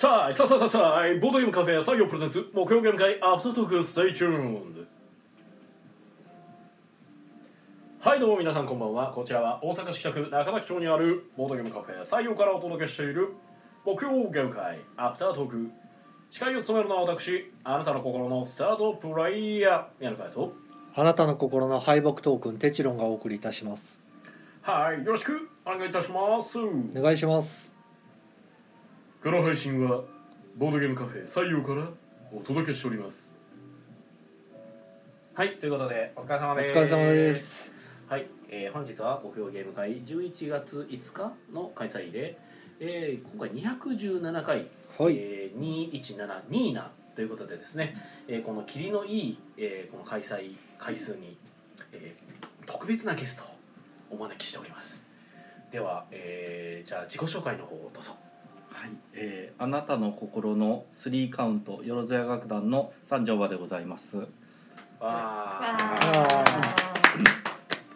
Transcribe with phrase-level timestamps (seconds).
[0.00, 4.86] さあさあさあさあさあボードゲームカフェ作業 presents 木曜ゲーム会アフタートーク stay tune
[8.00, 9.12] はいどうも皆さんこんばんは。
[9.12, 13.34] こちらは大阪市北区中崎町にあるボードゲームカフェ作業からお届けしている
[13.84, 15.70] 木曜ゲーム会アフタートーク。
[16.30, 20.54] 司会を務めるのは私あなたの心のスタートプレイヤー宮野海と。
[20.94, 24.00] あなたの心の敗北トークンテチロンがお送りいたします。
[24.62, 26.58] はいよろしくお願いいたします。
[26.58, 27.69] お願いします
[29.22, 30.02] この配信は
[30.56, 31.88] ボードゲームカフェ採用から
[32.32, 33.30] お届けしております。
[35.34, 36.72] はいということでお疲れ様おです。
[36.72, 37.70] 疲れ様です。
[38.08, 42.38] はい、えー本日は木曜ゲーム会11月5日の開催で、
[42.80, 45.14] えー今回217回、はい。
[45.18, 51.36] えー、2172なということでですね、えーこの霧のいい、えーこの開催回数に、
[51.92, 53.46] えー特別なゲストを
[54.12, 55.04] お招きしております。
[55.70, 58.12] では、えーじゃあ自己紹介の方をどうぞ
[58.70, 64.16] はい、えーあなたの心のスリーカウントよろずや楽団の三条場でございます。
[64.16, 64.24] わ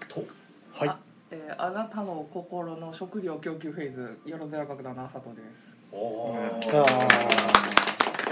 [0.09, 0.25] と
[0.73, 0.89] はい。
[0.89, 0.99] あ
[1.31, 5.75] えーあなたの心の食料供給フェーズよろずや楽団のあさとです。
[5.93, 6.55] おー。
[6.55, 6.83] うんじあ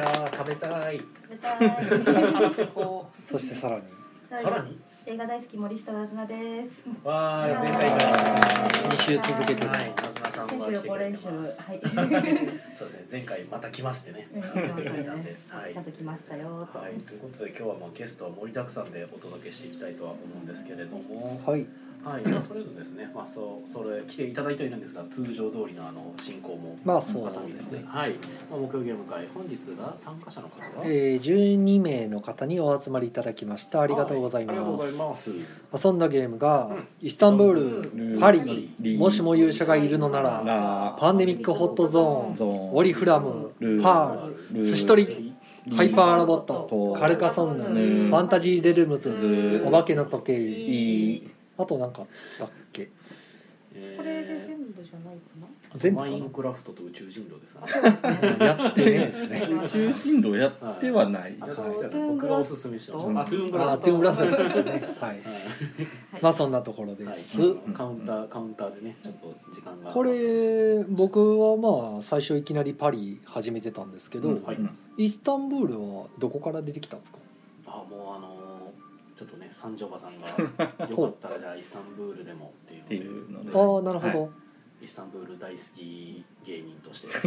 [0.00, 0.98] ゃあ食べたい。
[0.98, 2.68] 食べたい。
[3.24, 3.82] そしてさらに。
[4.42, 4.78] さらに？
[5.04, 6.70] 映画大好き森下なずなです。
[7.02, 11.22] わーわー前回から2週続けてるはい、なずなさん先が来てくれ週予行練習。
[11.22, 11.80] てますはい。
[12.78, 14.28] そうですね、前回また来ますってね。
[15.48, 15.84] はいちゃん。
[15.84, 16.78] と来ましたよと。
[16.78, 21.66] はい、ということで今日はまあゲストは盛りだくさんでお届けしていきたいとは思うんですけれども、はい
[22.04, 27.84] はい、まあとりあえずですね、まあそうそれ来ていただいてはいるんですが、通常通りのあの進行もまあそうですね。
[27.86, 28.14] はい、
[28.50, 33.82] まあ木曜ゲーム会本日が参加者の方は、えー、12名の方にお集まりいただきました。
[33.82, 35.86] ありがとうございはありがとうごますざいます。
[35.86, 36.88] 遊んだゲームが、うん。
[37.00, 38.98] イスタンブールパリリ。
[38.98, 45.32] もしも勇者がいるのならラパンデミックホットゾーンゾーンオリフラムルーパール寿司取り
[45.70, 48.10] ハイパーロボットカルカソンヌうん。
[48.10, 50.40] ファンタジーレルムズズお化けの時計。
[50.40, 51.31] いい
[51.62, 52.06] あとなんか
[52.38, 52.90] だっけ？
[53.74, 55.22] えーこれで全部じゃないか
[55.76, 57.66] 全部かマインクラフトと宇宙人狼ですかな。
[57.66, 57.72] ね。
[57.72, 58.46] そうですね。
[58.46, 59.48] やってねえですね。
[59.64, 61.36] 宇宙進路やってはない。
[61.38, 62.98] 僕がおすすめした。
[62.98, 63.72] あ、トゥーンブラスト。
[63.72, 64.72] あトゥーンブラストですね。
[65.00, 65.10] はい。
[65.10, 65.22] はい。
[66.20, 69.90] まあそんなところです、はい、カウンターカウンターでねちょっと時間が。
[69.90, 74.38] これ僕はまあ最初いきなりパリ始めてたんですけど、
[74.98, 77.16] イスタンブールはどこから出てきたんですか？
[77.68, 80.26] あもうあのーちょっとね三条馬さんが
[80.90, 83.50] よかったらじゃあイスタンブールでもっていうので。
[83.50, 84.30] ああなるほど、
[84.82, 87.08] イスタンブール大好き芸人として。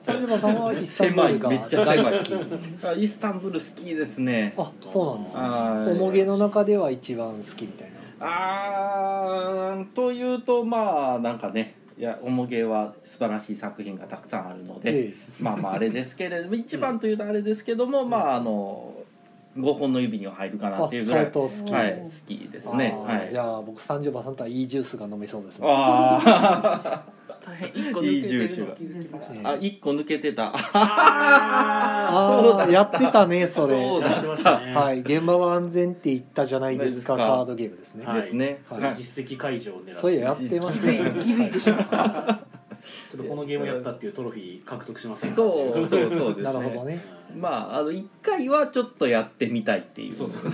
[0.00, 1.50] 三島さんはイスタンブールが。
[1.84, 2.34] 大好き
[2.86, 4.54] あイスタンブール好きですね。
[4.56, 5.42] あそうなんですね。
[5.42, 8.00] あおもげの中では一番好きみたいな。
[8.20, 11.76] あーというとまあなんかね。
[11.98, 18.94] いやおもげは素晴らしい作品がたくさんあるので、えまあまああれですけれども一番というとあれですけども、まああの
[19.58, 21.72] 5本の指には入るかなっていうぐらいあ相当好き。
[21.72, 22.96] はい、好きですね。
[23.04, 23.30] はい。
[23.30, 25.58] じゃあ僕三条馬さんとはいいジュースが飲めそうです。
[25.58, 27.04] ねあ
[27.44, 29.48] 大変一個抜けてるの気づきましいいた。
[29.48, 30.52] ー あ一個抜けてた。
[30.54, 33.82] ああそうだったあやってたねそれ。
[33.82, 34.60] そうだやってました。
[34.60, 35.00] ねはい。
[35.00, 37.36] 現場は安全って言ったじゃないですかないですか。
[37.36, 38.62] カードゲームですね、はいですね。
[38.68, 38.82] はい。
[38.82, 38.94] はい。
[38.94, 39.94] 実績解除を狙って。
[39.94, 42.49] そういややってましたね気づいてしまった。
[43.12, 45.36] ちょっとこのゲームやったっていうトロフィー獲得しませんか？
[45.36, 46.42] そうそうそうですね。
[46.42, 47.00] なるほどね。
[47.34, 47.40] うん。
[47.40, 50.14] まああの1回はちょっとやってみたいっていう。
[50.14, 50.52] そうそうそう。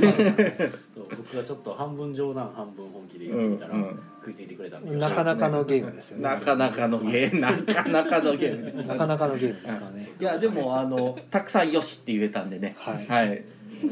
[1.17, 4.01] 僕がちょっと半分冗談半分本気で言ってみたら、うんうん。
[4.21, 4.97] 食いついてくれたんで。
[4.97, 6.23] なかなかのゲームですよね。
[6.25, 7.41] なかなかのゲーム。
[7.41, 10.13] なかなかのゲームなかなかのゲームですからね。
[10.21, 12.75] いやでもあのたくさんよしって言えたんでね。
[12.79, 13.07] はい。
[13.07, 13.45] はい。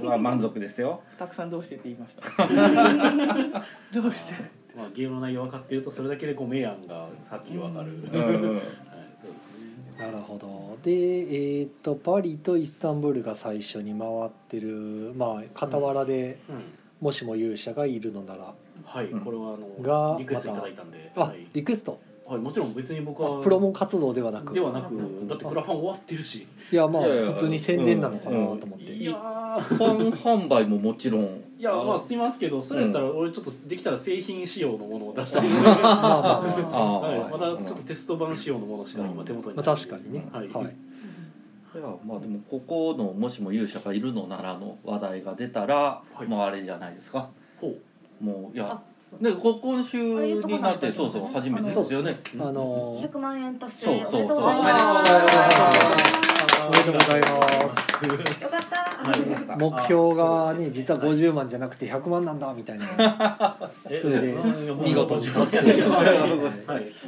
[0.03, 1.03] まあ満足ですよ。
[1.19, 2.22] たくさんどうしてって言いました。
[3.93, 4.63] どうして？
[4.76, 9.98] まあ、ゲームの内容分かっているとそれだけでこう明暗がはっきり分かる、うん はい、うんそうですね。
[9.98, 10.78] なるほど。
[10.82, 16.62] でえっ、とパリとイスタンブールが最初に回ってるまあ傍らで、うん。
[17.00, 18.54] もしも勇者がいるのなら。
[18.84, 21.46] はい、うんこれはあのがリクエストいただいたんで、あ、はい。
[21.52, 22.00] リクエスト？
[22.26, 24.54] はい、もちろん別に僕はあプロモ活動ではなく。
[24.54, 24.94] ではなく
[25.28, 26.47] だってクラファン終わってるし。
[26.72, 29.76] いやまあ普通に宣伝なのかなと思って、いやー。
[29.76, 31.42] 販販売ももちろん。
[31.59, 36.41] いやまあすいますけどそれやったら俺ちょっとできたら製品仕様のものを出したり、 まあまあ
[36.72, 37.00] あ。
[37.00, 40.27] はい、ーまだちょっとテスト版仕様のものしか今手元に確かにね。
[40.32, 40.65] はい、はい。
[40.65, 46.27] いやまあでもここのもしも勇者がいるのならの話題が出たら、はい。
[46.27, 47.28] もうあれじゃないですか。
[47.60, 47.74] ほ
[48.20, 48.80] もういや
[49.21, 52.21] あねこ今週になってそうそう初めてですよね。
[52.41, 54.21] あのー100万円達成そうそう。
[54.21, 56.23] おめでとうございます。
[56.66, 58.43] おめでとうございます。
[58.43, 58.77] よかった。
[58.77, 59.59] はい。
[59.59, 63.71] 目標がね実は50万じゃなくて100万なんだみたいな。
[63.89, 65.89] えそれでうん見事に達成した。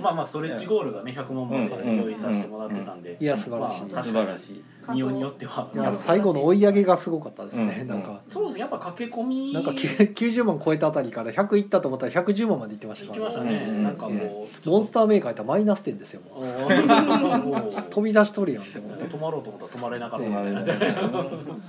[0.00, 3.86] まあまあストレッチゴールがね100万まで用意させてもらってたんねいや素晴らしい。
[3.86, 4.64] まあ素晴らしい。
[4.92, 5.70] 見ようによっては。
[5.74, 7.88] いや最後の追い上げがすごかったですね、うん。
[7.88, 8.20] なんか。
[8.30, 8.60] そうですね。
[8.60, 9.52] やっぱ駆け込み。
[9.52, 16.22] なんかきゅ90万超えたあたりから100いったと思ったら110万までいってましたから行きましたね、うんなんかこうモンスターメーカーやったらマイナス点ですよ
[17.90, 19.04] 飛び出しとるやんって思って。
[19.04, 21.28] 止まろうと思ったら止まれなかったええみたいなはい。
[21.50, 21.62] うん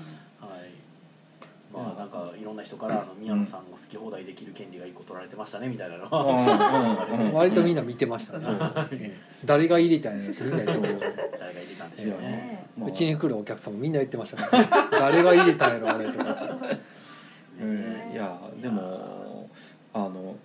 [1.73, 8.45] まあなんかいろんな人からあの宮野さんが好き放題できる権利が一個取られてましたねみたいなの割とみんな見てましたね、
[8.93, 12.65] ええ誰が入れたんやろみんな言ってましたから誰が入れたんでしょうね。
[12.83, 16.57] うちに来るお客さんもみんな言ってましたから、誰が入れたんやろあれとか。
[18.11, 19.49] いやでも
[19.93, 20.35] あの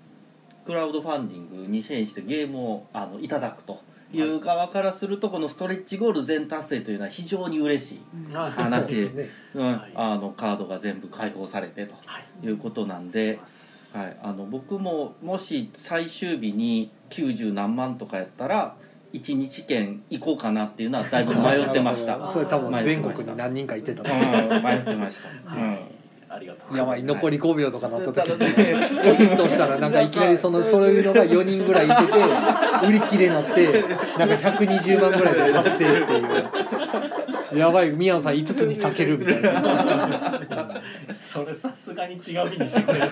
[0.66, 3.80] クラウドファンディングに支援してゲームをあのいただくと
[4.12, 8.94] いう側からするとこのストレッチゴール全達成というのは非常に嬉しい、はい話。
[8.94, 9.28] ですね。
[9.54, 9.72] うん。
[9.72, 9.92] はい。
[9.94, 12.46] あのカードが全部開放されてとはい。
[12.46, 13.40] いうことなんで、
[13.92, 18.76] はい、あの僕ももし最終日に90何万とかやったら
[19.12, 22.28] 1日券行こうかなっていうのはだいぶ迷ってました。
[22.32, 24.48] それ多分全国に何人かいてたうんと思います。
[24.48, 25.16] 迷ってまし
[25.46, 25.54] た。
[25.54, 25.78] うん
[26.34, 26.76] ありがとう。
[26.76, 32.18] やばい残り5秒とかなった時にねポチッと押したらなんかいきなりそのそういうのが4人ぐらいいてて
[32.86, 33.84] 売り切れになって
[34.18, 36.22] なんか120万ぐらいで達成っていう。
[37.54, 40.40] やばい宮野さん5つに避けるみたいな。
[41.20, 43.08] それさすがに違う日にしてくれる。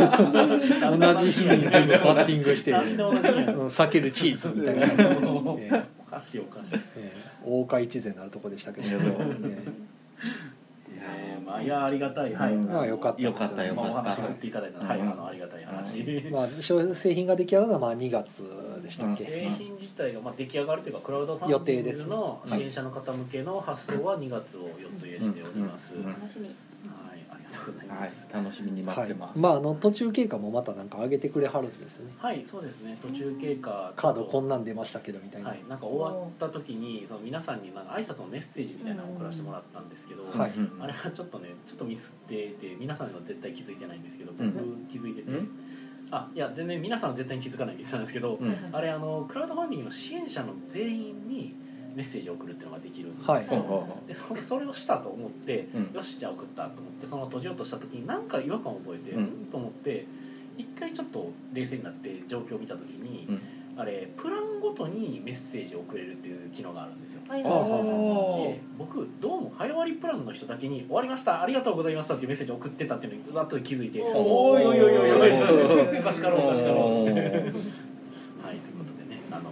[0.99, 6.75] 同じ日に全部バッティングして避けるチーズみたいな、ええおかしいおかしい。
[6.75, 7.13] ええ。
[7.45, 9.19] 大岡一善なるとこでしたけど、いやでも
[11.17, 12.35] ええーまあいやありがたい。
[12.35, 12.55] はい。
[12.55, 12.69] うん。
[12.69, 16.01] まあよかったですよかったよまあおかった話振っていただいたのははいあのありがたい話。
[16.07, 18.43] えまあ製品が出来上がるのはまあ2月
[18.83, 25.95] でしたっけ、製品自体がまあ出来上がるというかクラウドファンディングの支援者の方向けの発送は2月を予定しております。
[26.03, 26.55] 楽しみ
[27.89, 29.39] はい楽しみに待はいってます。
[29.39, 32.13] まああの途中経過もまたなんか上げてくれはるんですよね。
[32.19, 32.99] はい、そうですね。
[33.03, 33.93] 途中経過。
[33.97, 40.51] カードこんなん出ましたけどみたいな、はい、なんか終わった時にその皆さんになんか挨拶のメッセージみたいなのを送らせてもらったんですけど、はい。
[40.51, 44.87] うんあれはちょっとねちょっとミスってて皆さんには絶対気づいてないんですけど僕うん。
[44.91, 45.49] 気づいてて、うん。
[46.11, 48.71] あいや全然皆さんは絶対に気づかないミスなんですけど、うん。
[48.73, 51.55] あれあのクラウドファンディングの支援者の全員に
[51.95, 53.25] メッセージを送るっていうのができるんで。
[53.25, 53.45] すよ、はい
[54.07, 55.91] でそそれをしたと思って、うん。
[55.95, 59.25] よしじゃあ送ったと思ってその閉じようとした時に何か違和感を覚えて、ううん？
[59.25, 60.07] ん、と思って
[60.59, 63.41] 一回ちょっと冷静になって状況を見た時に、うん。
[63.77, 67.23] あれプランごとにメッセージを送れるっていう機能があるんですよ。
[67.27, 68.45] はいあー。
[68.53, 71.41] で僕どうも早割りプランの人だけに「終わりました。
[71.43, 74.59] ありがとうございました」っていうメッセージを送ってたっていうのに後で気づいて「おー。
[74.59, 77.21] おいおいおいおいおいおーおかしかろうおかしかろう」っつって。
[77.21, 79.51] おーはいということでねあの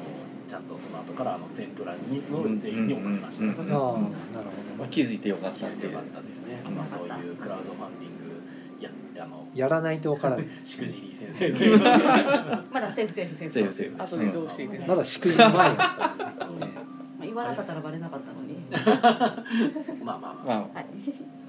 [0.48, 3.44] ちゃんとその後からあの全プランにの全員に送りました。
[3.44, 8.84] うんうんうんああなるほまあ、どね気づいてよかっ聞たんでよかったというね、まあ、そういうクラウドファンディング
[9.16, 16.48] やあのやらないとわからないしくじり先生というまだセーフセーフセーフセーフセーフ後でどうしていくまだしくじり前やった
[17.20, 18.54] 言わなかったらバレなかったのに
[20.04, 20.86] まあまあまあ、まあはい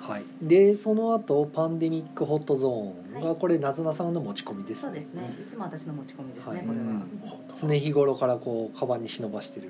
[0.09, 4.81] はい、でその後パンデミックホットゾーンがこれなずなさんの持ち込みですね。
[4.81, 5.37] そうですね。
[5.47, 6.65] いつも私の持ち込みですね、はい。
[6.65, 7.05] これは、
[7.53, 9.69] 常日頃からこうカバンに忍ばしてる。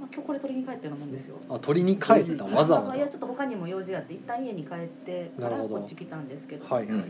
[0.00, 1.36] あ、今日これ取りに帰ったようなもんですよ。
[1.48, 2.44] あ取りに帰った？
[2.44, 6.66] わざわいやちょっと他にも用事があって一旦家に帰ってからこっち来たんですけど。
[6.68, 7.02] ざはい、ま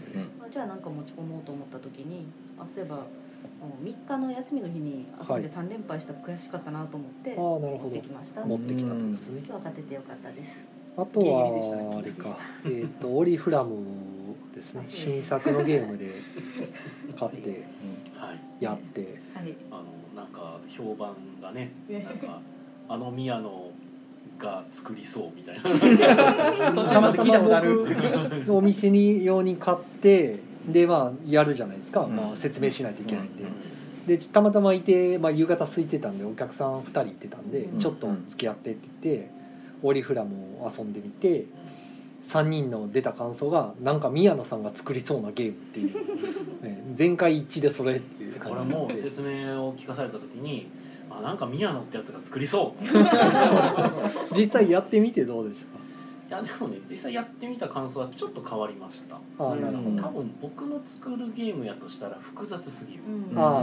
[0.46, 2.26] あ、じゃあなんか持ち込もうと思った時に
[2.58, 3.04] あそういえばも
[3.82, 7.88] う3日の休みの日に遊んで3連敗したら悔しかったなと思ってああなるほど。
[7.88, 8.44] 持ってきました。
[8.44, 9.42] 持今ってきたんですね。
[9.44, 12.36] 日は勝ててよかったですあとはあれか。
[12.64, 13.76] えっ、とオリフラム
[14.54, 14.84] ですね。
[14.88, 16.12] 新作のゲームで
[17.18, 17.64] 買って
[18.16, 18.64] はい。
[18.64, 19.18] やって。
[19.34, 19.54] はい。
[19.70, 22.40] あのなんか評判がねなんか
[22.88, 23.70] あの宮野
[24.38, 25.62] が作りそうみたいな。
[26.72, 28.44] 途中まで聞いたことある。
[28.48, 32.16] お店に用に買ってでまあやるじゃないですか、うん。
[32.16, 34.06] まあ、説明しないといけないんで、うん。
[34.06, 37.78] でたまたまいて、まあ、夕方空いてたんでお客さん2人いてたんで、うん。
[37.78, 39.30] ちょっと付き合ってって言って
[39.82, 41.46] オリフラムを遊んでみて
[42.24, 45.94] 3人の出た感想がなんか宮野さんが作りそうなゲームっていう、
[46.62, 48.68] ね、全会一致でそれっていう俺感じ。
[48.68, 50.68] でも説明を聞かされた時に
[51.10, 52.84] あなんか宮野ってやつが作りそう。
[54.36, 55.78] 実際やってみてどうでした？
[55.78, 55.80] か
[56.28, 59.16] いやでもね実際やってみた感想はちょっと変わりました。
[59.16, 63.00] ああなるほど、うん多分僕の作るゲームやとしたら複雑すぎる、
[63.32, 63.38] うん。
[63.38, 63.62] ああ、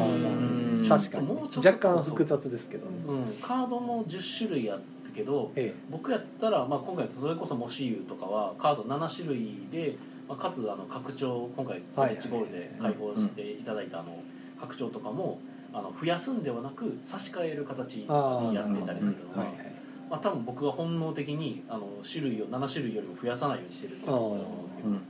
[0.89, 1.29] 確かに
[1.65, 9.97] 若干複雑ですけどね、うん、カードも10種類あったけどえ僕やったら、まあ、今回それこそ「モシユ」とかはカード7種類で、
[10.29, 14.19] まあ、かつあの拡張今回スイッチボールで開放していただいたあの
[14.59, 15.39] 拡張とかも
[15.73, 19.77] あの増やすんではなく差し替える形にやってたりするのがはいはい。
[20.09, 25.01] まあ、多分僕が本能的にあの種類を7種類よりも増やさないようにしてると思うんですけど、うん。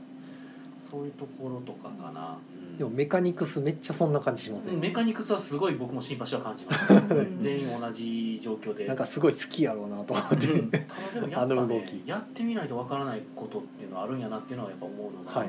[0.90, 7.38] そういうところとかかな、うんでもメカニクスめっちゃそんな感じしません、メカニクスはすごい僕もシンパシーは感じましたうん。
[7.40, 8.86] 全員同じ状況で。
[8.86, 10.70] なんかすごい好きやろうなと思って、うん。
[10.70, 12.02] ただでもやっぱ、ね、あの動き。
[12.06, 15.48] やってみないとわからないことっていうのはあるんやなっていうのはやっぱ思うのが、はい。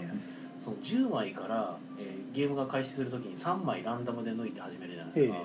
[0.64, 5.40] その10枚から、えーゲームが開始するときに3枚ランダムで抜いて始めるじゃないええですか、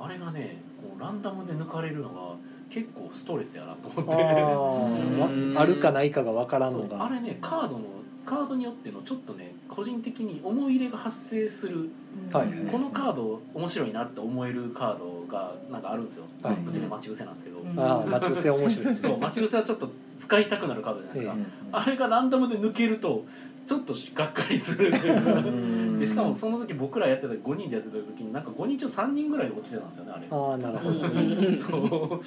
[0.00, 2.34] あれがねこうランダムで抜かれるのが
[2.68, 4.22] 結構ストレスやなと思あって。
[4.24, 5.18] うん。
[5.18, 7.04] ーわあるかないかがわからんのが。
[7.04, 7.84] あれねカードの
[8.26, 11.90] カードによってのちょっとね個人的に思い入れが発生する
[12.32, 12.48] はい。
[12.70, 16.56] このカード面白いなって思えるカードがなんかあるんですよ、はい。
[16.68, 17.78] うちの待ち伏せなんですけど、うん。
[17.78, 19.10] ああ待ち伏せ面白いですね。
[19.10, 23.24] そう待ち伏せはちょっと使いたくなるカードじゃないですか、えあれがランダムで抜けると
[23.66, 25.14] ちょっとがっかりするっていう。
[25.22, 30.26] かでしかもその時僕らやってた5人でやってた時になんか5人中3人ぐらい落ちてたんですよねあれ。
[30.30, 30.98] ああなるほど。
[31.00, 32.20] そ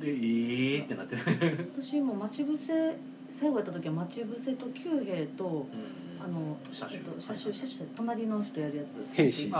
[0.00, 0.04] う。
[0.04, 1.16] でえーってなって、
[1.74, 2.96] 私も待ち伏せ
[3.38, 5.66] 最後やった時は待ち伏せと九兵と
[6.22, 6.98] あの車種。
[6.98, 9.14] えっと車種車種隣の人やるやつ。
[9.14, 9.48] 兵士。
[9.48, 9.56] の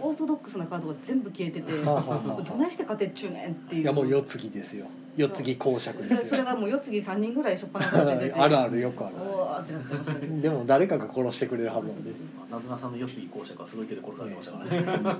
[0.00, 3.82] オーソドックスなカードが全部消えててどないして勝てっちゅうねんっていう。
[3.82, 4.86] いやもう四つぎですよ。
[5.14, 8.32] 四つぎ公爵ですそれがもう四つぎ三人ぐらいしょっぱなから出てて。
[8.40, 9.16] あるあるよくある。
[9.16, 12.10] おーってなってましたけど でも誰かが殺してくれるはずなんで。
[12.50, 15.16] なずなさんの四杉公爵はすごい手で殺されてましたからね。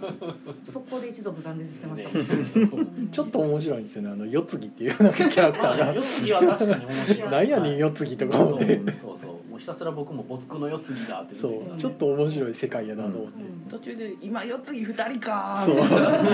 [0.65, 2.11] 速攻で一族断絶してました。
[2.11, 4.11] ねもんそうちょっと面白いんですよね。
[4.11, 5.91] あの四つぎっていうなんかキャラクターが。
[5.91, 7.31] あ四杉は確かに面白い。
[7.33, 8.81] なんやねん四つぎとか思って。
[9.03, 11.79] そうそうひたすら僕も没句の四つぎだってそう。
[11.79, 15.63] ちょっと面白い世界やなと思って、途中で今四つぎ二人か。
[15.65, 15.77] そう。
[15.77, 15.81] 意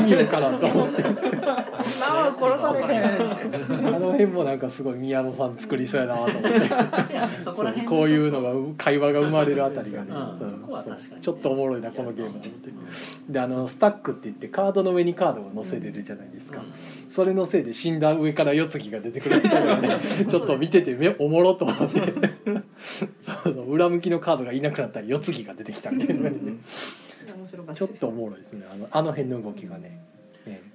[0.04, 1.02] 味わからんと思って。
[1.02, 1.12] な
[2.00, 3.04] あ殺されへん。
[3.86, 7.86] あの辺もなんかすごい宮野さん作りそうやなと思って。
[7.86, 8.08] こう。
[8.08, 10.10] いうのが会話が生まれるあたりがね、
[11.20, 12.70] ちょっとおもろいなこのゲームと思って。
[13.28, 16.62] であのスタックって言ってカードの上にカードを載せれるじゃないですか、
[17.10, 19.98] それのせいで死んだ上から四つ木が出てくるみたいなね
[20.28, 22.00] ちょっと見てて目おもろと思って。
[23.44, 26.30] そうそう裏向きのカードがいなくなったら四つ木が出てきたみたいな、
[27.74, 28.66] ちょっとおもろいですね。
[28.72, 30.07] あのあの辺の動きがね、え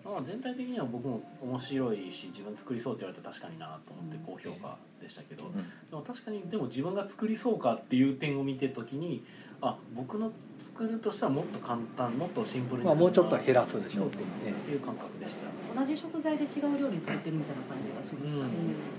[0.03, 5.43] まあ、全体的には僕も面白いし自分作りそうって言われたら確かになと思って高評価でしたけど、
[5.89, 9.23] でも確かにでも自分が作りそうかっていう点を見てる時に
[9.61, 14.51] あ僕の作るとしたらもっと簡単もっとシンプルにまあもうちょっと減らすでしょそうそうそう、ええ。
[14.51, 15.79] っていう感覚でした。
[15.79, 18.51] 同じ食材で違う料理作ってるみたいな感じがしましたね、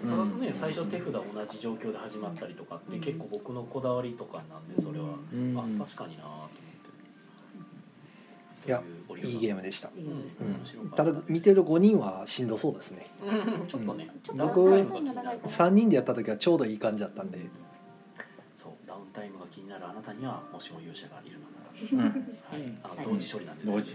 [0.02, 5.54] ただね最初手札同じ状況で始まったりとかって結構僕のこだわりとかなんでそれは、うん。
[5.54, 6.73] あ確かになと思って
[8.66, 9.90] いやとういいゲームでした、
[10.97, 11.04] た。
[11.04, 13.11] ただ見てる5人はしんどそうですね。
[13.23, 13.66] うん。
[13.68, 17.38] ちょっとね、僕ンタイムが気になる3人でやった時はちょうどいい感じだったんで。
[18.62, 21.54] そうダウンタイムが気になるあなたにはもしも勇者がいるのな
[21.92, 21.99] うん。
[21.99, 22.04] ら、
[22.50, 23.94] はい、あの同時処理なんで、同時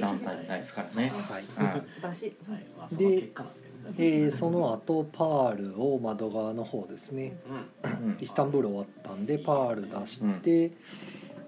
[0.00, 1.12] 団体ないですからね。
[1.16, 3.50] 素晴らしい、はい、まあ、そでの結果な
[3.90, 7.36] んでえーその後パールを窓側の方ですね。
[7.84, 7.90] うん。
[8.06, 10.72] うんイスタンブール終わったんでパール出して、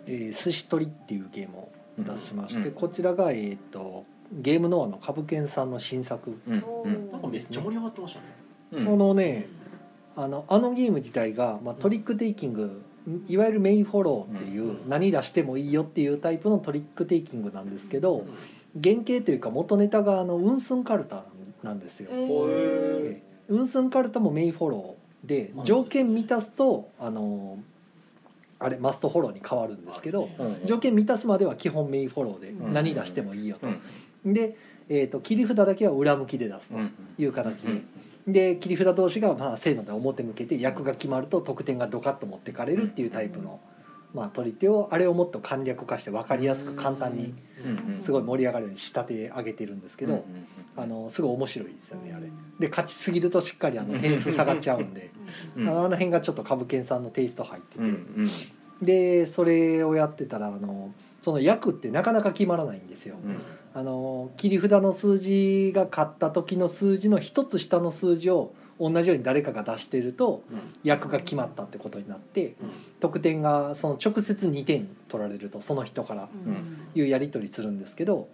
[0.06, 8.26] えー寿司取りっていうゲームを出しまして、うんこちらが、えー、とゲームノアの株券さんの新作、うんなんかめっちゃ盛り上がってましたね。
[8.72, 8.86] うん。
[8.86, 9.48] このね
[10.16, 12.82] あのあのゲーム自体が、まあ、 trick taking
[13.28, 14.88] いわゆる may follow っていう、うん。
[14.88, 18.82] 何出してもいいよっていうタイプの trick taking なんですけど、うん。
[18.82, 21.24] 原型というか元ネタがあのウンスンカルタ
[21.62, 22.10] なんですよ。
[23.48, 25.64] ウンスンカルタも may follow でうん。
[25.64, 27.58] 条件満たすとあの
[28.58, 30.60] あれ must follow に変わるんですけどうん。
[30.64, 32.72] 条件満たすまでは基本 may follow でうん。
[32.72, 33.68] 何出してもいいよと。
[33.68, 34.30] う。
[34.30, 34.34] ん。
[34.34, 34.56] で、
[34.88, 37.72] えー、と切り札だけは裏向きで出すとうんいう形で。
[37.72, 38.32] うん。
[38.32, 43.60] で切り札同士がまあせーので表向けて役が決まると得点がドカッと持ってかれるっていうタイプの、
[44.14, 50.22] まあ、取り手をあれをもっと簡略化して分かりやすく簡単にうんすごい盛り上がるように仕立て上げてるんですけど、うん
[50.76, 52.26] あのすごい面白いですよねあれ。
[52.58, 55.10] で勝ちすぎるとしっかりあの点数下がっちゃうんで、
[55.56, 57.84] うんあの辺がちょっと株券さんのテイスト入ってて、
[58.82, 63.16] でそれをやってたらあのその役ってなかなか決まらないんですよ。
[63.24, 63.40] うん。
[63.72, 70.42] あの切り札の数字が勝った時の数字の一つ下の数字を同じように誰かが出してると
[70.82, 72.54] 役が決まったってことになって
[73.00, 76.28] 得点がその直接2点取られるとその人から
[76.94, 78.28] いうやり取りするんですけど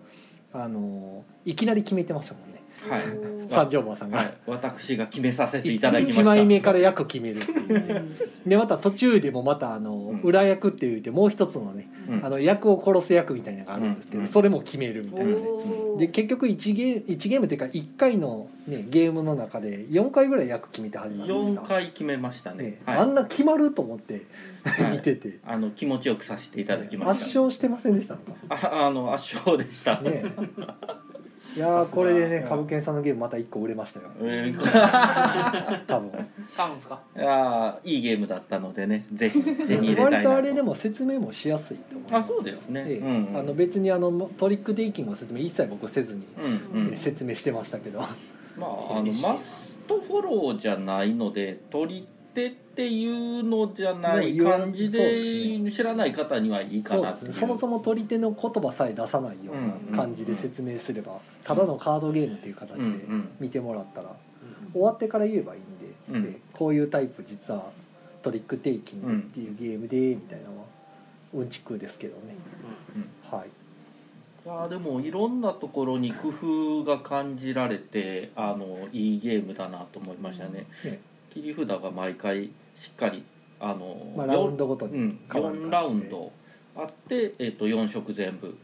[0.52, 3.48] あのいきなり決めてましたもんねはい。
[3.48, 4.18] 三条馬さんが。
[4.18, 4.34] はい。
[4.46, 6.22] 私が決めさせていただきました。
[6.22, 8.02] 1枚目から役決めるっていうね。
[8.46, 10.20] でまた途中でもまたあのうん。
[10.20, 12.24] 裏役って言ってもう一つのねうん。
[12.24, 14.24] あの役を殺す役みたいなのがあるんですけうん。
[14.24, 15.36] どそれも決めるみたいなね。
[15.36, 22.62] おーで結局1ゲー一ゲームっていうか1回の、ね、ゲームの中で4回ぐらい役決めて始まりまし4た、回決めましたね。
[22.64, 22.98] ねはい。
[22.98, 24.22] あんな決まると思って
[24.64, 24.96] はい。
[24.96, 27.40] 見てて、あの気持ちよくさせていただきま圧した。
[27.40, 28.16] 勝してませんでした
[28.48, 30.00] ああの圧勝でした。
[30.00, 30.24] ね
[31.56, 35.86] いやこれでね株券さんのゲームまた1個売れましたよえー。
[35.86, 36.10] 多分。
[36.56, 37.00] 買うんすか？
[37.16, 42.24] いやーいいゲームだったのでねぜひ手に入れたいな割とあれでも説明もしやすいと思います。
[42.24, 42.84] あそうですね。
[42.86, 42.98] ええ。
[42.98, 43.36] うんうん。
[43.38, 46.24] あの別にあのトリックテイキングの説明一切僕せずに、
[46.72, 46.90] うんうん。
[46.92, 48.00] ね説明してましたけど。
[48.00, 48.06] ま
[48.66, 49.24] ああのマス
[49.88, 52.08] トフォローじゃないので取り
[52.40, 57.32] 手っていうのじゃない感じでで知らない方にはいいかなってね。
[57.32, 63.04] そもそも取り手の言葉さえ出さないような感じで説明すれば、ただのカードゲームっていう形で
[63.38, 64.16] 見てもらったら、
[64.72, 66.32] 終わってから言えばいいんで、うん。
[66.32, 67.70] でこういうタイプ実は
[68.22, 70.64] トリックテイキングっていうゲームでみたいなのは
[71.34, 72.36] うんちくですけどね、
[73.30, 73.48] はい。
[74.46, 80.66] いやーでもいろんなところに工夫が感じられてあのいいゲームだなと思いましたね。
[80.82, 81.00] ね
[81.32, 83.24] 切り札が毎回しっかり
[83.60, 86.32] あの、まあ、ラウンドごとにうん、変わる4ラウンド
[86.76, 88.56] あって、えっと4色全部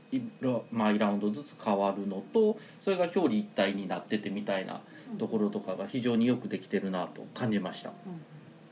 [0.71, 4.81] 毎ラウンドずつ変わるのとそれが表裏一体になっててみたいな
[5.19, 7.93] ところとかが非常によくできてるなと感じました。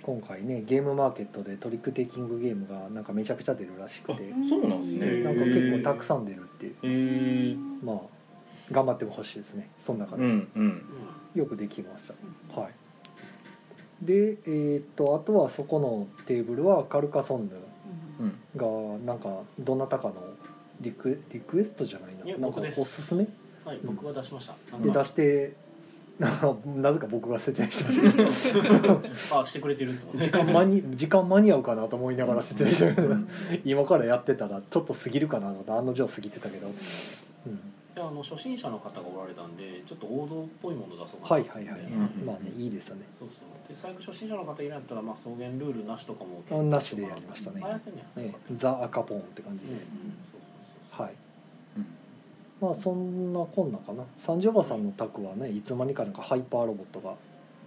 [0.03, 4.23] 今回ねゲームマーケットでトリックテイキングゲームがなんかめちゃくちゃ出るらしくて。
[4.23, 4.49] うん。
[4.49, 5.23] そうなんですね。
[5.23, 7.59] なんか結構たくさん出るってへー。
[7.83, 7.99] まあ
[8.71, 9.69] 頑張ってほしいですね。
[9.79, 10.83] その中で、うんうん。
[11.35, 12.73] よくできました、はい
[14.05, 17.55] でえーっとあとはそこのテーブルはカルカソンヌ
[18.21, 18.35] うん。
[18.57, 20.15] がなんかどなたかの
[20.81, 22.39] リクリクエストじゃないな。
[22.39, 23.27] なんかおすすめ？
[23.65, 24.79] はい僕は出しました。
[24.79, 25.53] で出して
[26.21, 29.41] なぜか僕が説明してました。
[29.41, 33.17] あしてくれてる時間間に時間間に合うかなと思いながら説明してるけど
[33.65, 35.75] 今からやってたらちょっと過ぎるかなと。
[35.77, 36.69] 案の定過ぎてたけど、
[37.47, 37.61] うん、
[37.95, 43.03] であの初心者の方がおられたんでちょっと王道っぽいもの出そうかなはいはいはい、うんまあねいいですよね。
[43.19, 43.73] そうそう。
[43.73, 47.61] で最後初心者の方いらんやったらまあ草原ルールなしとかもあなしでやりましたね。
[48.17, 49.87] ねザ・赤ポンって感じで、うんそう
[50.33, 50.41] そう
[50.99, 51.07] そう。
[51.07, 51.15] はい。
[51.77, 51.87] うん。
[52.61, 54.05] まあそんなこんなかな。
[54.19, 57.15] 三条おばさんの宅はねいつまにかなんかハイパーロボットが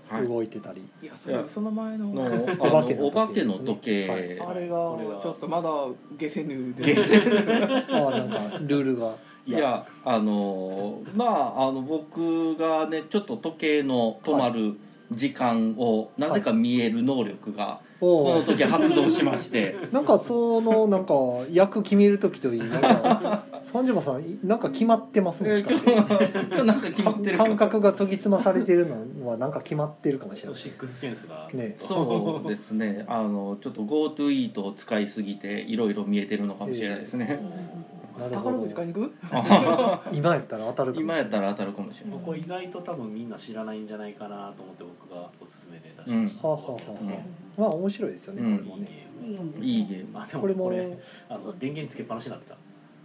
[0.10, 0.28] はい。
[0.28, 2.12] 動いてたり、いやそれその前の
[2.60, 3.34] お化けの時。
[3.34, 4.40] 計のお化けの時計、はい。
[4.40, 4.76] あれが
[5.22, 5.70] ちょっとまだ
[6.18, 6.96] 下せぬで。
[6.96, 7.18] 下せ
[7.92, 9.16] ああなんかルールが
[9.48, 14.78] いやあのまああの僕がねちょっと時計の止まる
[15.12, 19.76] 時間をなぜか見える能力がこの時発動しまして。
[19.92, 21.14] なんかそのなんか
[21.52, 27.46] 役決める時といいなんか三条おばさんいなんか決まってますもしかしてなんか決まってるか。
[27.46, 30.60] 感覚が研ぎ澄まされてるのはなんか決まってるかもしれない。
[30.60, 31.78] シックスセンスがね。
[31.88, 33.06] そうですね。
[33.08, 40.10] あのちょっと GoTo イートを使いすぎていろいろ見えてるのかもしれないですね、なるほ宝くじ買いどに行く？
[40.16, 41.04] 今やったら当たるかもしれない。
[41.04, 42.20] 今やったら当たるかもしれない。
[42.20, 46.82] ここ意外と多分みんな知らないんじゃないかなと思って僕がおすすめで出しうんました、はあはあはあ
[47.14, 47.20] は
[47.58, 47.62] あ。
[47.62, 48.58] まあ面白いですよね、うん。
[48.60, 49.08] これもね。
[49.24, 50.12] いいんですいいゲーム。
[50.14, 50.64] まあでもこれも。
[50.66, 50.98] これ
[51.30, 52.58] あの電源つけっぱなしになってた。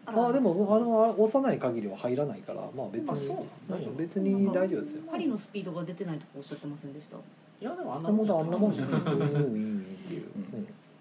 [0.04, 3.36] ああでもあの押さない限りは入らないからまあ別にあそう
[3.70, 3.94] なの大丈夫。
[3.98, 5.02] 別に大丈夫ですよ。
[5.10, 7.16] 針のスピードが出てないとかおっしゃってませんでした？
[7.16, 10.22] いやでもあんなあもうあんなもんですようウィンウィンウィンっていう、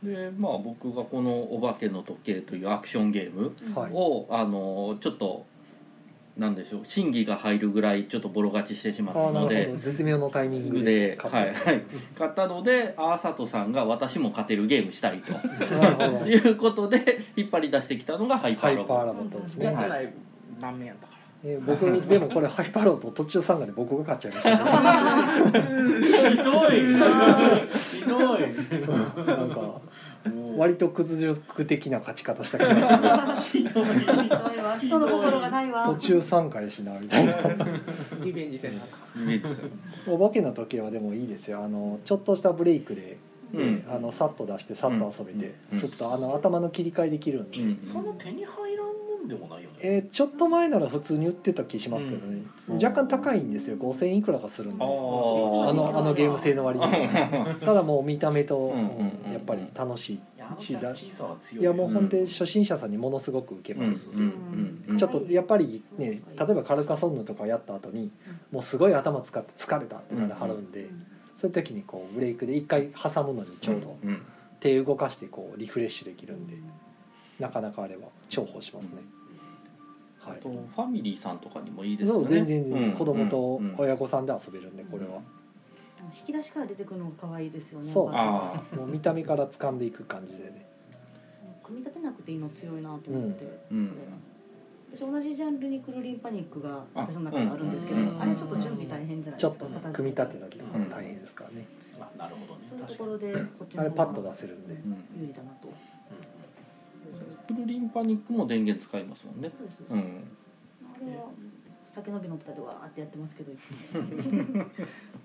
[0.03, 3.53] でまあ僕がこの「お化けの時計」というアクションゲーム
[3.93, 5.45] をあのちょっと
[6.37, 11.69] なんでしょう審議が入るぐらいちょっとボロ勝ちしてしまったので絶妙のタイミングで、買はいった。
[11.69, 11.81] はい、
[12.17, 15.33] 買ったのでアーサトさんが私も勝てるゲームしたいと。
[16.25, 19.39] いうことで引っ張り出してきたのがハイパーロボット。
[19.39, 20.13] ですね、やってない。
[20.61, 24.57] 盤面やったかえー僕でもこれハイパーロボット途中参加で僕が買っちゃいました
[25.51, 26.79] けひどい。
[27.73, 28.53] ひどい。
[28.85, 28.93] ど
[29.25, 29.81] なんか
[30.55, 34.77] 割と屈辱的な勝ち方した気がひどいひどいわ。
[34.79, 35.87] 人の心がないわ。
[35.87, 37.33] する途中参加やしなみたいな。
[37.33, 37.55] ら
[38.23, 39.71] リベンジせなあかイメージする
[40.07, 41.63] お化けの時計はでもいいですよ。
[41.63, 43.17] あのちょっとしたブレイクで、
[43.53, 43.83] うん。
[43.89, 45.79] あのさっと出してさっと遊べて、うん。
[45.79, 47.89] すっとあの頭の切り替えできるんで、うん。
[47.91, 48.60] そんな手に入
[49.27, 49.77] でもないよね。
[49.81, 52.75] えーちょっと前なら普通に売ってた気しますけどね、うん。
[52.75, 53.77] 若干高いんですよ。
[53.77, 54.83] 5000いくらかするんで。
[54.83, 56.85] あのあのゲーム性の割に。
[56.85, 58.73] は ただもう見た目と、
[59.31, 60.21] やっぱり楽しい
[60.57, 64.83] しだいいやもううんほんで初心者さんにものすごく受けうんます、うんうん。
[64.89, 68.11] うんちょっとやっぱりね例えばカルカソンヌとかやった後に
[68.51, 70.89] もうすごい頭使って疲れたってなるはるんで、
[71.35, 74.21] そういう時にこうブレイクで一回挟むのにちょうどうん。
[74.59, 76.53] 手動かしてこうリフレッシュできるんで
[77.41, 79.01] なかなかあれは重宝しますね、
[80.19, 80.37] はい。
[80.37, 82.25] あとファミリーさんとかにもいいですよね。
[82.25, 82.89] そう全然全然。
[82.89, 82.97] うん。
[82.97, 83.75] 子供とうん。
[83.77, 85.21] 親御さんで遊べるんでこれは、
[86.17, 87.91] 引き出しから出てくるのが可愛いですよね。
[87.91, 88.11] そう。
[88.13, 90.65] あもう見た目から掴んでいく感じでね。
[91.63, 93.45] 組み立てなくていいの強いなと思って、
[94.93, 101.65] 私同じジャンルにクルリンパニックがあ私の中であるんですけど、うんあれちょっと準備大変じゃないちょっですかとね組み立てたりとか大変ですからね、
[101.97, 102.67] まあなるほどね。
[102.67, 104.73] そういうところでこっちあれの方がパッと出せるんで。
[104.73, 105.03] うん。
[105.21, 105.69] 有利だなと。
[105.69, 105.73] ク
[107.61, 109.51] ルリンパニックも電源使いますもんね。
[109.57, 109.95] そうです、う。
[109.95, 110.23] ん。
[110.95, 111.29] あれは
[111.85, 114.53] 酒飲みのとかでわーってやってますけどいつも。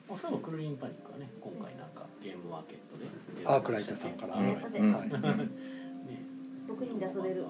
[0.09, 3.07] まあ、そういえばクルリンパニックはね今回なんかゲームマーケットで。
[3.47, 4.59] アークライトさんからね。
[4.63, 4.93] アークライトうん。
[4.95, 5.09] はい。
[6.11, 6.27] ね。
[6.69, 7.45] 6人で遊べる。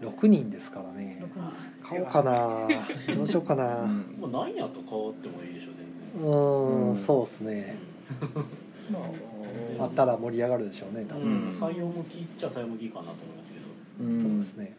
[0.00, 1.18] 6人ですからね。
[1.20, 3.14] 6人買おうかな。
[3.14, 3.82] どうしようかな。
[3.82, 4.16] うん。
[4.20, 5.70] まあ何やと変わってもいいでしょ
[6.14, 6.92] 全う然ーうん。
[6.92, 7.76] んそうですね。
[8.90, 9.00] ま
[9.84, 13.47] あったら盛り上がるでしょうね多う分、ん、採用向きっちゃ採用向きかなと思います
[14.00, 14.22] うん。
[14.22, 14.76] そうですね。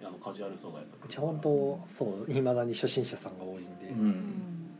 [0.00, 4.70] うん、あのカジュアル層がやっぱじゃあ本当そういまだに初心者さんが多いんで、うん。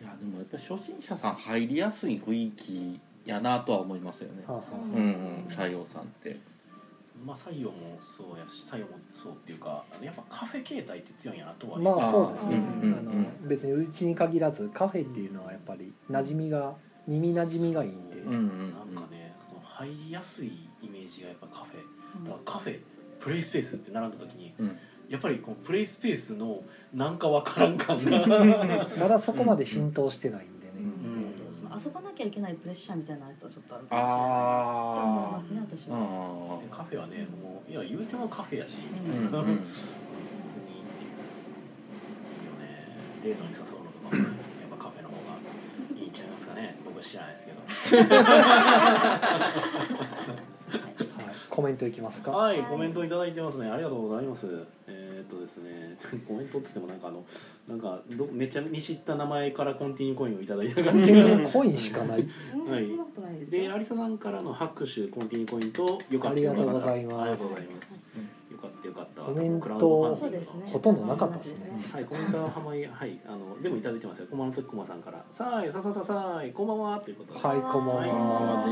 [0.00, 4.44] いやでもやっぱり初心者さん入りやすい雰囲気やなとは思いますよね。
[4.46, 5.54] はあはうんうん。
[5.54, 6.52] 採用さんって。
[7.24, 13.12] まあ採用もそうやし採用もそうっていうかあのやっぱカフェ形態って強いんやなとはあ、まあそうですね、うんあの
[13.48, 16.74] 別にうちに限らずカフェっていうのはやっぱり馴染みが
[17.08, 21.91] 耳馴染みがいいんで、うんうんなんかねその入りやすいイメージがやっぱカフェうん
[22.24, 22.78] だからカフェ
[23.20, 24.78] プレイスペースって並んだ時に、うん。
[25.08, 26.62] やっぱりこのプレイスペースの
[26.94, 28.26] なんかわからん感が。
[28.98, 31.34] まだそこまで浸透してないんでね、うん。
[31.54, 34.16] その遊ばなきゃいけないプレッシャーみたいなやつはちょっとあるかもしれない。
[34.16, 34.20] と
[35.02, 36.60] 思いあますね私あは。
[36.72, 39.30] あカフェはねもういや言うてもカフェやし、うん。
[39.30, 39.36] 別にいい
[42.48, 42.64] よね。
[43.22, 44.28] デートに誘うのとかもね
[44.62, 45.36] やっぱカフェの方が
[46.00, 46.76] いいんちゃいますかね。
[46.84, 47.60] 僕は知らないですけど。
[47.60, 48.08] は
[50.21, 50.21] い、
[51.52, 52.30] コメントいきますか？
[52.30, 52.66] はい、はい。
[52.70, 53.68] コメントいただいてますね。
[53.68, 54.46] ありがとうございます。
[54.88, 57.24] えーっとですね、 コメントっつってもなんかあの
[57.68, 61.12] なんかどめっちゃ見知った名前からコンティニューコインをいただいた感じ。
[61.52, 62.26] コインしかない。
[62.54, 62.70] うん。
[62.70, 62.86] はい。
[62.86, 67.20] そんなことないですで、よアリサさんからの拍手コンティニューコインとよかったありがとうございます。
[67.20, 68.00] ありがとうございます。
[68.50, 69.22] よかったよかった。
[69.22, 70.60] コメントクラウドファンそうディングの。
[70.60, 71.82] ですねほとんどなかったですね。
[71.92, 74.26] はい、コメントははまいはいあのでもいただいてますよ。
[74.30, 77.38] こまのときこまさんからさあいささささあいこんばんはということで。
[77.38, 78.06] はいこんばんは。
[78.06, 78.64] いは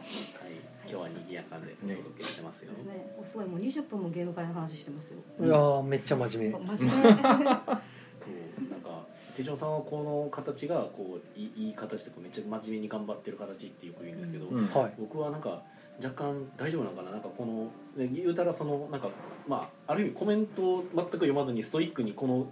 [0.00, 0.36] です。
[0.36, 0.52] はい、
[0.88, 2.72] 今日は賑やかでお届けしてますよ。
[2.72, 3.14] ね。
[3.20, 5.18] おすごいもう20分もゲーム会の話してますよ。
[5.40, 7.02] いやーめっちゃ真面そう目真面目。
[7.02, 15.62] そうなんか手錠さんはこの形がこういいいい形でこうめっちゃ真面目に頑張ってる形ってよく言うんですけど、うんはい僕はなんか
[16.02, 19.08] 若干大丈夫なのかななんかこのね言うたらそのなんか
[19.48, 22.46] まあある意味コメントを全く読まずにストイックにこの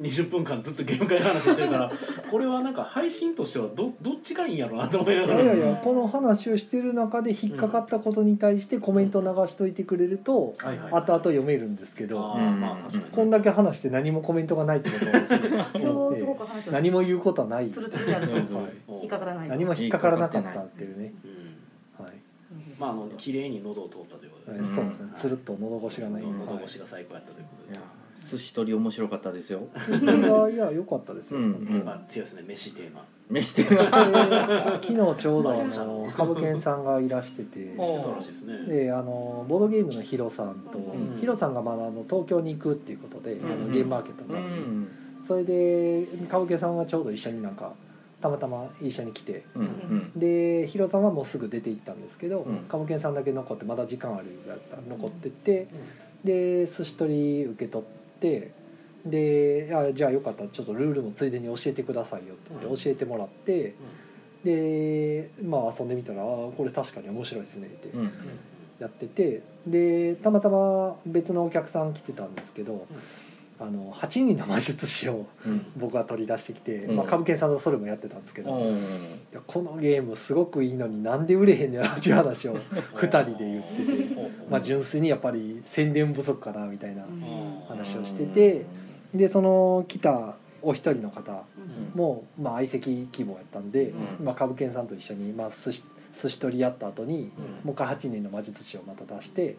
[0.00, 1.92] 20分間ずっとゲーム会の話してるから
[2.30, 5.44] これはなんか配信としてはどどっちがいいんやろうなと思いないがら。
[5.44, 10.92] やいやこの話をしてる中で引っかかったことに対してコメント流しといてくれるとはいはい。
[10.92, 13.14] 後々読めるんですけどあーまあ確かに。
[13.14, 15.38] こんだけ話して何もコメントがないってことはですね。
[15.74, 17.68] 今日すごく話を何も言うことはない。
[17.68, 18.62] つるつるやるとうん。
[18.62, 19.48] はいお引っかからない。
[19.48, 21.12] 何も引っかからなかったっていうね。
[21.24, 22.04] うん。
[22.04, 22.14] はい。
[22.78, 25.12] まああの綺麗に喉を通ったということで、えーそうですね。
[25.16, 26.22] つるっと喉越しがない。
[26.22, 27.80] 喉越しが最高やったということです、
[28.30, 29.68] 寿司取り面白かったですよ。
[29.86, 31.40] そしてはいや良かったですよ。
[31.40, 33.04] うん本当まあ強いですね飯テーマ。
[33.30, 34.80] 飯テーでマ。
[34.82, 37.74] 昨日ちょうどあのカブケンさんがいらしてて。
[38.68, 41.18] であのボードゲームのヒロさんと、うん。
[41.20, 43.66] ヒロさんがまだあの東京に行くっていうことで、あうん。
[43.68, 44.38] のゲームマーケットの
[45.26, 47.72] それでカブケンさんがちょうど一緒になんか
[48.20, 49.44] たまたま一緒に来て。
[49.54, 50.12] うんうん。
[50.18, 52.58] でヒロさんはもうすぐ出て行ったんですけど、うん。
[52.68, 54.76] カブケンさんだけ残ってまだ時間あるぐらいだった。
[54.76, 55.68] ら残ってて、
[56.24, 57.86] で寿司取り受け取っ
[58.20, 58.52] て
[59.04, 63.74] であじゃあよかったらちょっとルールもついでに教えてくださいよって言って教えてもらって、
[64.44, 68.10] でまあ遊んでみたらあーこれ確かに面白いですねってうん
[68.80, 72.86] やっててでたまたま別のお客さん来てたんですけど、
[73.60, 75.66] あの8人の魔術師をうん。
[75.76, 76.96] 僕が取り出してきて、うん。
[76.96, 78.78] まあ、歌舞伎さんとそれもやってたんですけど、いうん。
[79.32, 82.56] やこのゲームすごくいいのになんで売れへんねやろっていう話を
[82.94, 84.16] 2人で言ってて、
[84.48, 87.04] まあ、純粋にやっぱり宣伝不足かなみたいな
[87.66, 88.64] 話をしてて
[89.14, 91.44] でその来たお一人の方
[91.94, 94.24] も、まあ、相席希望やったんで、うん。
[94.24, 95.84] まあ、歌舞伎さんと一緒に、まあ、寿司
[96.20, 97.30] 寿司取りやった後に、
[97.62, 99.56] もう一回8人の魔術師をまた出して、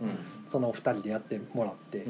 [0.51, 2.05] その2人でやってもらって、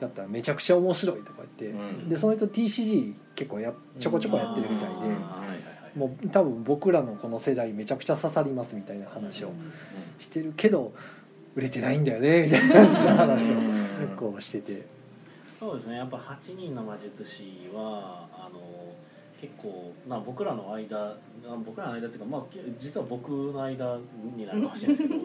[0.00, 2.08] うんやったらめちゃくちゃ面白いとか言って、うん。
[2.08, 5.18] でその人 TCG 結構やちょこちょこやってるみたいで、はいはいは
[5.94, 5.98] い。
[5.98, 9.52] もう多分僕らのこの世代めちゃくちゃ刺さりますみたいな話を
[10.18, 10.92] してるけど
[11.56, 13.56] 売れてないんだよねみたいな話を
[14.16, 14.86] こうしてて。
[15.58, 15.96] そうですね。
[15.96, 18.60] やっぱ8人の魔術師はあの
[19.40, 21.16] 結構、まあ、僕らの間あ
[21.64, 23.98] 僕らの間っていうか、まあ、け実は僕の間
[24.36, 25.20] になるかもしれないですけど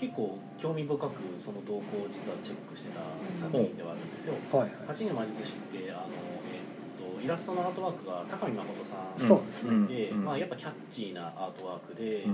[0.00, 3.00] 結構興味深くその動向を実はチェックしてた
[3.40, 4.34] 作品ではあるんですよ。
[4.52, 6.08] はい8人の魔術師ってあの、
[6.50, 9.86] えっとイラストのアートワークが高見誠さんそうですね。
[9.86, 10.24] で、うん。
[10.24, 12.26] まあ、やっぱキャッチーなアートワークで、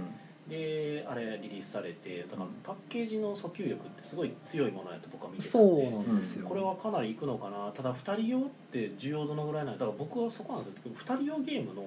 [0.48, 7.70] であれリリースされてだからパッケージの訴求力ってすごい強いものやと僕は見てたんそうでなんですよ、これはかなりいくのかな。
[7.76, 8.42] ただ2人用っ
[8.72, 9.78] て需要どのぐらいなの？
[9.78, 10.92] だから僕はそこなんですよ。
[10.96, 11.84] 2人用ゲームの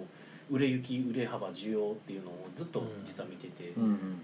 [0.52, 3.74] 売れ行き売れ幅需要っていうのをずっと実は見てて、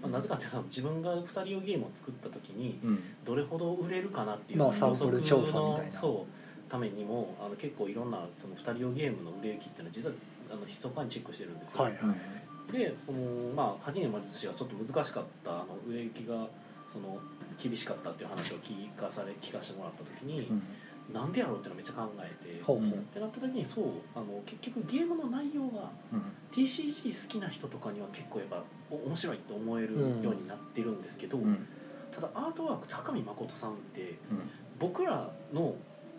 [0.02, 2.78] まあ、なぜかっていうと自分が2人用ゲームを作った時に
[3.24, 6.00] どれほど売れるかなっていうまあサンプル調査みたいな。
[6.00, 10.12] そうためにもあの結構いろんなその2人用ゲームの売れ行きっていうのは実は
[10.50, 11.98] あの密かにチェックしてるんですよ、はい
[12.72, 13.18] でその
[13.56, 16.46] まあ8人の魔術師がちょっと難しかったあの売れ行きが
[16.92, 17.18] その
[17.56, 20.46] 厳しかったっていう話を聞かされ聞かせてもらった時に、
[21.12, 22.88] なんでやろうってのをめっちゃ考えて、ほうほう。
[22.88, 25.90] ってなった時にそうあの結局ゲームの内容が
[26.52, 31.38] TCG 好きな人とかには結構やっぱお面白いって思えるようになってるんですけど、
[32.14, 34.18] ただアートワーク高見誠さんって
[34.78, 35.74] 僕らの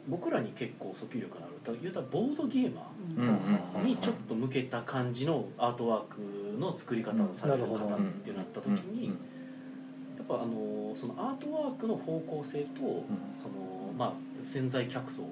[0.07, 1.55] 僕らに結構訴求力のある。
[1.63, 7.79] と言うたらボードゲーマーにちょっと向けた感じのアートワークの作り方をされる方っ
[8.25, 14.13] てなった時にやっぱあのそのアートワークの方向性とそのまあ
[14.51, 15.23] 潜在客層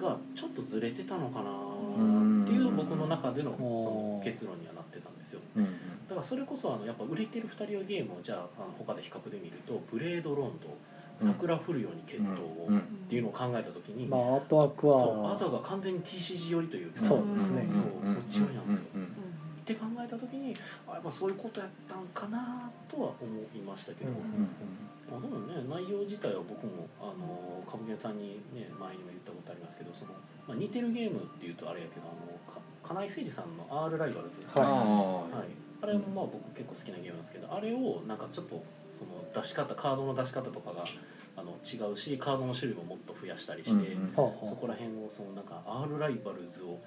[0.00, 5.40] がちょっとずれてたのかなっていう僕の中でのその結論にはなってたんですよ
[6.08, 10.74] だからそれこそあのやっぱ売れてる2人用ゲームをじゃああの他で比較で見ると「ブレードロンド」
[11.20, 17.66] 「桜降るように決闘を」っていうのを考えた時に、まあアートワークはそうアートワークが完全に TCG 寄りというかそうですね。
[17.66, 18.84] そうそっち寄りなんですよ。
[19.68, 20.56] って考えた時に
[20.88, 24.10] あやっぱそういうことやったんかなとは思いましたけど、
[25.12, 30.12] まあ、でもね内容自体は僕もあの株券さんにね前にも言ったことありますけどその、
[30.48, 34.64] まあ、似てるゲームっていうとあれやけどあのか金井誠司さんの R ライバルズ、はい。
[34.64, 35.48] はい、
[35.82, 38.64] あれもまあ僕結構好きなゲームなんですけどあれをなんかちょっと
[38.96, 40.84] その出し方カードの出し方とかが
[41.36, 46.80] あの違うしカードの種類ももっと増やしたりして、そこら辺をそのなんか R ライバルズを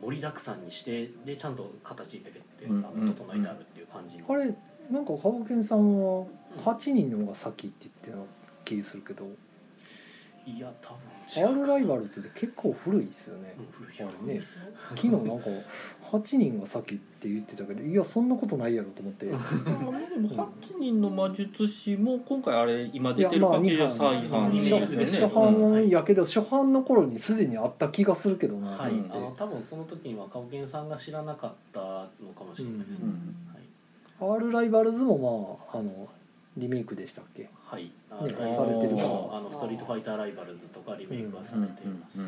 [0.00, 4.54] 盛りだくさんにしてでちゃんと形ペケって整えてあるっていう感じに、ああれ
[4.90, 6.26] なんか株券さんは
[6.64, 8.28] 8人の方が先って言ってる
[8.64, 9.26] 気がするけど
[10.46, 11.62] いや多分違う。
[11.64, 13.56] R ライバルズって結構古いですよね。
[13.58, 14.08] うん古いよ。
[14.08, 14.40] あれね。
[14.90, 15.48] 昨日なんか
[16.12, 19.26] 8人が先って言ってたけどいやそんなことないやろと思って。
[19.26, 19.40] でも
[19.92, 25.04] 8人の魔術師も今回あれ今出てるいやまあ限りは再版ですよね。
[25.04, 32.96] 初版やけど初版の頃にすでにあった気がするけどなとはい思って、あの多分その時には株券さんが知らなかったのかもしれないですね、
[34.20, 34.32] うん。
[34.36, 36.08] R ライバルズもまああの
[36.56, 37.50] リメイクでしたっけ？
[37.66, 39.08] はい、はい、ねあされてるから。
[39.08, 42.18] あのストリートファイターライバルズとかリメイクはされています、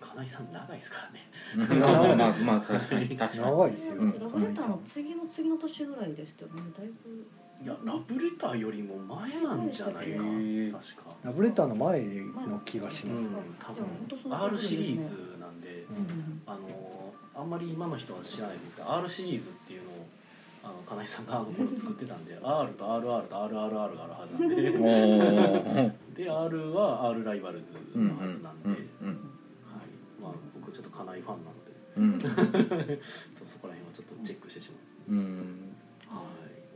[0.00, 1.28] 金井さん長いですからね。
[1.70, 3.08] うんまあまあまあ確かに。
[3.16, 4.18] 長いですよ、うん。
[4.18, 7.26] ラブレターの次の次の年ぐらいでしたよねだいぶ。
[7.62, 10.78] いやラブレターよりも前なんじゃないか。
[10.78, 11.16] 確か。
[11.22, 14.32] ラブレターの前の気がします、うん多分。
[14.32, 15.86] R シリーズなんで
[16.46, 20.06] あのあんまり今の人は知らないですけど R シリーズっていうのを
[20.64, 26.24] あの金井さんがあの頃作ってたんで R と RR と RRR があるはずなんで。
[26.24, 29.18] で R は R ライバルズうんのはずなんで、はいうん
[30.20, 31.74] まあ、僕ちょっと金井ファンなので。
[31.96, 32.20] うん。
[33.38, 35.36] そうそこら辺はちょっとチェックしてしまう、うん。
[35.36, 35.63] はい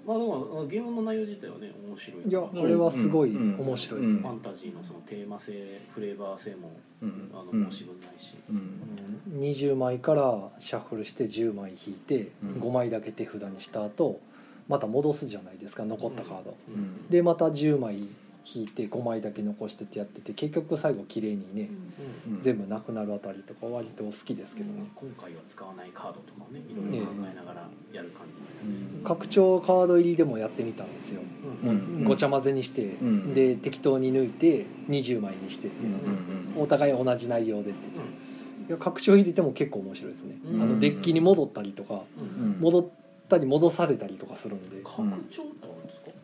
[0.08, 2.22] まあでもゲームの内容自体はね面白い。
[2.26, 4.16] いやこれはすごい面白いですうん。
[4.16, 7.30] ねファンタジーのそのテーマ性フレーバー性もうん。
[7.34, 9.38] あのうん申し分ないし、うん。
[9.38, 12.62] 20枚からシャッフルして10枚引いてうん。
[12.62, 14.18] 5枚だけ手札にした後
[14.66, 17.06] また戻すじゃないですか残ったカード、うん。
[17.10, 18.08] でまた10枚
[18.54, 21.68] 引いて5枚だけ残してってやってて結局最後綺麗にね
[22.26, 22.40] うん。
[22.40, 24.84] 全部なくなるあたりとか割と好きですけどね。
[24.94, 31.20] 今回は使わないカードとかをねいろいろ考えながらやる感じですよね、拡張カード入りでもやってみたんですよ。
[32.04, 33.34] ごちゃ混ぜにしてん。
[33.34, 35.92] で適当に抜いて20枚にしてっていう。
[35.92, 35.98] の
[36.56, 36.62] うん。
[36.62, 37.78] お互い同じ内容でって
[38.68, 40.36] いや拡張入れても結構面白いですね。
[40.44, 40.62] うん。
[40.62, 42.02] あのデッキに戻ったりとか
[42.60, 42.86] 戻っ
[43.28, 44.82] たり戻されたりとかするんで。
[44.84, 45.77] 拡張って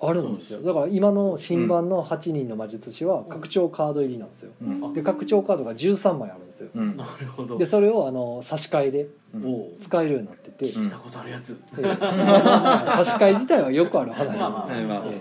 [0.09, 0.63] あるんですよ。
[0.63, 4.53] だから今の新版の8人の魔術師は拡張カード入りなんですよ。
[4.63, 4.93] うん。
[4.93, 6.69] で拡張カードが13枚あるんですよ。
[6.75, 6.97] うん。
[6.97, 7.59] なるほど。
[7.59, 9.09] でそれをあの差し替えで
[9.81, 10.85] 使えるようになってて、うん。
[10.85, 14.39] 見たことあるやつ、 差し替え自体はよくある話。
[14.39, 15.05] まあまあ。
[15.07, 15.21] え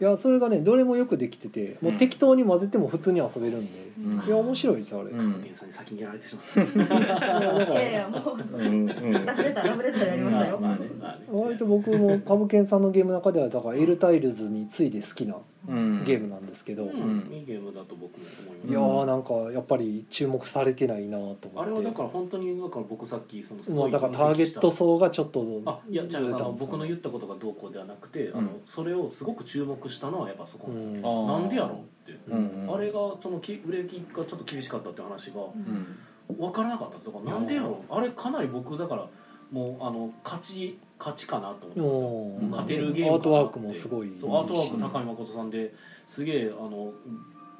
[0.00, 4.26] いやそれがねどれもよくできててもう適当に混ぜても普通に遊べるんで、うん。
[4.26, 5.42] いや面白いですよあれ、うん。
[5.42, 8.56] 源さんに先にやられてしまったいやいやもう。
[8.56, 9.26] うんうん。
[9.26, 10.90] ラブレターラブレターやりましたよ、まあまあね。
[10.98, 15.36] まあね割と僕も株券さんのゲームの中ではだからエルタイルズについて好きな
[15.68, 16.04] うん。
[16.04, 16.90] ゲームなんですけど、うん。
[16.90, 16.94] う
[17.30, 17.32] ん。
[17.32, 18.70] いいゲームだと僕も思います。
[18.70, 21.58] いやーなんかやっぱり注目されてないなと思って。
[21.58, 26.22] あれはだから本当にだから僕さっきそのすまあ、だからターゲット層がちょっとあいやじゃあ
[26.58, 28.46] 僕の言ったことがどうこうではなくて、あうん。
[28.46, 31.26] のそれをすごく注目したのはやっぱそこなんですよ、うん。
[31.26, 36.36] なんでやろうって、うんあれがそのき売れ行きがちょっと厳しかったって話がうん。
[36.36, 37.94] 分からなかったとかなんでやろう。
[37.94, 39.08] あれかなり僕だから
[39.50, 43.28] もうあの勝ち勝ちかなと思って勝てるゲームかなって。
[43.28, 44.08] アートワークもすごい。
[44.08, 45.74] アートワーク高見誠さんで
[46.06, 46.92] すげえあの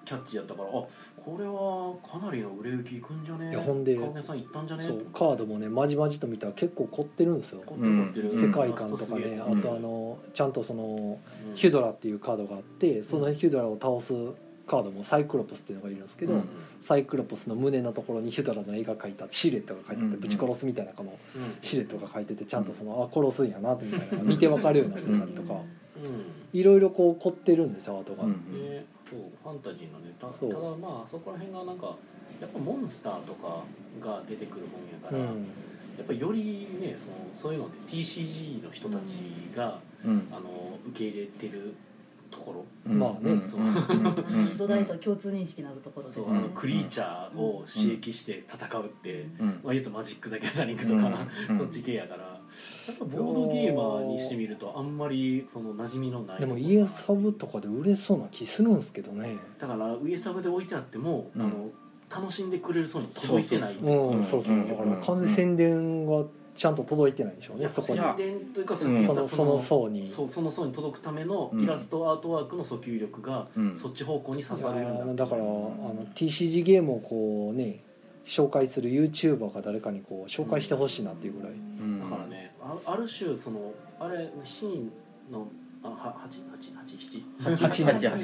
[0.05, 0.85] キャッチやったからあ
[1.25, 3.51] これはかなりの売れ行きいくんじゃね？
[3.51, 4.85] いやほんでさん行ったんじゃね？
[4.85, 7.63] そうカードもねまじまじと見たら結構凝ってるんですよ。
[7.67, 8.41] 凝ってる凝ってるうん。
[8.49, 11.19] 世界観とかね、うんあとあのちゃんとその
[11.51, 11.55] うん。
[11.55, 14.13] ヒュドラっていうカードがあってそのヒュドラを倒す
[14.67, 16.49] カードもサイクロプスっていうのがいるんですけど、うん。
[16.81, 20.21] サイクロプスの胸のところにヒュドラの絵が描いたシルエットが描いてあって、うん。
[20.21, 21.57] ぶち殺すみたいなこのうん。
[21.61, 25.55] シルエットが描いててちゃんとそのあ殺すんやなみたいなのが見てわかるようになってたりとか。
[25.55, 26.59] うん。
[26.59, 28.25] いろいろこう凝ってるんですよアートが。
[28.25, 30.55] うんねそうファンタジーのねたそう。
[30.55, 31.97] ただまあそこら辺がなんか
[32.41, 33.65] やっぱモンスターとか
[34.01, 35.47] が出てくるもんやから、うん。
[35.99, 40.29] やっぱりよりねそのそういうのって TCG の人たちが、うん。
[40.31, 41.75] あの受け入れてる
[42.31, 42.65] ところ。
[42.87, 42.99] うん。
[42.99, 43.19] まあね。
[43.23, 43.37] うんう。
[43.37, 44.07] ん。
[44.07, 44.57] うん。
[44.57, 49.47] 土台と共通認識のあるところですそう、ねあのクリーチャーを刺激して戦うって、うん。
[49.65, 51.59] まあ、言うとマジック・ザ・ギャザリングとか、うん。
[51.59, 52.30] そっち系やから
[52.89, 59.37] やっぱボードゲーマーにしてみるとあんまりその馴染みのないでも家サブとかで売れそうな気するんですけどね。
[59.59, 61.43] だから上サブで置いてあっても、うん。
[61.43, 61.71] あの
[62.11, 63.77] 楽しんでくれるそうに届いてない。
[63.81, 64.59] そううん、そうそう。
[64.69, 66.25] だから完全に宣伝が
[66.57, 68.01] ちゃんと届いてないんでしょうね、そこに。
[68.01, 70.11] 宣伝というかさっきうん言ったそのその層に。
[70.11, 71.63] そうその層に届くためのうん。
[71.63, 73.77] イラストアートワークの訴求力がうん。
[73.77, 77.85] そっち方向に刺さるようになだからあの TCG ゲームをこうね
[78.25, 82.01] 紹介する YouTuber が誰かにこう紹介してほしいなっていうぐらい、うん。
[82.01, 84.91] だからねあある種そのあれシーン
[85.31, 85.47] の
[85.83, 87.25] あは八八八七。
[87.57, 88.19] 八人八八。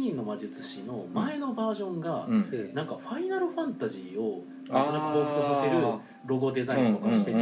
[0.00, 2.28] 人の魔術師の前のバージョンが
[2.72, 5.82] なんかファイナルファンタジーをなんとなく彷彿とさせる
[6.24, 7.38] ロゴデザインとかしてて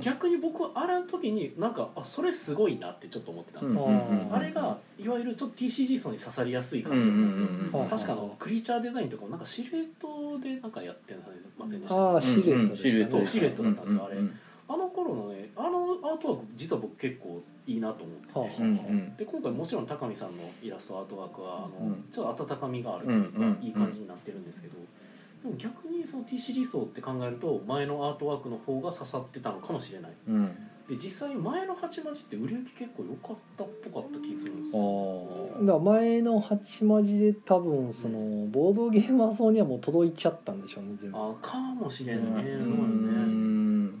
[0.00, 11.14] 逆に僕はあれの時になんかあそれすごいなってちょっと思ってたんですよ、うんうんうんあれがいわゆるちょっと TCG 層に刺さりやすい感じうんだったんですよ、うんうんうん確かあのクリーチャーデザインとかもなんかシルエットでなんかやって
[11.58, 14.16] ませんでしたああシルエットでしたね、そうシルエットだったんですよあれ
[16.70, 19.16] 実は僕結構いいなと思ってて、はあはあうんうん。
[19.16, 22.04] で今回もちろん高見さんのイラストアートワークはあの、うん。
[22.14, 24.74] ちょっと温かみがあるというか、うんうんいい感じになってるんですけど、
[25.42, 30.12] でも逆にその TCG 層って考えると前のアートワークの方が刺さってたのかもしれない。
[30.28, 30.56] うん。
[30.88, 35.66] で実際前の八マジって売れ行き結構良かったっぽかった気がするんですあよー。
[35.66, 41.18] だから前の八マジで多分そのボードゲーマー層にはもう届いちゃったんでしょうね全部。
[41.18, 44.00] あかもしれんね、うそうだねん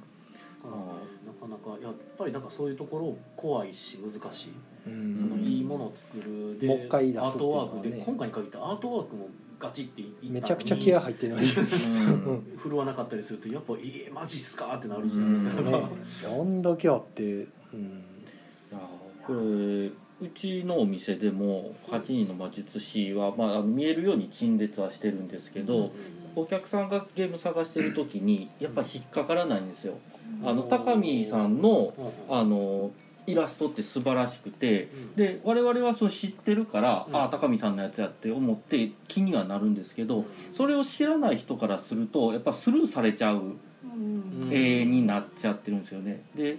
[1.40, 4.52] かなかなかやっぱりなんかそういうところ怖いし難しい、
[4.86, 5.16] うん。
[5.16, 6.58] そのいいものを作る。
[6.58, 11.48] でもう一回出すアートワークっていうのはねで今回に限ってアートワークもガチっていったのにめちゃくちゃ気合入ってるのに。
[11.48, 12.58] うん。
[12.58, 15.66] 振るわなかったりするとやっぱ「ええマジっすか?」ってなるじゃないですか、うん。
[15.66, 15.88] ね
[16.24, 17.24] あんだけあって、
[17.72, 18.04] うん、
[19.26, 25.92] これうちのお店でも8人の魔術師は、まあ、見えるように陳列はしてるんですけど、
[26.36, 29.94] お客さんがゲーム探してる時にやっぱ引っかからないんですよ。
[30.44, 31.92] あの高見さんの
[32.28, 32.90] あの
[33.26, 37.16] イラストって素晴らしくてで我々はそう知ってるから、うん。
[37.16, 43.42] ああ高見さんのやつやって思って気にはなるんですけどそれを知らない人からするとやっぱスルーされちゃう
[43.84, 44.50] うん。
[44.50, 46.22] 絵になっちゃってるんですよね。
[46.34, 46.58] で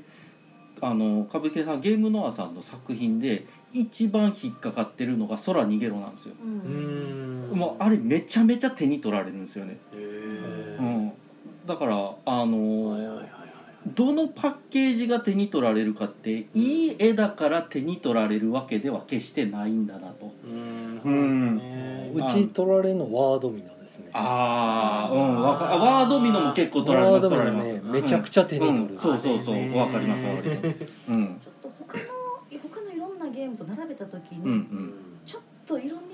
[0.82, 6.36] あの歌舞伎さんゲームノアさんの作品で一番引っかかってるのが「空逃げろ」なんですよ。
[6.44, 9.74] うもうあれめちゃめちゃ手に取られるんですよね。
[9.74, 11.12] へえうん、
[11.68, 13.41] だからあはいはいのはいはい
[13.88, 20.32] どのパッケージが手に取られるかっていい絵だから手に取られるわけでは決してないんだなと。
[20.46, 22.12] うんうんね。
[22.14, 24.12] うち取られるのワードミノですね。
[24.14, 27.86] ああ、うん、わかワードミノも結構取られワードミます取られます。
[27.86, 28.98] ノねめちゃくちゃ手に取る、う。
[28.98, 30.68] んそうそうそうわかりますわかります。
[31.10, 31.42] うん。
[31.44, 32.04] ちょっと他の
[32.62, 34.94] 他のいろんなゲームと並べた時に、うんうん。
[35.26, 36.11] ちょっと色味で目が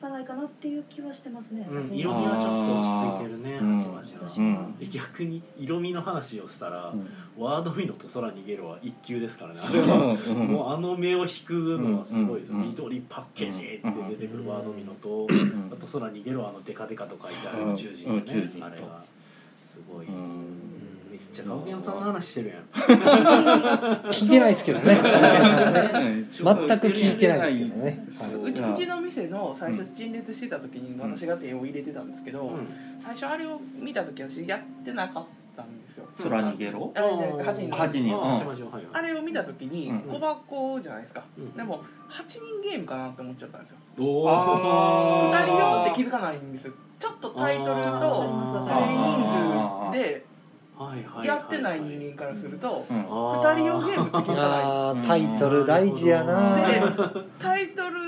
[0.00, 3.78] つかないかなっていう気はしてますね、うん色味はちょっと落ち着いてるねうん。
[3.80, 7.06] 八マジは逆に色味の話をしたら、うん。
[7.36, 10.40] ワードミノと空逃げろは一級ですからね、うん。
[10.40, 10.48] うん。
[10.48, 12.68] もうあの目を引くのはすごいですよ、うん。
[12.68, 15.70] 緑パッケージって出てくるワードミノと、ん。
[15.70, 18.38] あと空逃げろあのデカデカと書いてある宇宙人のね、うん。
[18.38, 18.66] 宇宙人と。
[18.66, 19.04] あれが
[19.66, 20.06] すごい、
[21.30, 22.64] ちゃガオケンさんの話してるやん。
[24.10, 24.94] 聞いてないですけどね。
[26.30, 32.52] 全く聞いてないですけどね、はうちうちの店の最初陳列してた時にん私が手を入れてたんですけど、
[33.02, 35.24] 最初あれを見た時私やってなかっ
[35.56, 36.06] たんですよ。
[36.22, 36.92] 空逃げろ？
[36.94, 38.40] あれね8人の八人あ
[38.92, 38.96] うん。
[38.96, 40.00] あれを見た時にうん。
[40.14, 41.52] 小箱じゃないですか、うん。
[41.52, 43.76] でも8人ゲームかなって思っちゃったんですよ。
[43.98, 45.38] おあー。
[45.38, 46.72] 2人用って気づかないんですよ。
[46.98, 47.94] ちょっとタイトルとプ
[48.84, 50.29] 人数で
[51.22, 52.96] やってない人間からするとうん。
[52.96, 55.06] 二2人用ゲームって気づかない。
[55.06, 56.66] タイトル大事やな。
[56.66, 56.80] で
[57.38, 58.00] タイトル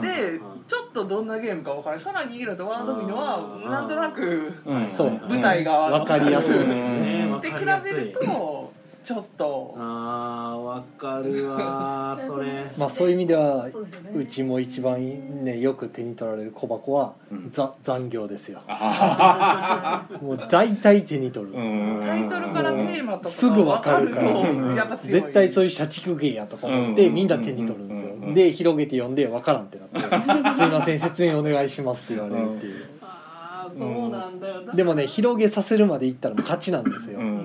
[0.00, 6.52] ででちょっとどんなゲームか分からないさらに逃げるとワードミノはなんとなく舞台がわかりやすい。
[6.52, 7.32] ですねうん。
[7.32, 7.54] わで比
[7.84, 8.69] べると
[9.02, 9.74] ちょっと。
[9.78, 12.70] あーわかるわー それ。
[12.76, 14.10] まあそういう意味ではそうですよね。
[14.14, 17.50] うちも一番ねよく手に取られる小箱はうん。
[17.50, 18.60] ざ残業ですよ。
[18.68, 21.52] あ もう大体手に取る。
[21.56, 22.00] うん。
[22.02, 24.30] タイトルからテーマとかすぐわかるから。
[24.30, 24.46] わと
[24.76, 25.20] やっぱ強い。
[25.22, 27.14] 絶対そういう社畜芸やとか思ってうん。
[27.14, 28.28] みんな手に取るんですうん。
[28.28, 29.98] よで広げて読んで分からんってなって
[30.54, 32.84] 「すいません説明お願いします」って言われるっていう。
[33.02, 34.62] ああそうなんだよ。
[34.74, 37.18] でもね広げさせるまでいったらもう勝ちなんですよ。
[37.18, 37.39] ううんん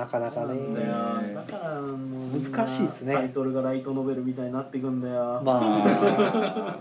[0.00, 0.54] なかなかね。
[1.34, 3.12] だからもう難しいですね。
[3.12, 5.42] タイトルがライトノベルみたいになっていくんだよ。
[5.44, 6.78] まあ。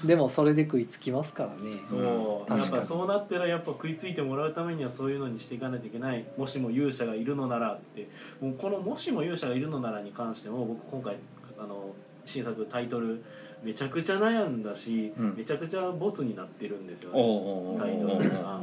[0.06, 1.80] でもそれで食いつきますからね。
[1.86, 2.50] そう。
[2.50, 6.24] やっぱそうなったらやっぱ食いついてもらうためにはそういうのにしていかないといけない。
[6.38, 8.08] もしも勇者がいるのならって。
[8.40, 11.16] もうこの「もしも勇者がいるのなら」に関しても僕今回
[11.58, 11.90] あの
[12.24, 13.22] 新作タイトル
[13.62, 15.34] めちゃくちゃ悩んだし、うん。
[15.36, 18.60] めちゃくちゃボツになってるんですよおねタイトルが、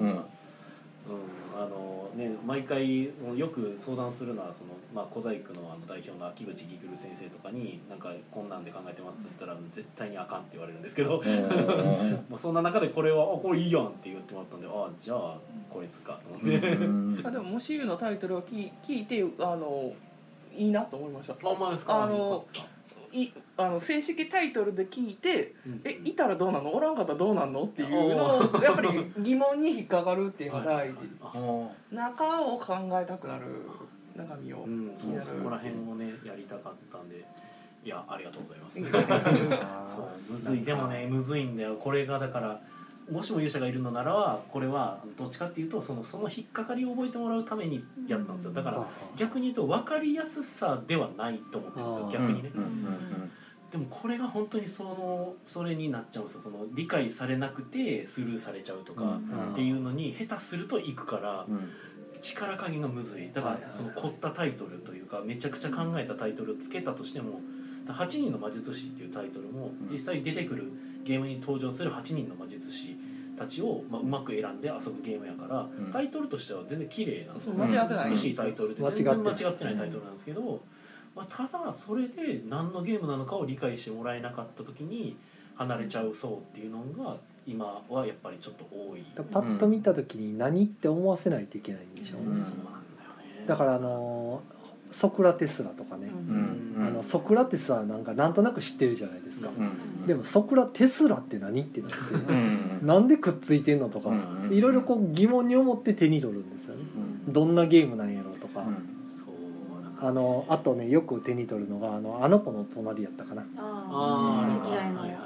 [1.55, 11.22] あのね、毎回よく相談するのはその、まあ、小細工のあの代表の秋口ぎくる先生とかに「なんかこんなんで考えてます」って言ったら絶対にあかんって言われるんですけど、
[12.30, 15.38] まあ、 そんな中でこれは「あこれいいやん」って言ってもらったんで「あじゃあ
[15.70, 19.93] これですか」と思って、うんあでももしゆのタイトルを聞い聞いてあの
[20.55, 21.34] いいなと思いました。
[21.34, 22.03] あお前ですか？
[22.03, 22.45] あの
[23.14, 26.74] いあの正式タイトルで聞いてえいたらどうなの？
[26.74, 27.64] おらんかったらどうなんの？
[27.64, 30.95] っていうのをやっぱり疑問に引っかかるっていうのが大事。
[31.22, 31.34] あ
[31.91, 33.43] 中を考えたくなる
[34.16, 34.64] 中身を。
[34.64, 37.24] うん、そこら辺をねやりたかったんで。
[37.84, 38.80] いやありがとうございます。
[39.64, 40.64] あ そうむずい。
[40.64, 41.76] でもねむずいんだよ。
[41.76, 42.62] これがだから
[43.12, 48.53] もしも勇者がいるのならばこれはどっちかっていうとそのその引っかかりを覚えてもらうためにやったんですよ。
[48.53, 48.88] だから
[49.18, 52.09] 逆に言うと分かりやすさではないと思ってるんですよ。
[52.12, 52.51] 逆にね。
[53.72, 56.41] でもこれが本当にそのそれになっちゃうんですよ。
[56.43, 59.51] その理解されなくてスルーされちゃうとかうん。
[59.53, 61.70] っていうのに下手するといくからうん。
[62.22, 63.32] 力加減がむずい。
[63.34, 67.41] だからその凝ったタイトルというかめちゃくちゃ考えたタイトルをつけたとしても
[67.88, 69.91] 「8人の魔術師」っていうタイトルもうん。
[69.91, 70.72] 実際出てくる
[71.03, 72.95] ゲームに登場する8人の魔術師
[73.42, 75.92] たちを、まあ、うまく選んで遊ぶゲームやから、うん。
[75.92, 77.54] タイトルとしては全然綺麗なんですよ。
[77.54, 78.10] そう間違ってない。
[78.12, 80.62] 美しいタイトルで間違って全然間違ってないタイトルなんですけど、
[81.16, 85.18] まあ、ただそれで何のゲームなのかを理解してもらえなかった時に
[85.56, 92.26] 離れちゃう層っていうのが今はやっぱりちょっと多い、だパッと見た時に何って思わせないといけないんでしょうね。
[92.26, 92.52] そうなんだよ
[93.39, 93.46] ね。
[93.48, 94.44] だからあの
[94.92, 96.88] ソクラテスラとかね、うん。
[96.88, 100.06] あのソクラテスはなんかなんとなく知ってるじゃないですか、うん。
[100.06, 102.80] でもソクラテスラって何ってなって、うん。
[102.84, 104.54] なんでくっついてんのとか、うん。
[104.54, 106.82] いろいろこう疑問に思って手に取るんですよね。
[107.28, 107.34] うん。
[107.34, 108.66] どんなゲームなんやろうとか、
[110.04, 113.46] あのあとねよく手に取るのがあのあの子の隣やったかな。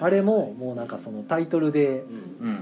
[0.01, 2.03] あれももうなんかそのタイトルで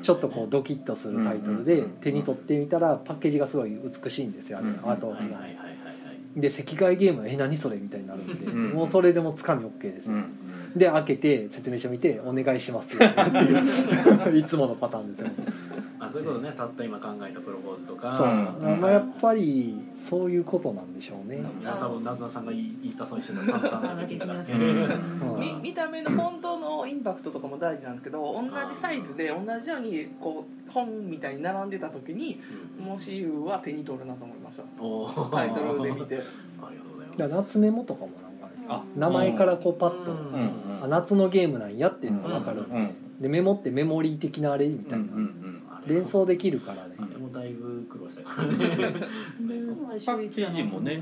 [0.03, 1.89] ちょっとこうドキッとするタイトルでうん。
[2.01, 4.67] 手に取ってみたらパッケージがすごい美しいんですよあれ。
[4.67, 4.79] うん。
[4.91, 5.72] あとはいはいはいはいはい
[6.35, 8.69] で赤外ゲームえ何それみたいになるんでうん。
[8.71, 10.07] もうそれでもつかみ OK です。
[10.07, 10.25] ようん。
[10.75, 13.05] で開けて説明書見て「お願いします」って
[14.37, 15.27] いつものパターンですよ
[16.07, 16.53] あそういうことね。
[16.55, 18.17] たった今考えたプロポーズとか。
[18.17, 19.75] そう、うんまあ、やっぱり
[20.09, 21.37] そういうことなんでしょうね。
[21.61, 32.41] いや多分なずなさんが言いたそうにしてた三端な的なうんうんみ見た目の本当のインパクトとかも大事なんですけど同じサイズで同じようにこう本みたいに並んでた時に
[32.79, 34.63] もしゆは手に取るなと思いました。
[35.35, 36.15] タイトルで見て。
[36.61, 37.53] ありがとうございます。
[37.53, 38.65] 夏メモとかもなんかね。
[38.67, 38.83] あ。
[38.95, 40.17] 名前からこうパッと、うん。
[40.17, 42.63] うんあ夏のゲームなんやっていうのが分かる。
[42.63, 45.05] んで,、うんでメモってメモリー的なあれみたいな、
[45.87, 51.01] 連想できるからね、あれもだいぶ苦労したからねパッケージもね。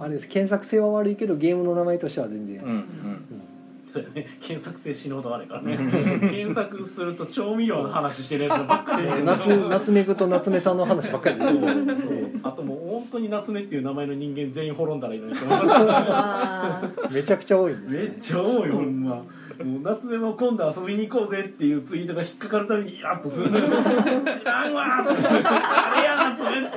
[0.00, 0.28] あれです。
[0.28, 3.24] 検索性は悪いけどゲームの名前としては全然、うんうん。
[3.92, 4.38] そうだよね。
[4.40, 5.76] 検索性死ぬほどあるからね。
[6.20, 9.06] 検索すると調味料の話してるやつばっかり。
[9.06, 11.36] で 夏夏目ぐと夏目さんの話ばっかり
[12.42, 15.34] あともう本当に夏目っていう名前の人間全員滅んだらいいのに
[17.14, 19.24] めちゃくちゃ多いめっちゃ多いほんま
[19.62, 23.50] もう夏目も今度遊びに行こうぜっていうツイートが引っかかるたびにイラッとする。
[23.50, 23.54] 知
[24.44, 24.84] らんわ。
[25.06, 26.74] ーってあれや夏目って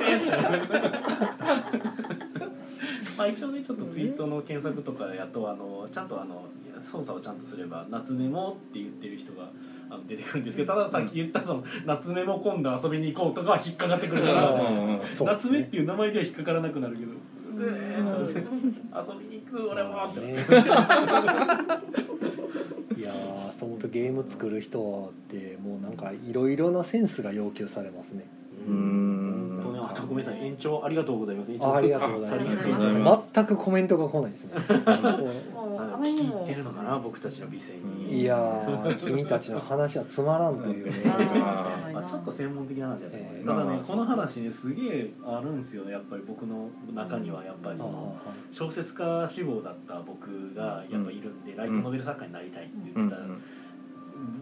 [3.16, 6.44] まあ一応ねちょっとツイートの検索とかやとあのちゃんとあの
[6.80, 9.50] 操作をちゃんとすれば「夏メモ」って言ってる人が
[9.90, 14.54] あの出てくるんですけどたださっき言ったその「夏メモ今度遊びに行こう」とかは引っかかってくるから。
[15.20, 17.16] 夏目っねていう名前では引っかからなくなるけど「う
[17.60, 20.20] えーって 遊びに行く俺も」って。
[23.08, 28.24] やーそう思うとゲーム作る人ってもうなんかいろいろなセンスが要求されますね。
[28.68, 29.60] うん。
[29.62, 29.78] 本当ね。
[29.82, 31.52] あ特命さん延長ありがとうございます。
[31.52, 33.28] 延長あありがとうございあさりげなくありがとうございまます。
[33.34, 34.52] 全くコメントが来ないですね。
[35.54, 38.20] もうあのあまりにも聞いてるのかな僕たちの美声に。
[38.20, 40.86] いやー君たちの話はつまらんという。
[40.86, 48.16] ね あーあちょっと専門的な話だね、えーただねこの話ねすげえあるんですよやっぱり僕の中にはやっぱりその
[48.50, 53.20] 小説家志望だった僕がやっぱいるんで、ライトノベル作家になりたいって言ってた、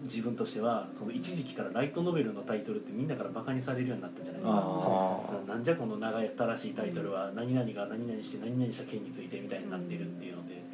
[0.04, 4.62] 自分としてはその一時期からライトノベルのタイトルってみんなからバカにされるようになったじゃないですか。
[4.62, 10.64] あなんじゃこの長い新しいタイトルは何々が何々して何々した件についてみたいになってるっていうので。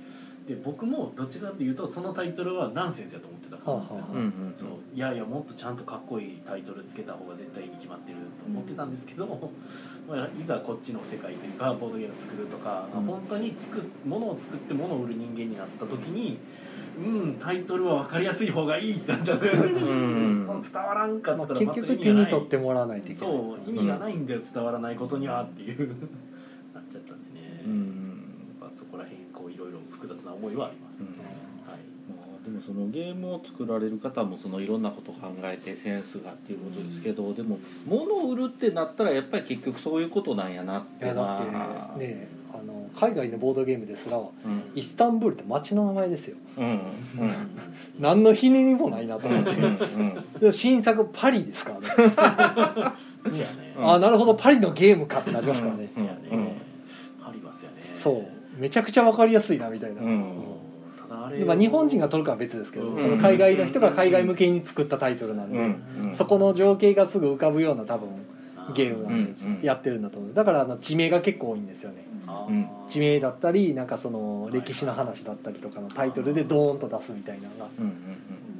[0.46, 4.54] で僕もどっちかっていうとそのタイトルはナンセンスやと思ってたからですよ、はあはうんうん。
[4.58, 9.26] そういやいやもっとちゃんとかっこいいタイトルつけた方が絶対に決まってると思ってたんですけど、
[10.08, 13.04] まあ、いざこっちの世界というかボードゲーム作るとか、うん。
[13.04, 16.40] 本当に作ものを作ってものを売る人間になった時に
[16.98, 20.44] うんタイトルは分かりやすい方がいいってなっちゃう、ん。
[20.46, 23.32] その伝わらんかったら結局手に取ってもらわないといけない。
[23.32, 25.88] そう意味がないんだよ伝わらないことにはっていう。
[26.74, 28.18] なっちゃったんでね、うん
[28.74, 42.62] そこら辺こういろいろ複雑な思いはありますね、うんはいまあでもそのゲームを作られる方もそのいろんなことを考えてセンスがっていうことですけど、でも物を売るってなったらやっぱり結局そういうことなんやなっていやだまあってねあ。
[42.62, 44.30] の海外のボードゲームですらうん。
[44.74, 46.36] イスタンブールって街の名前ですよ。
[46.58, 46.80] うんうん。
[47.98, 49.50] 何のひねりもないなと思って。
[49.52, 51.86] うんうんで新作パリですからね。
[53.38, 53.46] ね、
[53.78, 53.90] うん。
[53.90, 55.88] あなるほどパリのゲームかってなりますからね。
[55.94, 56.48] そうやね、うん。
[57.24, 57.76] パリバスやね。
[57.94, 58.60] そう。
[58.60, 60.61] めちゃくちゃわかりやすいなみたいな、うん
[61.44, 63.00] まあ、日本人が取るかは別ですけど、うん。
[63.00, 66.06] その海外の人が海外向けに作ったタイトルなんで、うん。
[66.06, 66.14] うん。
[66.14, 68.08] そこの情景がすぐ浮かぶような多分
[68.74, 70.34] ゲームなんでやってるんだと思う。
[70.34, 72.06] だからあの地名が結構多いんですよね。
[72.88, 77.68] 地名だったりなんかその歴史の話だったりとかのタイトルでドーンと出すみたいなのが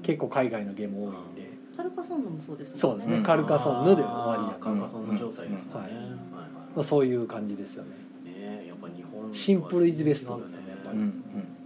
[0.03, 1.53] 結構海外のゲーム多いんで。
[1.75, 3.23] カルカソンヌもそうですもんそうですね、うん。
[3.23, 5.99] カルカソンヌで終わりやから、カルカソンヌ調査ですよね、うんはいはい
[6.77, 7.91] まあ、そういう感じですよね。
[8.27, 10.39] ねやっぱ日本シンプルイズベスト。
[10.39, 10.68] ですよね。
[10.68, 10.99] やっぱり。
[10.99, 11.61] うんうん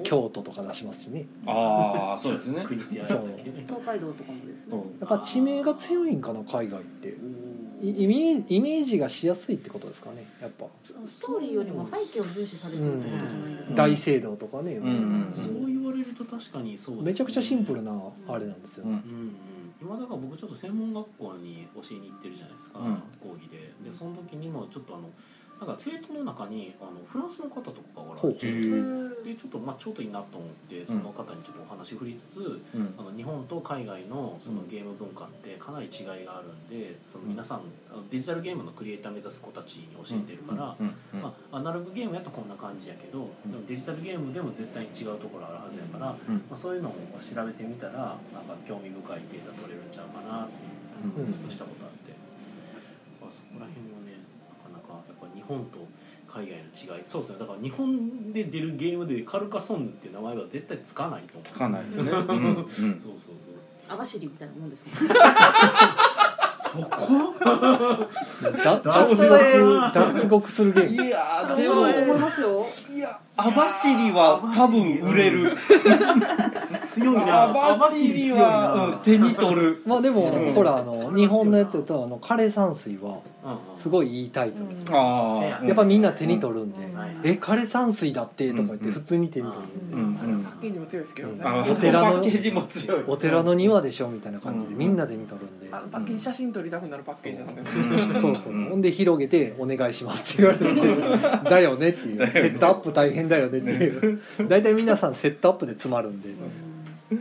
[0.00, 1.26] 京都とか出しますしね。
[1.46, 2.64] ああそうですね。
[2.66, 4.76] 国東海道とかもですね。
[5.00, 7.14] やっぱ地名が強いんかな海外って。
[7.82, 10.64] イイメージイメージがしやすいってことですかねやっぱ。
[11.12, 13.76] ストーリーよりも背景を重視されてるってことじゃないですか、うん。
[13.76, 17.92] 大聖堂とかね、うんうんそう言われると確かにそうねめちゃくちゃシンプルな
[18.26, 19.36] あれなんですよ、うんうんうん。
[19.82, 22.94] 今だから僕ちょっと専門学校に教えに行ってるじゃないですか、うん。
[23.20, 23.58] 講義で。
[23.84, 25.10] でその時にもちょっとあの
[25.60, 28.46] なんか生徒の中にあのフランスの方とかがおられて
[29.24, 32.94] でちょっとまあちょうどいいなと思ってその方にちょっとお話振りつつ、うん。
[32.98, 40.76] あの日本と海外のそのゲーム文化ってかなり違いがあるんでその皆さんあのデジタルゲームのクリエイター目指す子たちに教えてるから、
[41.16, 46.44] まあ、アナログゲームやとこんな感じやけどでもデジタルゲームでも絶対に違うところあるはずやから、うん。
[46.50, 50.74] まあ、そういうのを調べてみたらなんか興味深いデータ取れるんちゃうかなって
[51.04, 52.12] ちょっとしたことあって、
[53.22, 53.93] まあ、そこら辺
[55.46, 55.78] 本と
[56.32, 57.02] 海外の違い。
[57.06, 57.38] そうですね。
[57.38, 61.52] だから日本で出るゲームでカルカソンヌっていう名前は絶対つかないと思う。
[61.52, 62.10] つかないですね。
[62.12, 62.24] うんうん。
[62.24, 63.34] そうそうそう。
[63.88, 64.96] 網走みたいなもんですもん
[66.64, 67.34] そこ？
[68.64, 71.04] だ 脱獄脱獄するゲーム。
[71.06, 75.56] いやーでも思いますよいや網走は多分売れる。
[76.86, 77.48] 強いな。
[77.48, 79.82] 網走は、うん、手に取る。
[79.84, 80.52] まあでも、うん。
[80.52, 83.18] ほらあの日本のやつだとあの枯山水は
[83.76, 86.96] すいごいいいタイトルです、あせやあやっぱみんな手に取るんで「うん。
[86.96, 90.44] はいえ枯山水だって」とか言ってうん普通に手に取るんで、うんうん。
[90.44, 93.04] パッケージも強いですけどね、あお寺のパッケージも強い。
[93.08, 94.78] お寺の庭でしょみたいな感じでうん。
[94.78, 98.14] みんな手に取るんで、あのパッケージ写真撮りたくなるパッケージなんで、うん。
[98.14, 98.52] そうそうそう。
[98.52, 101.10] ほんで広げて「お願いします」って言われて
[101.50, 102.30] 「だよね」っていう。
[102.30, 104.20] セットアップ大変だよねっていう。
[104.48, 107.16] 大体皆さんセットアップで詰まるんで、え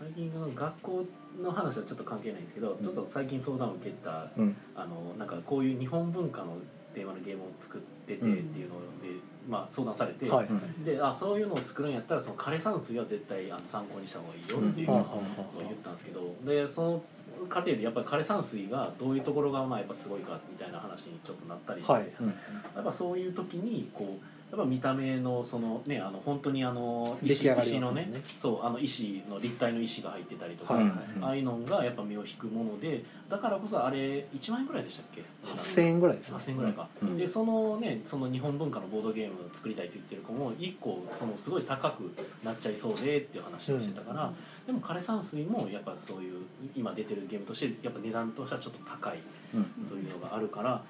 [0.00, 1.04] 最近の学校
[1.42, 4.56] の話はちょっと関係ないんですけど、ちょっと最近相談を受けたうん。
[4.74, 6.56] あのなんかこういう日本文化の
[6.94, 10.48] テーマのゲームを作っててっていうので、まあ相談されて、えはい、
[10.84, 15.22] であそういうのを作るんやったらその枯山水は絶対あの参考にした方がいいよっていうのを
[15.58, 17.02] 言ったんですけどでその
[17.48, 22.12] 過程でやっぱり枯山水がどういうところがまあやっぱすごいかみたいな話にちょっとなったりして、はい。
[22.20, 22.26] うん。
[22.28, 22.34] や
[22.80, 27.46] っぱそういう時にこうやっぱ見た目のそのねあの本当にあの石
[27.78, 28.22] のねね。
[28.40, 36.36] そうあの石の立体の石が入ってたりとか、はいはいああいうのがやっぱ目を引くものでだからこそあれ1万円ぐらいでしたっけ？8000円ぐらいですね。
[36.38, 37.18] 8000円ぐらいか、うん。
[37.18, 42.10] でそのねその日本文化のボードゲームを作りたいと言ってる子も1個そのすごい高く
[42.42, 44.32] なっちゃいそうでっていう話をしてたから、
[44.66, 49.18] でも枯山水もやっぱそういう今出てるゲームとしてやっぱ値段としてはちょっと高い
[49.54, 49.64] うん。
[49.88, 50.82] というのがあるから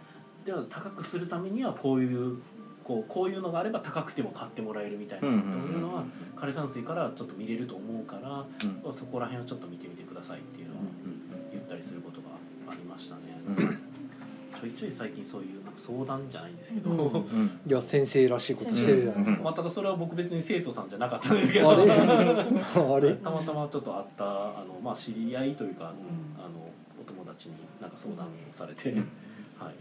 [0.45, 2.39] では高くするためにはこういう
[2.89, 6.05] こうこういうのがあれば高くても買ってもらえるみたいな、うんうんというのは
[6.37, 8.47] 枯山水からちょっと見れると思うから
[8.87, 8.95] うん。
[8.95, 10.79] そこら辺をちょっと見てみてくださいっていうのを
[11.53, 12.29] 言ったりすることが
[12.67, 13.21] ありましたね。
[13.47, 13.79] うん
[14.59, 19.43] ちょいちょい最近そういうなんか相談じゃないんですけど、うんうんいや先生らしいことしてるじゃないですか。
[19.45, 21.71] まあ、ただそれは僕別に生徒さんじゃなかったんですけど。
[21.71, 21.95] あれあ
[22.99, 23.15] れ？
[23.15, 25.93] たまたまちょっと会ったあの、まあ、知り合いというか、
[26.39, 26.49] あの
[27.01, 29.09] お友達になんか相談をされて、うん。
[29.61, 29.75] はい、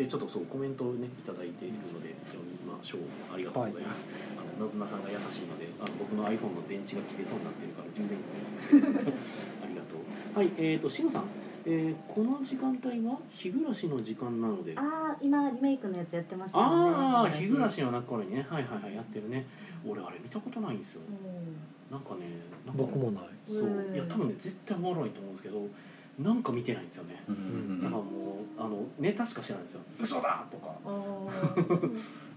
[0.00, 8.16] でちょっとそうコメントをねいただいているので読みましょうありがとうございます、あのなずなさんが優しいのであの僕の iPhone の電池が切れそうになってるから充電
[9.60, 10.38] ありがとう。
[10.38, 11.24] はいえー、とシムさん、
[11.66, 14.72] えーこの時間帯は日暮らしの時間なので。
[14.76, 16.64] ああ今リメイクのやつやってますよね。
[16.64, 17.82] ああ日暮らし。
[17.82, 18.46] の中にね。
[18.48, 19.44] はいはいはいやってるね。
[19.86, 21.02] 俺あれ見たことないんですよ。
[21.04, 23.24] うなんかねなんか僕もない。
[23.46, 23.64] そう。
[23.64, 23.94] うん。
[23.94, 25.68] いや多分ね絶対おもろいと思うんですけど
[26.22, 27.22] なんか見てないんですよね。
[27.28, 28.04] うんうんだからも
[28.58, 29.80] うあのネタしか知らないんですよ。
[30.00, 30.74] 嘘だとか。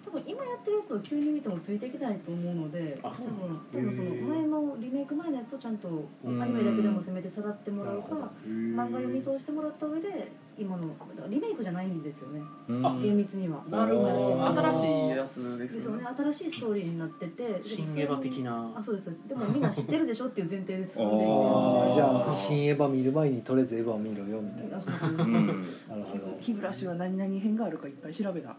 [0.06, 10.96] 多分今やってるやつを急に見てもついていけないと思うので多あそう分多分その前のリメイク前のやつをちゃんとアニメだけでもせめて下がってもらうか漫画読み通してもらった上で今の
[11.30, 12.42] リメイクじゃないんですよね。
[12.68, 13.64] う厳密には。
[13.70, 16.04] 新しいやつですですよね。
[16.04, 18.72] よね新しいストーリーになってて新エヴァ的な。
[18.76, 19.28] あそうですそうです。
[19.28, 21.94] でもみんな知ってるでしょっていう前提ですあ あーー。
[21.94, 24.78] じゃあ新エヴァ見る前にとりあえずエヴァ見ろよみたいな。
[24.78, 25.48] うなん。
[25.90, 26.38] なるほど。
[26.40, 28.56] 日暮は何々編があるかいっぱい調べた。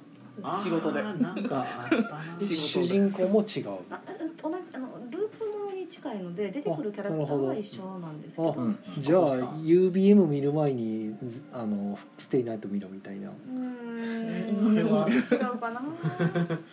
[0.63, 1.03] 仕事で。
[1.03, 1.67] なんか
[2.41, 3.69] 主人公も違う。
[3.91, 4.01] あ
[4.43, 5.54] 同じあのループ
[5.85, 8.55] に近いので出てくるキャラクターは一緒なんですけど。
[8.57, 8.79] あうん。
[8.99, 9.29] じゃあ
[9.59, 13.29] UBM 見る前にずあのステイナイト見ろみたいな。
[13.29, 14.55] うーん。
[14.55, 15.09] それは。
[15.09, 15.81] 違うかな。
[15.81, 15.97] なん違う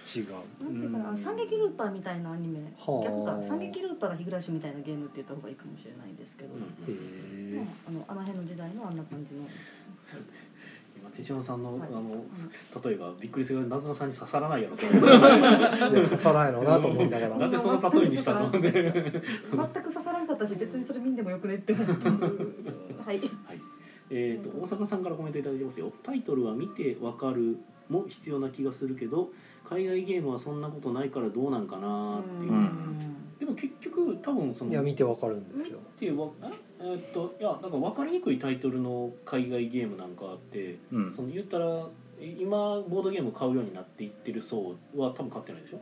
[0.03, 2.59] ていうかな三撃ルーパーみたいなアニメ。
[2.77, 3.03] はあ。
[3.03, 3.41] 逆か。
[3.41, 6.61] 三撃ルーパーが日暮らしみたいなゲームって言った方がいいかもしれないですけど、うん。
[6.87, 9.43] へまああのあの辺の時代のあんな感じの
[11.01, 11.89] 今手島さんの、はい。
[11.89, 12.23] あの
[12.83, 14.89] 例えがびっくりするなずなさんに刺さらないやろ刺
[16.17, 17.37] さないのなと思いながら。
[17.37, 18.51] なんでその例えにしたの？
[18.53, 22.19] 全く刺さらんかったし別にそれ見んでもよくねって思ってはい。
[23.07, 23.61] はい、
[24.11, 25.91] えー、と大阪さんからコメントいただいてますよ。
[26.03, 27.57] タイトルは見てわかる
[27.89, 29.31] も必要な気がするけど
[29.63, 33.37] 海外ゲームはそんなことないからどうなんかなっていう、うん。
[33.39, 35.79] でも結局多分そのいや見てわかるんですよ。
[35.99, 36.51] 見てわあ
[36.83, 41.13] えーっといやなんか分かりにくいタイトルの海外ゲームなんかあってうん。
[41.13, 41.87] その言ったら
[42.39, 45.79] 今ボードゲーム買うようになっていってる層は多分買ってないでしょ？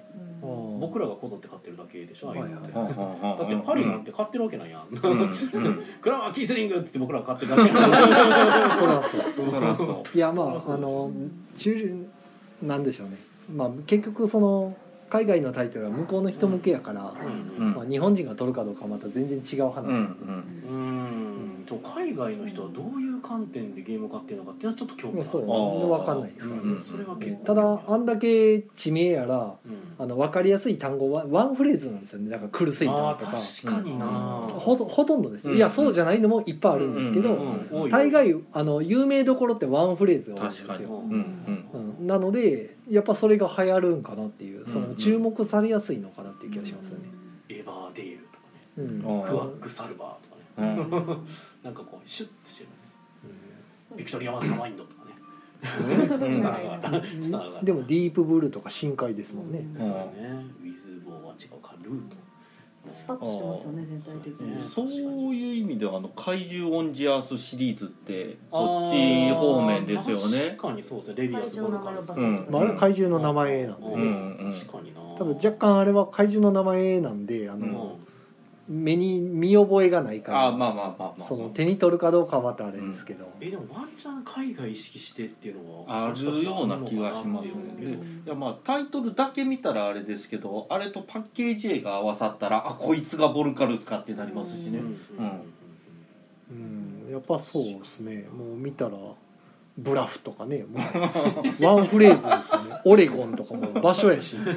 [0.73, 0.79] うん。
[0.79, 5.21] 僕らがこぞって買ってるだけでしょああいうのって、だってパリなんて買ってるわけないやん、うん。
[5.21, 5.35] うん。
[6.01, 7.91] クラマーキースリングって言って僕らが買ってるだけやん。
[8.79, 9.49] そらそう。
[9.51, 11.11] そらそいやまああの
[11.57, 12.07] 中
[12.63, 13.17] なんでしょうね。
[13.53, 14.77] まあ結局その
[15.09, 17.13] 海外のタイトルは向こうの人向けやから、
[17.59, 17.73] うんうん。
[17.73, 19.85] まあ、日本人が取るかどうかはまた全然違う話。
[19.85, 19.95] ううん。
[19.95, 20.61] なん。
[20.61, 25.29] で、うんと海外の人はどういう観点でゲームを買ってるのかっていうのはちょっと興味がある。
[25.29, 26.61] そう分かんないですから。
[26.61, 26.83] ね、うん。
[26.83, 27.45] それは結構。
[27.45, 29.89] ただあんだけ地名やらうん。
[30.01, 32.29] あの分かりやすい単語はワンフレーズなんですよね。
[32.29, 33.35] だから「苦しいあだ」とか。
[33.35, 35.55] ー確かにな、ほとほとんどです、うん。
[35.55, 37.37] いやそうじゃないのもいっぱいあるんですけど、
[37.91, 41.97] 大概あの有名どころってワンフレーズが多いんですよ、うんうん。
[41.99, 44.89] うん、なのでやっぱそれが流行るんかなっていうそうん。
[44.89, 47.05] の注目されやすいのかなっていう気がしますよね、
[47.49, 48.61] エバーデールとかね。
[48.77, 49.21] うん。
[49.23, 51.27] あクワックサルバーとかね、うん。
[51.63, 52.69] なんかこうシュッとしてる
[53.95, 55.09] ビクトリアマンサマインドとかね。
[57.63, 60.45] でもディープブルーとか深海ですもんね、そうだね。
[60.63, 62.15] ウィズボーは違うかルート
[62.93, 64.51] スパッとしてますよね全体的に。
[64.63, 64.69] うん。
[64.69, 64.85] そう
[65.35, 70.51] いう意味ではあの怪獣オンジアースシリーズってそっち方面ですよね。
[70.51, 74.49] 確かにそうですねレビアスボルカルス怪獣の名前をバサッとまあ、あれは怪獣の名前なんでうね、うん。
[74.49, 74.99] ん確かにな。
[75.17, 77.61] ただ若干あれは怪獣の名前なんであうん。
[77.61, 77.99] の、
[78.69, 94.77] 目に見覚えがないからあまあまあまあまあその手に取るかどうかはまたあれですけど、えでもワンチャン海外意識してっていうのはあるような気がしますよねねいやまあタイトルだけ見たらあれですけどあれとパッケージ絵が合わさったらあこいつがボルカルスかってなりますしね。
[94.77, 94.85] うん
[95.17, 95.53] うん
[96.51, 98.27] うん、やっぱそうですね。
[98.35, 98.91] もう見たら
[99.77, 100.65] ブラフとかね。
[100.71, 100.79] も
[101.59, 102.81] うワンフレーズですよね。
[102.85, 104.35] オレゴンとかも場所やし、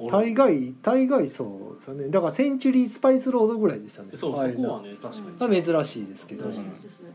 [0.00, 0.08] うん。
[0.08, 2.08] 大概大概そうですよね。
[2.08, 4.10] だからセンチュリースパイスロードぐらいですよね。
[4.12, 4.46] そうそこは
[4.82, 5.62] ね確かに。
[5.62, 6.54] が珍しいですけど、うん。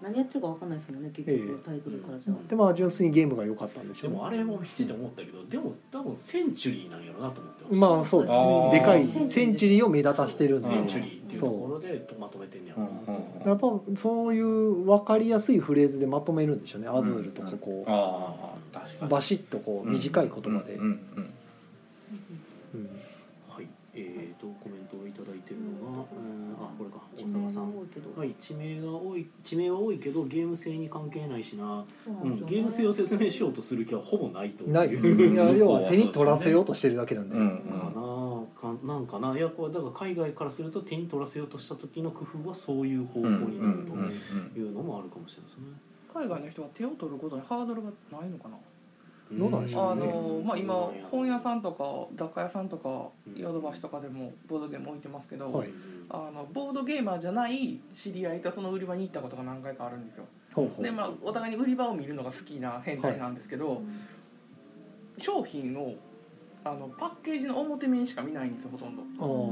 [0.01, 1.39] 何やってるかわかんないですもんね結ええ。
[1.39, 4.15] 局タイトルからじゃでまあ純粋にゲームが良かったんでしょうね。
[4.15, 7.75] でもあれも見てて思ったけどでも多分センチュリーなんやろなと思ってした。
[7.75, 8.71] まあそうですね。
[8.79, 9.87] でかいセンチュリー。
[9.87, 10.69] を目立たしてるんで。
[10.69, 12.89] センチュリーっていうとこそろでまとめてんねやろな。
[12.89, 16.87] うんうんうやっぱそういう分かりやすいフレーズでまとめるんでしょうね。
[16.87, 19.11] アズールとかこう、ああ確かに。
[19.11, 20.99] バシッとこう短い言葉で、うん
[27.27, 28.19] 地名が阪さん多いけど。
[28.19, 31.85] はい地名が多い地名は多いけどゲーム性に関係ないしな、
[32.23, 34.75] うんゲーム性を説明しようとする気はほぼないと思う。
[34.75, 34.89] ない。
[34.89, 37.59] ですよいや要は手に取らせようとしてるだけなんで、うん
[38.55, 39.37] かなかなんかな。
[39.37, 43.83] いやこれだから海外からすると手に取らせようとした時の工夫はそういう方向になる
[44.53, 45.65] というのもあるかもしれないですね。
[46.13, 48.57] 海外の人は手を取ることにハードルがないのかな。
[49.29, 50.05] どうなんでしょあうね。
[50.07, 50.93] のまあ今うん。
[51.11, 51.83] 本屋さんとか
[52.15, 53.39] 雑貨屋さんとかうん。
[53.39, 55.69] ヨドバシとかでもボードゲーム置いてますけど、はい
[56.09, 60.25] あのボードゲーマーじゃない知り合いとその売り場に行ったことが何回かあるんですよ。
[60.53, 60.83] ほうほう。
[60.83, 63.81] でまあお互いに売り場を見るのが好きな変態なんですけど、
[65.17, 65.93] 商品の
[66.63, 69.03] あのパッケージの表面しか見ないんですよほとんど。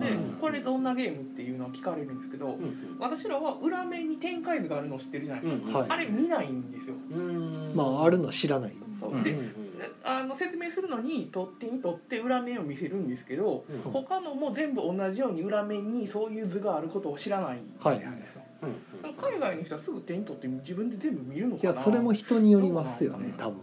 [0.06, 5.74] でうんこれどんなゲームっていうのは聞かれるんですけど、うん私らは裏面に展開図があるのを知ってるじゃないですか、うん。
[5.74, 5.90] はい。
[5.90, 6.96] あれ見ないんですよ。
[7.12, 7.74] うん。
[7.76, 8.74] まああるの知らない。
[9.00, 9.65] そう、うんでうん
[10.04, 13.92] あの説明するのに取っ手に取って裏面を見せるんですけどうん。
[13.92, 18.00] 他のも全部同じように裏面にそういう図があることを知らないはい。
[18.00, 18.76] なんですよ、うん
[19.22, 21.74] 海外の人はすぐ手に取って自分で全部見るのいかな。
[21.76, 23.58] やそれも人によりますよね多分。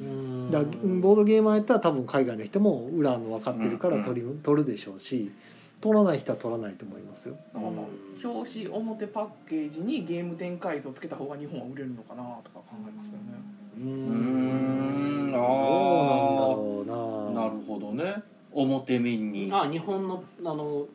[0.00, 0.50] うん。
[0.50, 5.32] だボードゲーマーやったら多分海外の人も裏の分かってるから取り取るでしょうし
[5.80, 7.36] 取らない人は取らないと思いますよ。
[7.54, 7.86] だからまあ。
[8.24, 13.38] 表紙表パッケージにゲーム展開図をつけた方が日本は売れるのかなとか考えますけどね
[13.78, 15.30] ううん。
[15.30, 17.42] んあどうなんだろうな。
[17.42, 18.22] なるほどね。
[18.52, 19.50] 表面に。
[19.52, 20.86] あ日本のあの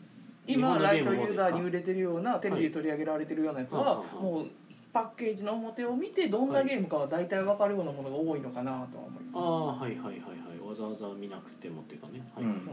[0.45, 4.23] 今ライトユーザーに売れてるようなテレビで取り上げられてるようなやつははい。
[4.23, 4.45] もう
[4.93, 10.69] パッケージの表を見てどんなゲームかは大体分かるようなものが多いのかなとは思いあまあはいはいはいはい。
[10.69, 12.43] わざわざ見なくてもっていうかね、はい。
[12.43, 12.61] うん。
[12.61, 12.69] す。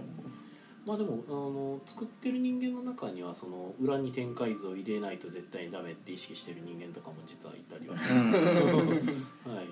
[0.86, 9.66] まあでもあの作ってる人間の中にはその裏に展開図を入れないと絶対にダメって意識してる人間とかも実はいたりははい。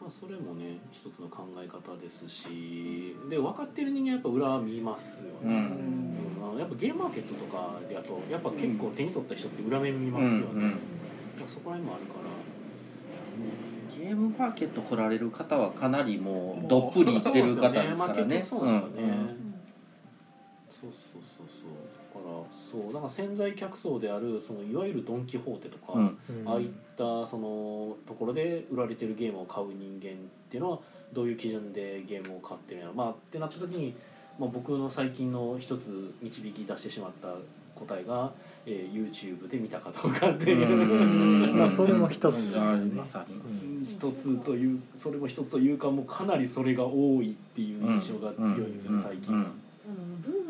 [0.00, 3.16] まあ、それもね一つの考え方ですし。
[3.28, 5.58] で分かってる人間はやっぱ裏見ますようね、うん。
[5.58, 6.50] うん。
[6.50, 12.30] あのやっぱゲームマーケットとかであとやっぱ結構手に取った人って裏面見ますよね、うんうんまあそこら辺もあるから。
[13.98, 18.44] ゲームマーケット来られる方はかなりもうどっぷりしてる方ですからね。
[18.48, 19.36] そうなんですよね、
[22.70, 26.18] そうだからそうだから潜在客層であるそのいわゆるドン・キホーテとか、うん。
[26.28, 26.48] うん。
[26.48, 30.12] ああいったそのところで売られてるゲームを買う人間っ
[30.50, 30.78] ていうのは
[31.12, 33.94] どういう基準でゲームを買ってるんやろまあってなった時に、
[34.38, 37.34] まあ、僕の最近の一つ導き出してしまった
[37.74, 38.32] 答えが、
[38.66, 40.68] えー YouTube で見たかどうかっていう。
[40.68, 41.56] うん。
[41.58, 42.94] まあそれも一つですよね。
[42.94, 43.86] まさに。
[43.86, 49.34] 一つというそれも一つというかもうかなりそれが多いっていう印象が強いですよね最近。
[49.34, 49.46] うん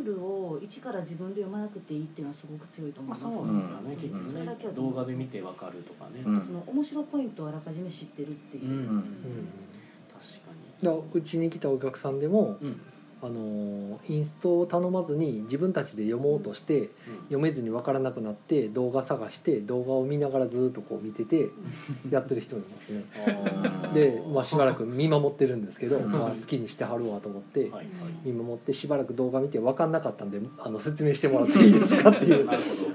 [0.01, 3.36] ールを一から自分で読まなくていいっていうのはすごく強いと思まあいます。
[3.36, 3.96] そうですよね、うん。
[3.96, 4.32] 結局ね。
[4.32, 6.44] それだけは動画で見てわかるとかね、うん。
[6.44, 8.64] その面白ポイントをあらかじめ知ってるっていう。
[8.64, 8.68] う。
[8.68, 8.72] ん。
[8.72, 9.05] うん。
[10.12, 10.51] 確か
[10.82, 12.80] だからうちに来たお客さんでもに、うん
[13.22, 16.88] あのインストを頼まずに自分たちで読もうとして
[17.24, 21.48] 読めずに分からなくなって動画探して動画を見ながらずっとこう見てて
[22.10, 23.04] やってる人もいますね。
[23.92, 26.10] で、まあ、しばらく見守ってるんですけど、うん。
[26.10, 27.70] まあ、好きにしてはるわと思って
[28.24, 32.48] 見守ってしばらく動画見て分かんなかったんであの説明してもらっていいですかっていう。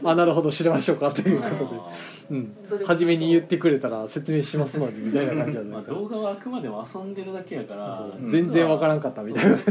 [0.04, 1.92] あ なるほど知りましょうかということで、あ
[2.32, 2.56] うん、
[2.86, 9.58] 初めに言ってくれたら説明しますのでみたいな感じじゃないかな動画はあくまでも遊んでるだけやから全然分からんかったみたいな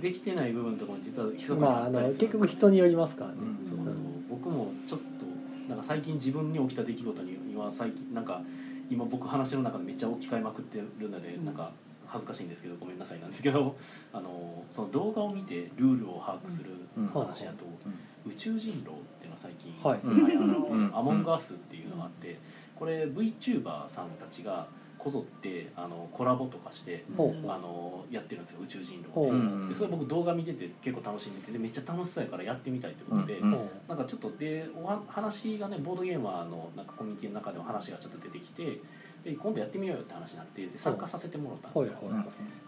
[0.00, 3.36] できてない部分とかも実は密かにまあ結局人によりますからね、
[3.68, 3.94] そうそう。
[4.28, 5.26] 僕もちょっと
[5.68, 8.42] なんか最近自分に起きた出来事に今最近なんか
[8.90, 11.44] 今僕話の中でめっちゃ置き換えまくってるので、うん。
[11.44, 11.72] なんか
[12.06, 13.76] 恥ずかしいんですけどごめんなさいなんですけど
[14.12, 17.06] あのその動画を見てルールを把握するうん。
[17.08, 17.64] 話だと、
[18.26, 20.00] 宇宙人狼っていうのが最近、はい。
[20.04, 20.90] うん流行るうん。
[20.96, 22.38] アモンガースっていうのがあって
[22.76, 24.66] これ VTuber さんたちが
[25.04, 27.42] こぞってあのコラボとかしてほう。
[27.42, 29.28] ほうあのやってるんですよ宇宙人ほう。
[29.28, 38.80] 狼うんでそれ僕動画見てて結構楽しんでてでめっちゃ楽しそうやからやってみたいってことで、うんほなんかちょっとでおは話がねボードゲーマーのなんかコミュニティの中でも話がちょっと出てきて
[39.24, 42.08] で今度やってみようよって話になってで参加させてもらったんうですよ、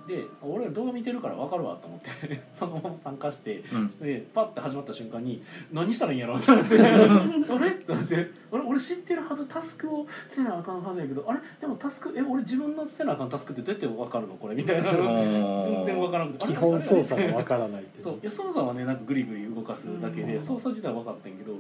[0.09, 0.24] で
[0.70, 3.88] 動画見てるから分かるわと思って そのまま参加してうん。
[3.98, 5.42] でパッて始まった瞬間に
[5.72, 6.36] 何したらいいんやろ？
[6.36, 7.68] ってなってあれ？
[7.68, 8.14] ってなって。
[8.52, 8.62] あれ？
[8.66, 11.38] 俺知ってるはずタスクをせなあかんはずやけどあれ？
[11.60, 14.34] でもタスクえ俺自分のせなあかんタスクってどうやって分かるの？
[14.34, 14.54] これ？
[14.56, 14.92] みたいな。
[14.92, 16.46] 全然分からなくて。
[16.46, 18.04] 基本操作が分からないっていう。
[18.04, 18.14] そう。
[18.14, 20.42] いや操作はねなんかグリグリ動かすだけでうん。
[20.42, 21.52] 操作自体は分かったんやけど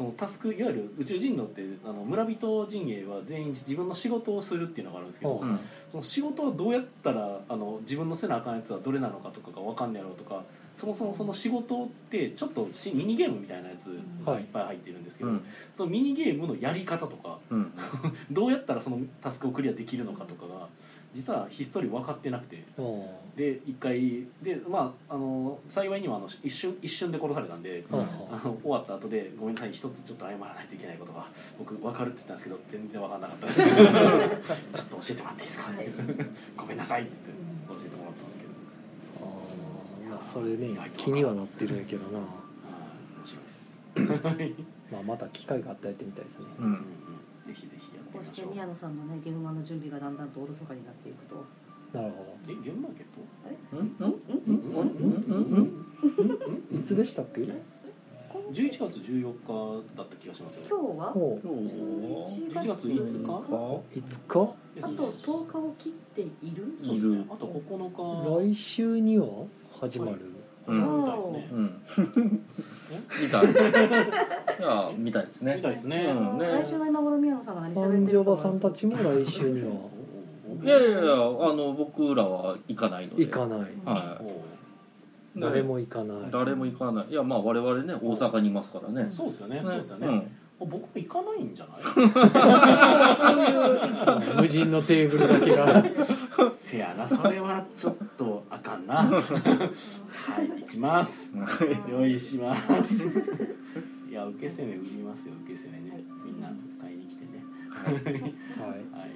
[0.00, 5.60] そのタスクいわゆる宇宙人狼ってあの村人陣営は全員自分の仕事をするっていうのがあるんですけど、ううん。
[5.92, 10.42] その仕事をどうやったらあの自分のせなあかんやつはどれなのかとかが分かんねやろうとか
[10.74, 15.44] そもそもその仕事ってちょっとしミニゲームみたいなやつがいっぱい入ってるんですけど、うん。
[15.76, 17.70] そのミニゲームのやり方とかうん。
[18.32, 20.68] どうやったらそのタスクをクリアできるのかとかが
[21.12, 22.64] 実はひっそり分かってなくて。
[22.78, 22.82] う。
[22.82, 23.04] ん
[23.36, 27.84] で一回でまああの幸いにもあの一瞬一瞬で殺されたんで。
[27.90, 27.96] う。
[27.96, 31.26] んあの終わった後で「ごめんなさい一つちょっと謝らないといけないことが
[31.58, 33.58] 僕分かる」って言ったんですけど全然分かんなかったです。
[33.64, 35.88] ちょっと教えてもらっていいですか、はい。
[36.56, 38.50] ごめんなさいって言って教えてもらったんですけど。
[39.20, 42.28] あーまあそれね気にはなってるんやけどな、はい。
[43.16, 44.54] 面白いです、は い
[44.92, 46.46] まあ、また機会があったらやってみたいですね。
[46.58, 46.74] うん。
[47.46, 51.36] ぜひぜひこうして宮野さんのねゲームマンの準備がだんだんとおろそかになっていくと。
[51.92, 53.20] なるほえゲームマーケット？
[53.72, 53.96] うん？
[53.98, 54.14] うん？
[54.28, 54.54] うん？
[55.28, 55.36] うん？
[55.52, 56.70] うん？
[56.72, 69.26] どいつでしたっけ11月14日だった気がしますよ今日はほおー11月5日ういつかあと10日を切っているそうですねあと9日来週には
[69.80, 70.20] 始まる、
[70.68, 70.98] うん？
[70.98, 71.82] みたいですねうん？
[73.22, 73.46] みたい。
[73.46, 75.56] いやみたいですね。
[75.56, 75.96] みたいですね。
[76.08, 76.46] うんね。
[76.46, 79.68] 来週の今頃宮野さんが何喋三ってるかは女婆さんたちも来週には。
[80.62, 83.24] いやいやいやあの僕らは行かないので。
[83.26, 83.60] 行かない。
[83.84, 84.32] はおい。
[85.36, 86.30] 誰も行かない。
[86.30, 87.06] 誰も行かない。
[87.08, 89.10] いやまあ我々ね大阪にいますからね。
[89.10, 90.06] そうですよねそうですよね。
[90.08, 90.30] ん
[90.66, 91.78] 僕も行かないんじゃな
[94.36, 94.36] い？
[94.42, 95.82] 無人のテーブルだけが。
[96.52, 98.94] せやなそれはちょっとあかんな。
[99.10, 99.20] は
[100.42, 101.32] い行きます。
[101.90, 102.54] 用意しま
[102.84, 103.02] す。
[104.08, 106.04] いや受け攻め売りますよ受け攻めね。
[106.24, 107.42] みんな買いに来てね。
[107.82, 107.94] はい、
[108.74, 109.10] はい。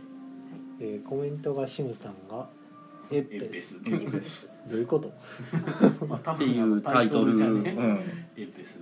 [0.81, 2.49] えーコメントがシムさんが
[3.11, 3.75] 「エッペペス。
[3.75, 5.13] ス」どういうこと？
[6.09, 7.75] まあ多っていう分タイトルじゃね。
[7.77, 8.01] うん。
[8.37, 8.79] エッペス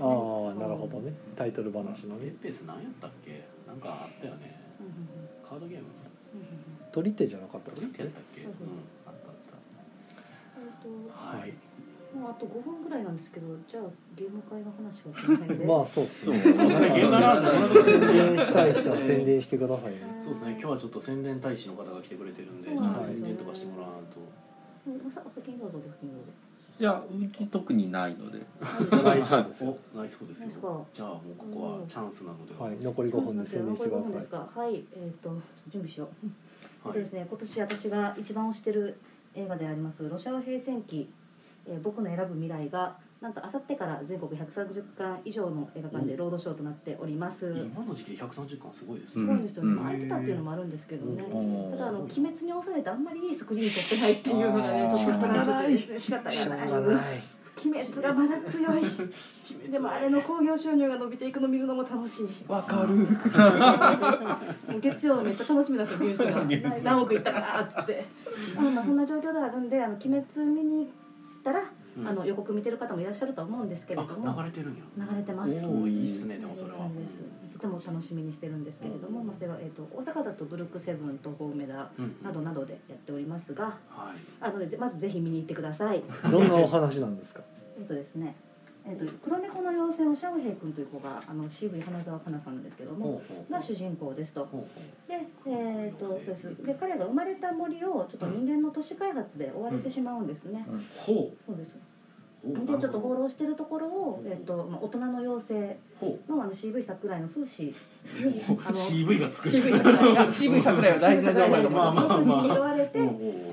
[0.00, 1.12] あはいあなるほどね。
[1.36, 3.44] タイトル話のエねッペス何やったっけ？
[3.66, 4.54] なんかあったよね。
[4.80, 4.92] うんうん
[5.48, 5.84] カードゲーム。
[6.90, 8.42] 取り手じゃなかったどですかねうやってやったっけ？
[8.42, 8.50] うん
[9.06, 11.38] あったあった。
[11.38, 11.52] はい。
[11.52, 13.84] ともうあと5分ぐらいなんですけどじゃあ
[14.14, 15.10] ゲーム会の話は
[15.66, 16.42] まあそうですね。
[16.54, 16.90] そうですね。
[16.94, 20.00] ゲー宣伝したい人は宣伝してくださいね。
[20.22, 20.50] そうですね。
[20.52, 22.76] 今日はちょっと宣伝大使の方が来てくれてるんで宣
[23.22, 24.18] 伝とかしてもらわんと。
[24.86, 26.32] おさお先にどうぞお先にどうぞ
[26.78, 28.40] いやうち特にないので。
[29.02, 32.54] ない そうですよおナイス子ですナイスよ子じゃあもうここはチャンスなので。
[32.54, 34.84] はい残り5分で宣伝してくだ残り5分さいはい。
[34.96, 35.30] えっ、と
[35.68, 36.08] 準備しよう。
[36.22, 36.30] えっ
[36.84, 38.96] はいとですね、今年私が一番推してる
[39.34, 41.08] 映画であります「ロシア平戦記、
[41.66, 47.46] えー僕の選ぶ未来」がなんとあさってから全国130巻以上の映画館でロードショーとなっております。
[47.56, 51.70] 今の時期で130巻すごいですすねごいんですよね、空いてたっていうのもあるんですけどね、うん。
[51.70, 56.70] ただあの「鬼滅」に押されてあんまりいいスクリーン撮ってないっていうのがねちょっとしょうがないですね仕方がない。
[56.70, 57.04] がない。
[57.64, 59.70] 鬼滅がまだ強い。
[59.70, 62.28] でもあれの興行収入が伸びていくの見るのも楽しい。
[62.46, 62.88] わかる。
[62.88, 63.04] も
[64.76, 66.04] う月曜めっちゃ楽しみなんですよ
[66.44, 66.90] ニュースが。
[66.92, 68.04] 何億いったかなっつって。
[68.54, 70.88] まあそんな状況ではあるんであの鬼滅見に行っ
[71.42, 71.66] たら、うん
[72.04, 74.30] あの予告見てる方もいらっしゃるとは思うんですけれども。
[74.30, 74.82] あ流れてるんや。
[75.12, 75.52] 流れてます。
[75.64, 76.88] おおいいっすねでもそれは。
[77.52, 84.18] とても楽しみにしてるんですけれども、まあ、それは、えー、と大阪だとブルックセブン東宝梅田うんなどなどでやっておりますがはい。
[84.40, 86.02] あのでまずぜひ見に行ってください。
[86.30, 87.42] どんなお話なんですか？
[87.78, 88.34] えっとですね
[88.86, 94.46] えっと黒猫の妖精のシャオヘイ君という子があの渋い花澤香菜さんなんですけどもが主人公ですと。
[95.08, 96.66] で,、えー、とそうです。
[96.66, 100.66] で彼が生まれた森をちょっと人間の都市開発で追われてしまうんですね、
[101.06, 101.78] そうです
[102.44, 107.74] でちょっと放浪してるところを、えーとまあ、大人の妖ほ精のあの CV 桜井の風刺う。
[108.72, 109.62] CV が作る。
[109.62, 112.98] CV 桜井いや CV 桜井は大事な情報やと思う風刺に拾われて、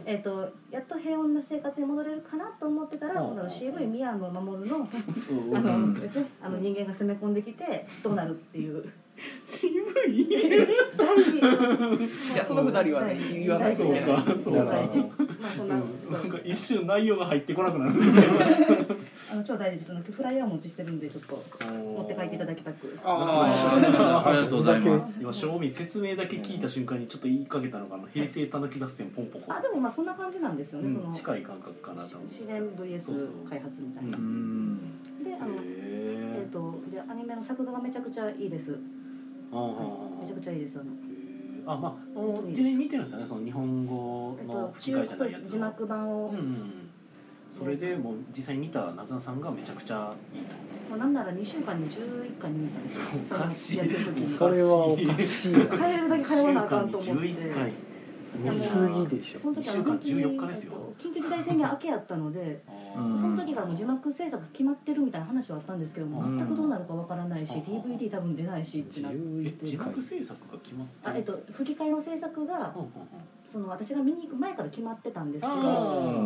[0.06, 5.94] えー、とやっと平穏な生活に戻れるかなと思ってたら、うん今度は CV 宮野真守のうんあの、うん。
[5.94, 8.92] ですね、あの人間が攻め込んできてどうなるっていう
[9.46, 9.70] 渋
[10.10, 10.28] い。
[10.98, 11.38] 大事
[12.34, 14.06] いやその二人はね言わないといけない。
[14.06, 14.82] そうか。
[15.58, 15.82] そんな、な
[16.24, 17.94] んか一瞬内容が入ってこなくなる。
[19.32, 19.92] あの超大事です。
[19.92, 23.00] あのフライヤー持ちしてるんでちょっと持って帰っていただきたく。
[23.04, 25.14] ああありがとうございます。
[25.20, 29.54] 今正味説明だけ聞いた瞬間にちょっと言いかけたのがあの平成たぬき合戦ポンポコ。
[29.54, 30.94] あでもまあそんな感じなんですよね、うん。
[31.02, 34.18] その近い感覚かな自然そうそう VS 開発みたいな、で
[35.36, 38.78] あのえへっ、とでアニメの作画がめちゃくちゃいいです、
[39.52, 40.91] あめちゃくちゃいいですあの。
[41.74, 42.22] あまあ
[42.52, 46.88] 事前に見てるんですよねその日本語のと吹き替えじゃないやつを幕版を、うんうん
[47.52, 50.56] それでもう実際に見た夏菜さんがめちゃくちゃいいと。
[50.89, 53.02] もうなんなら2週間に11回見たんですよ。
[53.36, 54.38] おかしい。
[54.38, 55.54] そ れはおかしい。
[55.54, 57.22] な帰るだけ通わなあかんと思って。
[57.28, 57.74] 11回
[58.36, 59.40] 見すぎでしょ。
[59.40, 60.74] その時あの一週間本当に14日ですよ。
[60.74, 62.64] えっと緊急事態宣言明けやったので
[62.96, 63.20] うん。
[63.20, 66.38] その時からもう字幕制作決まってるみたいな話はあったんですけども、うん。
[66.38, 69.18] 全くどうなるかわからないし、うん DVD 多分出ないしってなって。
[69.18, 72.76] え字幕制作が決まってあえっと吹き替えの制作が
[73.52, 75.62] その私が見に行く前から決まってたんですけあど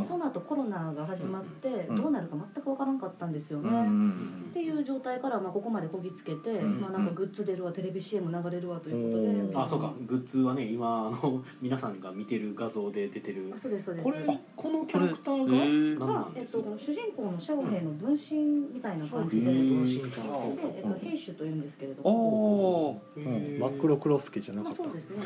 [0.02, 0.04] ー。
[0.06, 1.96] その後コロナが始まってうん。
[1.96, 3.70] どうなるか全くわからんかったんですよね。
[3.70, 9.94] うんっていう状態からまあここまでこぎつけて、うんまあ、なんかグッズ出るわテレビ CM 流れるわということで、うんあそうか。
[10.08, 13.54] グッズはね今あの皆さんが見てる画像で出てる。
[13.56, 14.04] あそうですそうです。
[14.04, 18.38] これこのキャラクターががえっと、主人公のシャオヘイの分身
[18.74, 23.60] みたいな感じで、へーで、えっと、兵種というんですけれどおも、おうん。
[23.60, 24.86] 真っ黒クロスケじゃなまあ、かった。
[24.86, 25.18] そうですね。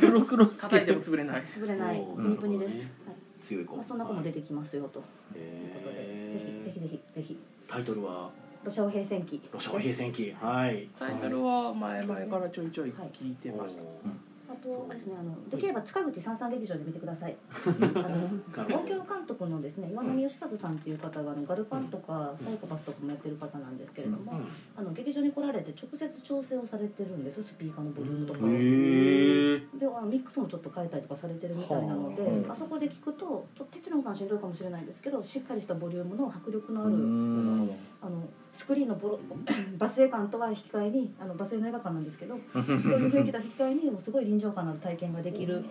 [0.00, 2.76] 黒黒つ叩いてけも潰れない潰れないプニプニです、
[3.06, 3.16] はい。
[3.42, 3.76] 強い子。
[3.76, 4.98] まあ、そんな子も出てきますよと。
[4.98, 5.04] いう
[5.74, 5.96] ことで、
[6.64, 7.38] ぜひぜひぜひぜひ。
[7.66, 8.30] タイトルは
[8.64, 9.40] 「ロシア語平戦記。
[9.52, 10.32] ロシア平戦記。
[10.32, 10.88] はい。
[10.98, 13.82] タイトルは前々からちょいちょい聞いてました、
[14.50, 17.36] あとあれですねあのできれば塚口三三劇場で見てください。
[17.66, 24.40] あの音響監督のですね岩波義和さんっていう方があのガルパンとかサイコパスとかもやってる方なんですけれども、
[24.76, 27.42] あの劇場に来られて直接調整をされてるんです。
[27.42, 28.40] スピーカーのボリュームとか。
[29.78, 37.70] であのミックスもちょっと変えたりとかされてるみたいなので、はああそこで聞くとちょっと哲郎さんしんどいかもしれないんですけどしっかりしたボリュームの迫力のある、うん
[38.00, 38.22] あの
[38.52, 39.20] スクリーンのボロ
[39.76, 45.64] バス映館とは引き換えにあのバス映の映画館なんですけどそういう雰囲気と引き換えにもうすごい臨場感のある体験ができる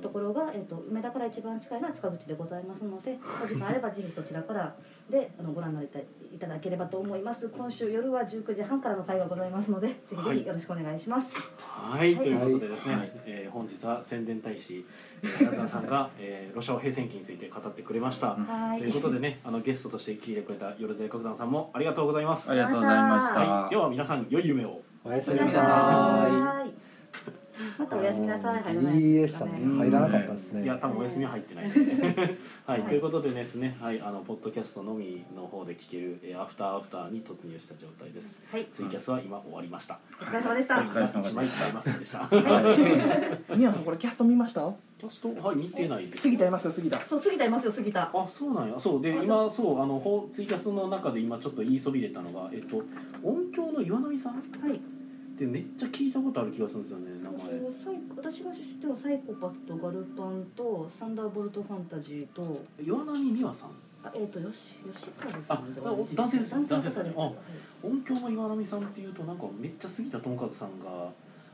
[0.00, 4.76] ところが、えっと梅田から一番近いのは塚口でございますのでお時間あればぜひそちらから
[5.10, 7.48] であのご覧になりたいいただければと思います。
[7.48, 11.26] 今週夜は19時半からの会がございますのでぜひぜひよろしくお願いします、
[11.58, 12.24] はい、はい。
[12.24, 13.12] ということでですね、はい。
[13.26, 14.84] えー本日は宣伝大使えー
[15.22, 18.34] 中田さんが、えーロシア語平戦記について語ってくれました。
[18.34, 22.50] はいということでね、あのゲストとして聞いてくれた夜勢角山さんもありがとうございます。
[22.50, 24.80] ありがとうございました、はい、では皆さん良い夢を。
[25.04, 27.47] おやすみなさい
[27.78, 28.62] またおやすみなさい。
[28.62, 29.60] 入らないでしたね。
[29.62, 29.78] うん。
[29.78, 30.64] 入らなかったですね。
[30.64, 31.68] いや、多分お休みは入ってない。
[31.68, 32.36] ので。
[32.66, 32.88] はい、はい。
[32.88, 38.42] ということでですね、はい、あのポッドキャストのみの方で聞ける、えーアフターアフターに突入した状態です。
[38.52, 38.66] はい。
[38.72, 39.98] ツイキャスは今終わりました。
[40.20, 40.78] お疲れ様でした。
[40.78, 41.42] お疲れ様でした。
[41.42, 42.18] 一枚ませんでした。
[42.20, 43.56] はい。
[43.58, 44.72] 宮さんこれキャスト見ました？
[44.98, 46.22] キャスト、はい、見てないです。
[46.22, 47.04] 杉田いますよ杉田。
[47.06, 48.10] そう杉田いますよ杉田。
[48.12, 48.78] あそうなんや。
[48.80, 49.02] そう。
[49.02, 52.82] で今そうあのほツイキャスの中で今ちょっと言いそびれたのがえっと
[53.22, 54.34] 音響の岩波さん？
[54.34, 54.80] っはい
[55.38, 57.40] てめっちゃ聞いたことある気がするんですよね名前。
[57.40, 62.64] そうサイ私が知ってるのはサイコパスとガルパンとサンダーボルトファンタジーと。
[62.82, 63.70] 岩波美和さん？
[64.04, 67.32] あえっ、とよし吉和さんではないあ男性です男性ですですあ
[67.82, 71.10] 音響の岩波さんっていうとなんかめっちゃ杉田智和さんが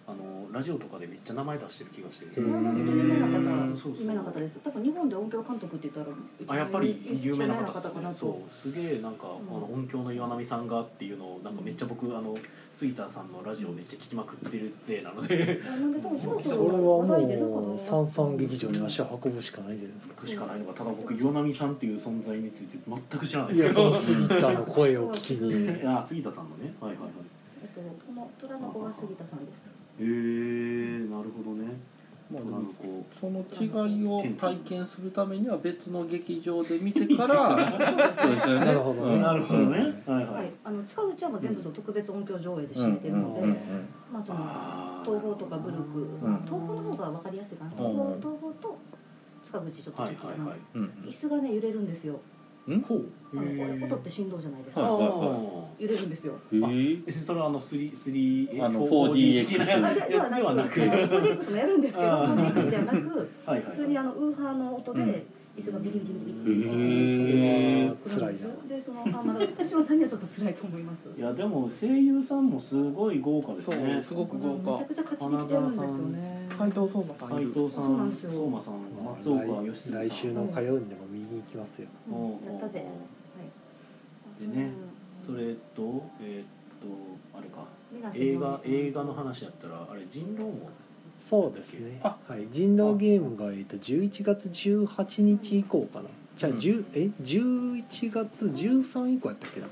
[0.07, 2.26] あのラジオとかでめっちゃ名前出してる気がして。
[2.26, 4.59] へる有名な方有名な方です。
[4.62, 8.18] 多分日本で音響監督って言ったら一あやっぱり有名な方かなと。
[8.18, 9.57] そうすげえなんか、うん。
[9.57, 12.37] あの音響の岩波さんがっていうのをなんかめっちゃ僕あの
[12.75, 15.61] 杉田さんのラジオめっちゃ聞きまくってるぜなので。
[15.62, 20.14] それはもなう三三劇場に足を運ぶしかないんじゃないですか。
[20.16, 23.93] 行くしかないのがただ僕岩波さんっていう存在について全く知らないいやですけど。
[23.95, 25.83] その杉田の声を聞きに。
[25.87, 26.75] あ杉田さんのね。
[26.81, 27.11] はいはいはい。
[27.62, 29.68] えっとこの虎の子が杉田さんです。
[30.01, 30.05] へえ
[31.09, 31.79] なるほどね
[32.31, 37.70] まあ虎の子その違いを体験するためには別の劇場で見てから
[38.20, 38.64] そうですよね。
[38.66, 39.14] なるほどね。
[39.14, 39.22] うん。
[39.22, 40.03] なるほどね。
[40.07, 40.47] はいははい。
[40.49, 43.57] いあの塚口はもう全部その特別音響上映で占めてるので、うんうんうん。
[44.12, 44.41] まあその
[45.05, 47.77] 東宝とかブルク、うんまあ東宝の方が分かりやすいかな、うん。
[47.77, 48.79] 東宝東宝と
[49.43, 50.59] 塚口ちょっとはい聞きたな、はいはい。
[50.75, 50.89] うんうん。
[51.09, 52.20] 椅子がね揺れるんですよ
[52.87, 53.05] ほう。
[53.33, 53.85] あのへー。
[53.85, 56.35] 音って振動じゃないですか、はいあ揺れるんですよ。
[56.53, 56.57] え
[57.07, 61.17] えそれはあの 3, 3あの 4DX 的なやあでではなくつではなく。
[61.17, 62.55] 4DX もやるんですけどあー。
[62.55, 63.62] 4DX ではなくはいはい。
[63.71, 65.27] 普通にあのウーハーの音でうん
[65.57, 66.15] 椅子がビリビリ。
[66.45, 68.41] ビリビリへそーれは辛いな。
[68.77, 71.09] でそのあまだ私はさんにはちょっと辛いと思います。
[71.17, 74.81] いやでも声優さんもすごい豪華ですそうねすごく豪華。
[74.89, 78.31] めちゃくちゃ勝ちに来てるんですよね斎藤壮馬さん斉藤さんですよ。
[78.33, 78.75] 相馬さん
[79.17, 79.93] 松岡義来嗣さん。
[79.93, 81.89] 来週の火曜にでも見に行きますよ。
[82.51, 82.85] やったぜ。
[82.85, 83.47] おうは
[84.47, 84.53] い。
[84.53, 84.73] でね
[85.21, 85.25] うん。
[85.25, 86.47] それとえーっ
[86.81, 87.65] とあれか。
[88.13, 90.69] 映画映画の話やったらあれ人狼も
[91.29, 92.01] そうですね。
[92.03, 92.47] あはい。
[92.51, 96.09] 人狼ゲームがえっと11月18日以降かな。
[96.37, 96.59] じゃあうん。
[96.59, 99.66] 10え11月13以降やったっけな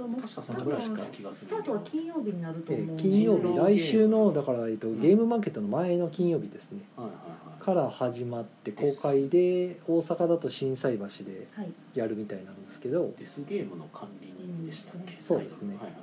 [0.00, 6.80] ともう確かそ多分のぐらいしか気がするスタートは金曜日になるとえ思う、ー金曜日来週のだから、えっと、ゲームマーケットの前の金曜日ですね。
[6.96, 7.62] はいはいはい。
[7.62, 11.72] から始まって公開で大阪だと心斎橋ではい。
[11.94, 15.18] やるみたいなんですけど、デスゲームの管理人でしたっけ？
[15.18, 15.76] そうですね。
[15.76, 15.94] はいはい。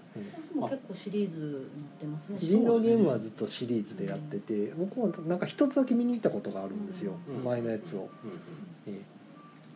[0.53, 0.61] うん。
[0.61, 1.61] もう結構シリーズになっ
[1.99, 2.37] てますね。
[2.39, 7.43] 人狼ゲームはずっとシリーズでやってて僕もなんか一つだけ見に行ったことがあるんですよ、うん。
[7.43, 8.07] 前のやつを、うんうん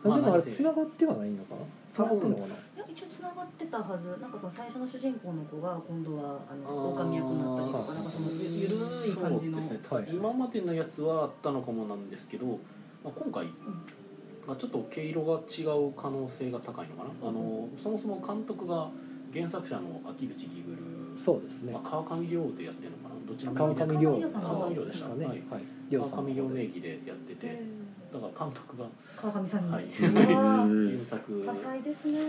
[0.02, 1.60] でもあれ繋がってはないのかな？
[1.90, 4.18] 繋がってんのかな、いや一応つながってたはず。
[4.20, 8.74] なんかその最初の主人公の子が今度はあの狼役になったりとかなんかそのゆゆる
[9.12, 12.46] い感じのそうですね、はい今までのやつはあったのかもなんですけど、
[13.04, 13.46] まあ、今回、
[14.46, 18.90] まあ、ちょっと毛色が違う可能性が高いのかな、あのそもそも監督が
[19.32, 21.72] 原作者の秋口ギグル、そうですね。
[21.72, 23.14] まあ、川上亮でやってるのかな？
[23.26, 25.40] どちら川も川上亮さん川上亮ですかねははい
[25.90, 27.62] 川上亮名で義でやってて
[28.12, 28.84] だから監督が、
[29.16, 29.84] 川上さんに、はい。
[29.84, 32.20] うわー原作、多彩ですね、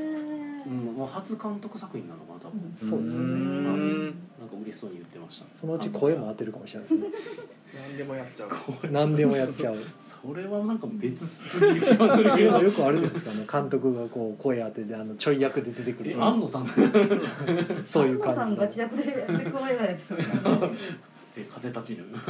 [0.65, 3.21] うん、もう初監督作品なのかな多分、そうですね。
[3.21, 4.05] ん。
[4.05, 5.45] なんか嬉しそうに言ってました。
[5.53, 7.07] そのうち声も当てるかもしれないですね。
[7.73, 8.49] 何でもやっちゃう。
[8.91, 9.77] 何でもやっちゃう。
[9.99, 12.61] それはなんか別すぎる気がするけど。
[12.61, 16.11] よくあるじゃないですかあの監督がこう声当ててあのちょい役で出てくる。
[16.11, 16.67] え安野さん。
[17.83, 20.13] そういう安野さんガチ役で別の映画です
[21.35, 22.05] で風立ちぬ。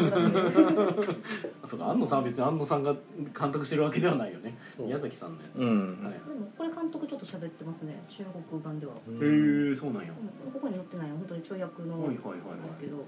[1.68, 2.96] そうか安野さんは別に安野さんが
[3.38, 4.58] 監督してるわけではないよね。
[4.80, 6.04] 宮崎さんのやつ、うん。
[6.04, 8.02] はい、でもこれ監督ちょっと喋ってますね。
[8.08, 12.60] 中国版では、へえそうなんや、うんここに載ってない本当に跳躍のはいはいはいはい。
[12.64, 13.06] ですけど、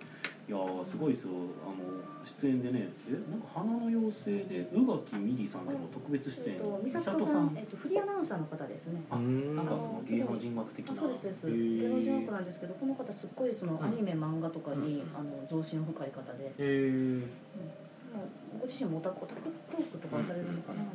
[0.48, 1.30] いやーすごいですよ。
[1.66, 2.06] あの
[2.42, 6.56] 出演でねえなんか花の妖精で宇垣美里さんでも特別出演。
[6.56, 9.02] えっと美美里さん、えっと、フリーアナウンサーの方ですね。
[9.10, 9.56] あうん。
[9.56, 10.94] なんかその芸能人枠的な。
[10.94, 11.66] あそうですそうへです。
[11.82, 17.22] 芸能人ー枠なんですけどこの方すっごいそのアニメ漫画とかに、うんあの増進深い方で、へー。
[18.14, 18.26] まあ
[18.62, 20.86] ご自身もオタクオタクトークとかされるのかな、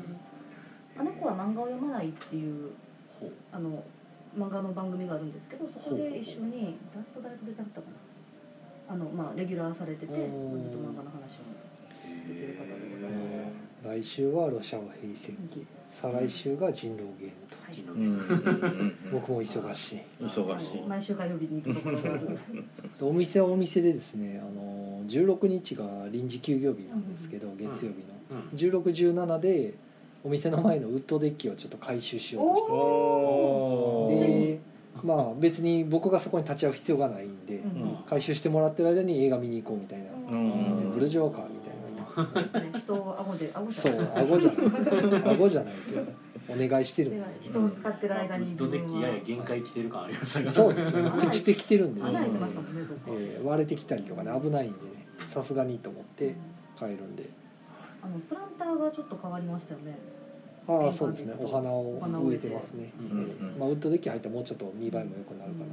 [0.98, 2.70] あの子は漫画を読まないっていう
[3.18, 3.32] ほう。
[3.52, 3.82] あの
[4.30, 7.96] 漫画の番組があるんですけどそこで一緒に誰と誰と出てはったかな？
[8.90, 11.60] あのまあレギュラーされててずっと漫画の話を
[12.28, 12.56] へ
[13.84, 15.64] 来週はロシアは平戦期。
[15.90, 17.56] 再来週が人狼ゲームと。
[17.62, 17.74] はい。
[17.74, 18.02] ーうん。
[18.02, 18.16] うん。
[18.18, 18.96] うん。
[19.12, 20.00] 僕も忙しい。
[20.20, 20.82] 忙しい。
[20.88, 22.38] 毎週火曜日に行くところがある
[23.00, 28.14] お店はお店でですねあの16日が臨時休業日なんですけど月曜日の。
[28.30, 28.58] うん。
[28.58, 29.74] 1617で
[30.24, 34.56] お店の前のウッドデッキをちょっと回収しようとして。
[34.56, 34.69] で
[35.02, 37.98] まあ別に僕がそこに立ち会う必要がないんで、うん。
[38.08, 40.92] 回収してもらってる間に映画見に行こうみたいな、うん。
[40.94, 41.70] ブルジョーカーみたいな。
[42.78, 45.34] 人を顎で顎じゃそう顎じゃない。
[45.34, 46.02] 顎じゃないけど
[46.48, 47.10] お願いしてる。
[47.10, 51.02] で 人を使ってる間にドデッキやや限界来てる感ありましたがそうですね。
[51.02, 51.94] 朽ちてきてるん。
[51.94, 52.28] で、ねどっか
[53.08, 55.06] えー割れてきたりとかね危ないんでね。
[55.28, 56.34] さすがにと思って
[56.76, 57.30] 帰るんで。
[58.02, 59.98] あのプランターがちょっと変わりましたよね
[60.70, 61.34] ああそうですね。
[61.38, 62.92] お花を植えてますね、
[63.58, 65.66] まあ、ウッドデッキ入ったらもうちょっと見栄えも良くなるかな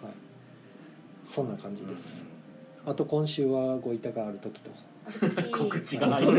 [0.00, 0.14] と、はい、
[1.24, 2.22] そんな感じです。
[2.84, 4.70] あと今週はごいたがある時と
[5.52, 6.26] 告知がない。
[6.26, 6.34] 来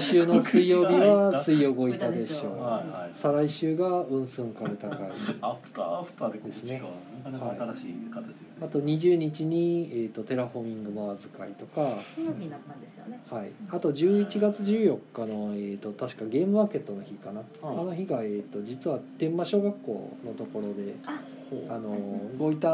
[0.00, 2.62] 週の水曜日は水曜ごいたでしょう。
[2.62, 3.10] はいはい。
[3.12, 4.98] 再来週がウンスンカルタ会
[5.40, 6.82] アフターアフターで告知か、ですね。
[7.24, 13.20] なかなか新しい形ですね、あと20日に、えー、とテラフォーミングマーズ会とか、金曜日になったんですよね。
[13.30, 20.94] はい、あと11月14日の、えー、と確かゲームマーケットの日かな、あの日が、えー、と実は天満小学校のところで。
[21.04, 21.37] ほう
[21.68, 21.96] あの
[22.38, 22.68] ご板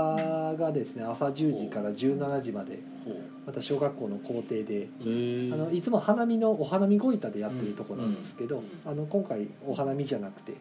[0.58, 2.80] がですね朝10時から17時まで
[3.46, 4.88] また小学校の校庭で
[5.52, 8.90] あのいつも花見のお花見ご板でやってるとこなんですけど、うん。
[8.90, 10.58] あの今回お花見じゃなくてうん。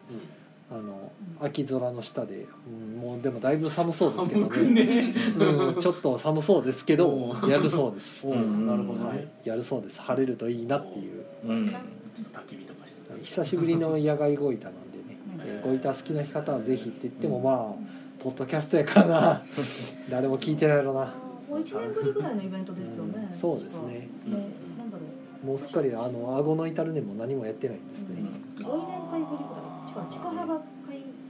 [0.76, 5.14] あの秋空の下で、うんもうでもだいぶ寒そうですけどね、ね。
[5.38, 7.50] うん、ちょっと寒そうですけどうん。
[7.50, 9.18] やるそうです、お うなるほどはい。
[9.18, 10.00] ね、、やるそうです。
[10.00, 11.24] 晴れるといいなっていう。
[11.46, 11.68] うん。
[11.68, 11.76] ちょ
[12.22, 15.40] っと焚き火とかしつつ久しぶりの野外ご板なんでね、うん。
[15.42, 19.42] えーご板好きな方はぜひって言ってもまあポッドキャストやからな。
[20.10, 21.12] 誰も聞いてないやろな。
[21.50, 23.28] もう一年ぶりぐらいのイベントですよね。
[23.30, 23.36] うん。
[23.36, 24.08] そうですね。
[24.26, 24.40] もう
[24.78, 24.90] なん。
[24.90, 25.02] だろ
[25.44, 28.16] うもうすっかりあの顎の至る年も何もやってないんですね、
[28.62, 30.04] 五年会ぶりぐらい。
[30.04, 30.62] 違う近幅会。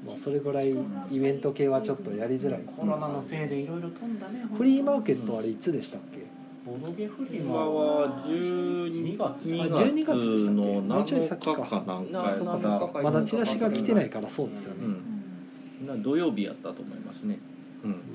[0.06, 0.72] まあ、それぐらい
[1.10, 6.18] イベント系はちょっとやりづらい、コロナのせいでいろいろ飛んだねフリーマーケットあれいつでしたっけ？
[6.64, 9.80] ボドゲフリ今マは12 12月月。
[9.82, 10.62] あ12月でしたっけ？
[10.62, 12.68] のもうちょい先7か日かなんかやなそうった。
[12.68, 14.92] 7日かまだチラシが来てないからそうですよね、うん。
[14.92, 14.98] な
[16.02, 17.38] 土曜日やったと思いますね。
[17.82, 18.13] うん。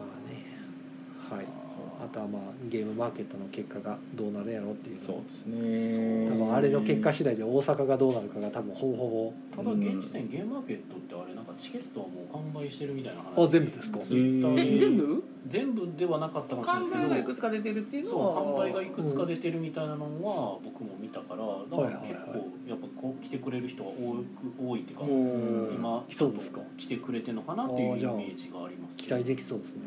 [2.20, 6.30] あとはまあゲームマーケットの結果がどうなるやろうっていうそうですね。
[6.30, 13.36] 多分あれの結果次第で大阪がどうなるかが多分ほぼほただ現時点ゲームマーケットってあれなんかチケットはもう完売してるみたいな話。
[13.36, 14.00] ぼあ全部ですか？
[14.04, 15.24] え全部？
[15.48, 17.34] 全部ではなかったかもし完売がいれないですけど。
[17.34, 25.76] くつか出てるっていうのそうは販売がいくつか出てるみたいなのは僕も見たからだから結構やっぱこう来てくれる人が多く多いっていうかうん。
[25.76, 26.60] 今そうですか。
[26.78, 28.98] 来てくれてるのかなっていうイメあージがあります。
[28.98, 29.84] 期待できそうですね。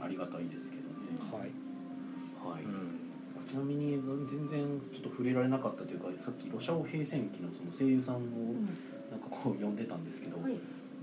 [0.00, 0.04] ん。
[0.04, 0.71] ありがたいです
[3.52, 4.00] ちなみに
[4.30, 8.18] 全然ちょっと触れられなかったというかさっきロシア語平戦期のその声優さんを
[9.10, 10.56] なんかこう呼んでたんですけど、はい。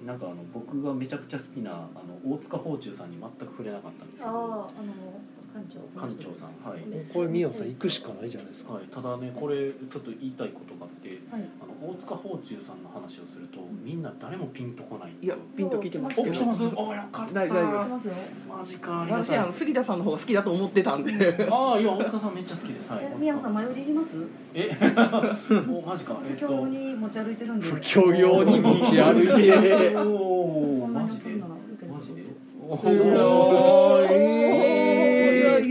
[0.03, 5.21] なんかあの僕がめちゃくちゃ好きなあの大塚芳忠さんに全く触れなかったんですけどあああの
[5.53, 6.81] 館長館長さんはい、
[7.13, 8.73] これミオさん行くしかないじゃないですか。
[8.73, 11.43] はい、ただねこれちょっと言いたいことがあってはい。
[11.61, 15.47] あの大塚芳忠さんの話をするとみんな誰もピンとこないんいやですよ。
[15.57, 16.29] ピンときてますけど。
[16.29, 16.63] お来てます？
[16.63, 16.71] あよ
[17.11, 18.07] かった大丈夫来ます。
[18.07, 18.13] よ
[18.47, 21.49] マジかありがたい私あの杉田さんの方が好きだと思ってたんで。
[21.51, 22.91] ああいや大塚さんめっちゃ好きです。
[22.91, 24.11] はいえ宮野さん前売りいります？
[24.53, 24.77] え？
[25.69, 26.19] おマジか。
[26.29, 27.65] えっ今と日に持ち歩いてるんで。
[27.67, 29.95] 不況用に持ち歩いて。
[29.97, 31.31] おおマジで？
[31.87, 32.23] マジで？
[32.71, 34.28] おーい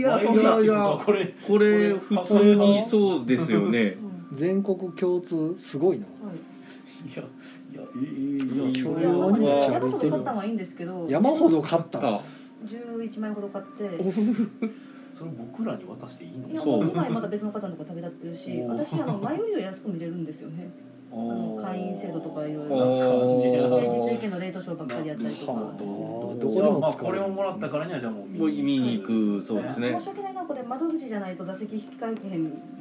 [0.09, 0.59] やいやそんな。
[0.59, 3.97] いやこれこれ普通にそうですよね。
[4.31, 4.37] うん。
[4.37, 6.05] 全国共通すごいな。
[6.05, 7.23] はいいや
[7.71, 10.37] いやえー、いや教いや養に持ち山ほど歩いてる買ったの？
[10.39, 11.99] はいいんですけど山ほど買った。
[11.99, 12.21] あ
[12.65, 13.89] 11枚ほど買って。
[15.11, 16.49] それ僕らに渡していいの？
[16.49, 16.83] いやそう。
[16.83, 20.69] もう2枚まだ別の方のとこ食べ立ってるし私あの前売りを安く見れるんですよね
[21.11, 24.07] あの会員制度とかいろいおろー。
[24.07, 26.35] 平日意見のレートショーばっかりやったりとかはあど。
[26.39, 29.43] どこでもこれをもらったからにはじゃあもうもう見に行く。
[29.45, 29.95] そうですね。
[29.97, 30.29] 申し訳ない。
[30.39, 32.31] なこれ窓口じゃないと座席引換券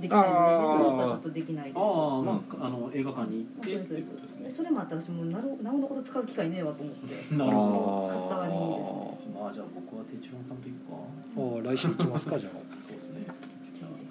[0.00, 7.14] できないのでちょっとできないですああまああの映画館に行ってそうですいうそれもあって私もうなるなおのこと使う機会ねえわと思って。
[7.34, 9.34] なるほ買った割にですね。
[9.34, 11.66] どまあじゃあ僕はテチロンさんと行くか。
[11.66, 12.77] ああ来週行きますかじゃあ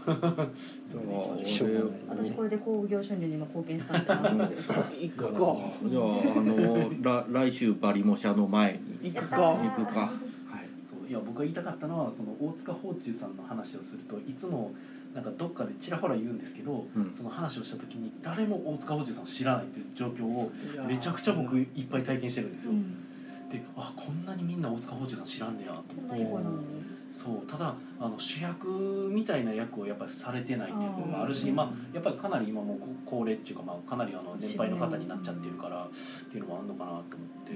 [2.07, 5.55] 私これで興行収入に今貢献したんで満足です行くか。
[5.85, 6.03] じゃあ
[6.37, 9.03] あのら来週バリモ社の前に。
[9.11, 9.37] 行くか。
[9.37, 9.99] 行くか。
[9.99, 10.11] はい。
[10.89, 14.71] そういや僕が言いたかったのはその大塚芳忠さんの話をするといつも
[15.13, 17.11] なんかどっかでちらほら言うんですけど、うん。
[17.13, 20.49] その話をした時に誰も大塚芳忠さんを知らないという状況を
[20.87, 22.95] めちゃくちゃ僕いいっぱい体験してるんですよ、うん。
[23.49, 26.51] であこんなにみんな大塚芳忠さん知らんねやとこんないい子なの。
[26.51, 26.57] に
[27.17, 28.67] そうただあの主役
[29.11, 32.77] みたいな役をやっぱりされてないっていうのがあるしあーまあ、やっぱりかなり今もう
[33.07, 37.03] 高齢っていうか、まあ、かなりあの年配の方になっちゃってるからっていうのもあるのかなと思っ
[37.43, 37.53] て、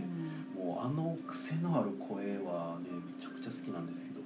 [0.57, 4.21] もうあの癖のある声はねめちゃくちゃ好きなんですけど。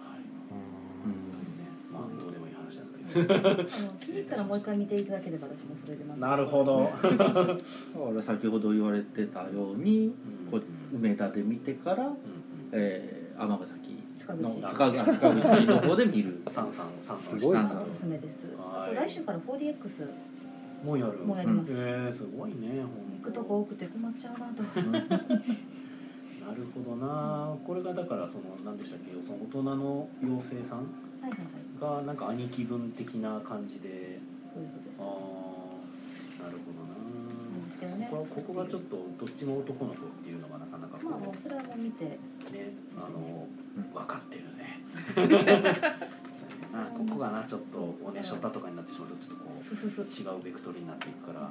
[0.00, 0.24] はい。
[0.24, 3.50] ねまあどうでもいい話なんだけど。
[3.50, 7.58] あの気に入ったらもう一回見ていただければ私もそれでなるほど、だか
[8.14, 10.14] ら先ほど言われてたように
[10.50, 10.62] こう
[10.94, 12.16] 梅田で見てからうん
[12.72, 13.75] えー尼、崎
[14.26, 14.42] 塚口。
[14.42, 16.42] の塚塚口の方で見る？
[16.50, 17.64] 三三三すごいな。
[17.82, 18.48] おすすめです。
[18.94, 20.08] 来週から 4DX
[20.84, 21.18] もうやる。
[21.18, 21.72] もうやります。
[21.72, 22.82] えー、すごいね
[23.22, 24.62] 行くとこ多くて困っちゃうなと。
[26.46, 27.54] なるほどな。
[27.66, 29.12] これがだからその何でしたっけ？
[29.26, 30.86] その大人の妖精さん？
[31.80, 34.18] がなんか兄貴分的な感じで。
[34.54, 35.00] そうですそうです。
[35.02, 36.85] ああなるほど
[37.76, 38.08] ですけどね。
[38.10, 42.04] ここここがちょっとどっちも男の子っていうのがなかなかこう、まあもうそれはもう見て。
[42.04, 42.18] ね
[42.96, 43.46] あの
[43.76, 44.80] うん分かってるね。
[46.96, 51.50] ここがなちょっとおねしょったとかになってしまうとちょっとこう違うベクトルになっていくから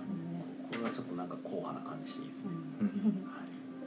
[0.69, 2.87] これはちょっとなんか硬派な感じしていいですね、うん。
[3.25, 3.44] はい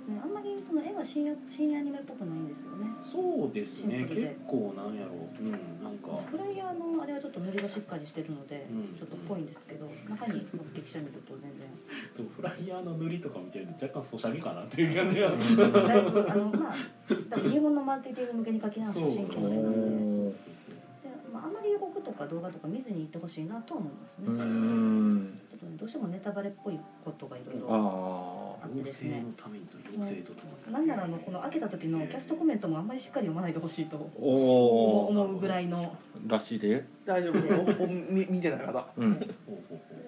[0.08, 2.88] ねあんまりその絵は新新アニメっぽくないんですよね。
[3.04, 3.98] そうですね。
[3.98, 4.28] シンプルで。
[4.28, 5.44] 結構なんやろう。
[5.44, 5.52] うん
[5.84, 6.16] なんか。
[6.30, 8.96] フライヤーのあれはちょっと塗りがしっかりしてるので、うん。
[8.96, 11.68] ちょっとっぽいんですけど中に劇写見ると全然。
[12.16, 15.30] そうフライヤーの塗りとか見てると若干ソシャゲかなっていう感じが。
[15.30, 16.98] だいぶあのまあ
[17.30, 29.22] 多分日本のマーケティング向けに書き直した新規の絵なのでで、まあ、あんまり予告とか動画とか見ずに行ってほしいなとは思いますね、うーんちょっとねどうしてもネタバレっぽいことがいろいろああってですね。
[29.22, 35.38] のためにと妖精とともになんならあのこの開けた時のキャストコメントもあんまりしっかり読まないでほしいと思う。
[35.38, 35.96] ぐらいの。
[36.26, 36.84] らしいで。
[37.04, 37.82] 大丈夫。
[37.82, 39.18] おおみ見てない方うん。
[39.18, 39.26] で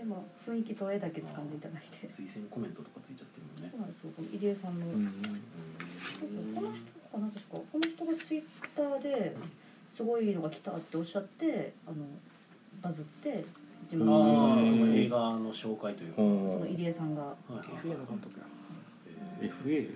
[0.07, 2.07] も雰囲気と絵だけ掴んでいただいて。
[2.07, 3.71] う推薦コメントとかついちゃってるもんね。
[3.71, 5.13] そうなんですよこの入江さんの、うん。
[6.55, 7.45] この人かな確か。
[7.51, 8.43] この人がツイッ
[8.77, 9.37] ターで
[9.97, 12.07] すごいのが来たっておっしゃってあの
[12.83, 13.45] バズって
[13.91, 16.17] 自分ああのその映画の紹介というか。
[16.17, 17.23] そほの入江さんが。
[17.23, 17.65] はいはい。
[17.83, 18.47] 冬の監督や。
[19.41, 19.91] えー FA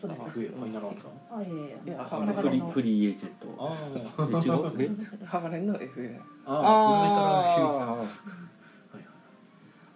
[0.00, 0.20] そうです。
[0.22, 3.56] あ冬ファイナルアンサーあいやいやいやいやあのフリーフリーエージェント。
[3.58, 5.26] あえ違うえ？
[5.26, 9.02] ハガレンの FA あああフルメタルフューズ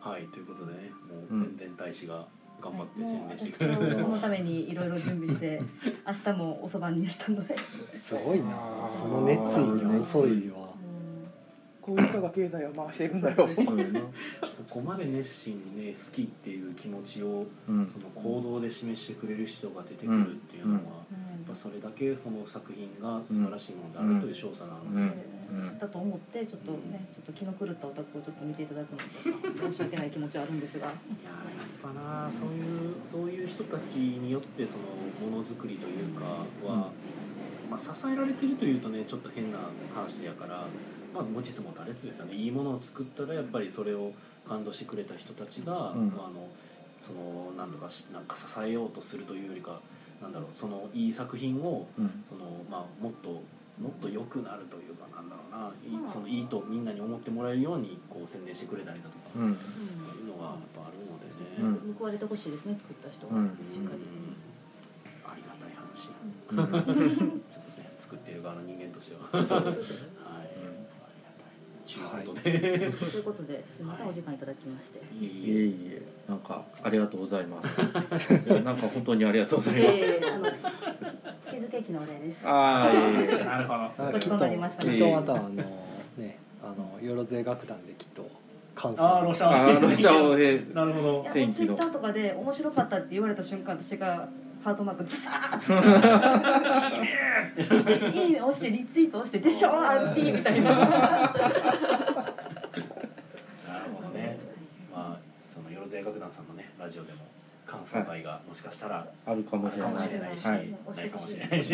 [0.05, 2.27] あはいということでねもう宣伝大使が
[2.61, 5.61] 頑張って宣伝してくれる、このためにいろいろ準備して
[6.07, 7.57] 明日もおそばにしたので、
[7.93, 8.57] すごいな。
[8.97, 10.69] その熱意に遅いわ
[11.83, 13.51] こういう人が経済を回してるんだ よそこ
[14.71, 17.87] こまで熱心にね好きっていう気持ちをうん。
[17.87, 20.85] その行動で示してくれる人が出てくるっていうのは、や
[21.45, 25.13] っぱそれだけその作品が素晴らしいものであるという証左なので、
[25.51, 25.79] うん。
[25.79, 30.87] だと思ってちょっとねちょっと気の狂ったオタクをちょっと見ていただくのも申し訳ない気持ちはあるんですが。
[30.87, 36.91] いやーやっぱなそういうそういう人たちによってそのものづくりというかは、
[37.71, 39.59] まあ、支えられてるというとねちょっと変な
[39.95, 40.67] 話やから、
[41.13, 42.35] まあ、持ちつ持たれつですよね。
[42.35, 44.13] いいものを作ったらやっぱりそれを
[44.49, 46.13] 感動してくれた人たちが、うん。
[46.17, 46.49] あの
[47.03, 49.81] そのなんとかしなんか支えようとするというよりか
[50.23, 52.25] なんだろうそのいい作品をうん。
[52.29, 53.43] その、まあ、もっと
[53.81, 59.45] もっと良くなるというかなんだろうないいまあそのいいとみんなに思ってもらえるようにこう宣伝してくれたりだとか。
[59.45, 59.59] うん。
[59.59, 61.27] そういうのがやっぱあるので
[61.59, 61.75] うん。
[61.75, 63.49] ね、報われてほしいですね作った人が、うん。
[63.51, 64.01] しっかり、
[65.27, 67.43] ありがたい話、うん。
[67.51, 69.27] ちょっとね作ってる側の人間としては
[72.01, 74.15] うことで、ということですみません、はい。
[74.15, 74.99] お時間いただきまして。
[74.99, 76.03] いえいいえ。
[76.29, 77.67] なんかありがとうございます。
[78.63, 79.87] なんか本当にありがとうございます。
[79.87, 80.51] ええあの
[81.47, 82.47] チーズケーキのお礼です。
[82.49, 83.45] ああいえいえ。
[83.45, 83.83] なるほど。
[83.85, 88.29] あきっとごちそうになりましたきねっとまたあのねあのよろずえ楽団できっと
[88.75, 91.27] 感想あーロシャあのじゃあえなるほど。
[91.33, 94.29] ツイッターとかで面白かったって言われた瞬間私が
[94.63, 95.71] ハートマークズサーッ
[98.13, 100.71] て いいね押してリツイート押してでしょアンティみたいな。
[100.71, 101.33] なる
[103.93, 104.39] ほどね。
[104.95, 105.33] まあ
[106.79, 107.19] ラジオでも
[107.67, 109.95] 感想会がもしかしたらあるかもしれかない。
[109.95, 110.75] もしれないし、はい。
[110.97, 111.71] ないかもしれないし、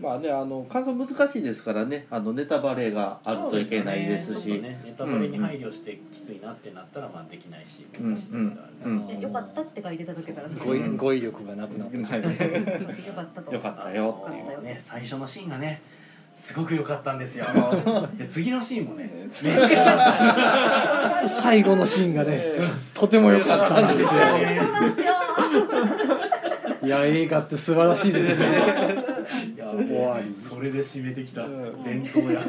[0.00, 4.46] まあねあの感想難しいですからねあのネタバレがあるといけないですし。
[4.46, 4.46] ね。
[4.46, 12.28] ちょっとねネタバレに配慮してきついなってなったらまあできないし難しいってことがあるうんでよかったって書いていただけたら語彙語彙力がなくなってはいよ。
[13.14, 13.60] かったとよ。
[13.60, 14.24] かったよ。
[14.26, 15.80] っていうあのね最初のシーンがね
[16.34, 17.44] すごく良かったんですよ。
[18.16, 19.28] で次のシーンもね
[21.26, 22.44] 最後のシーンがね
[22.94, 24.10] とても良かったんですよ。
[26.84, 29.01] いや映画って素晴らしいですね
[29.72, 30.34] 終わり。
[30.38, 31.44] それで締めてきた。
[31.44, 31.84] うん。
[31.84, 32.44] 伝統や。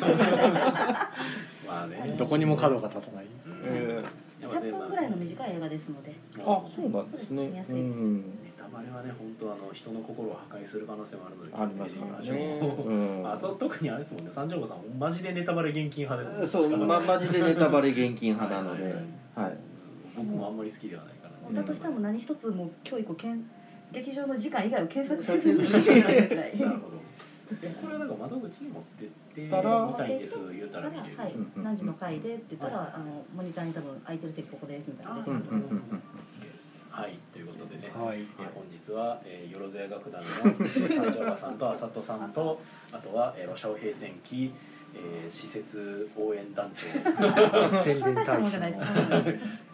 [1.68, 2.16] まあね。
[2.18, 3.26] どこにも角が立たない。
[3.46, 3.54] うん。
[3.66, 4.04] え
[4.42, 6.14] やっぱね100分ぐらいの短い映画ですので。
[6.38, 7.18] ーあそうなんですね。
[7.18, 8.00] そうです見やすいです。
[8.00, 8.18] うん。
[8.18, 12.90] ネタバレはね本当あの人の心を破壊する可能性もあるのでありますから気をつけていきましょう。
[12.90, 13.32] ねうん。
[13.32, 14.32] あそう特にあれですもんね。
[14.34, 18.84] 三条子さんマジでネタバレ厳禁派でそうまマジでネタバレ厳禁派なので。
[18.84, 18.94] はい。
[19.36, 19.58] はい。
[20.16, 21.56] 僕もあんまり好きではないからね。
[21.56, 23.44] だとしたらもう何一つもう教育をけん
[23.92, 26.58] 劇場の時間以外を検索せずに見てないぐらい。
[26.60, 27.03] なるほど
[27.82, 31.36] これはなんか窓口に持ってってたら見たいんです言うたら見れる、はい。
[31.58, 32.92] 何時の回でって言ったら、はい。
[32.96, 35.14] あのモニターに多分空いてる席ここですみたいな。
[35.16, 35.70] の出てうんくるうんうん。
[35.70, 36.04] うん
[36.94, 37.18] はい。
[37.34, 38.20] ということでね、はい。
[38.22, 42.62] えー本日は、えー、よろずや楽団の三条川さんと浅戸さんと
[42.94, 44.54] あとは、えー、ロシアオ平戦記、
[44.94, 47.82] えー、施設応援団長。
[47.84, 48.70] 宣伝大使の。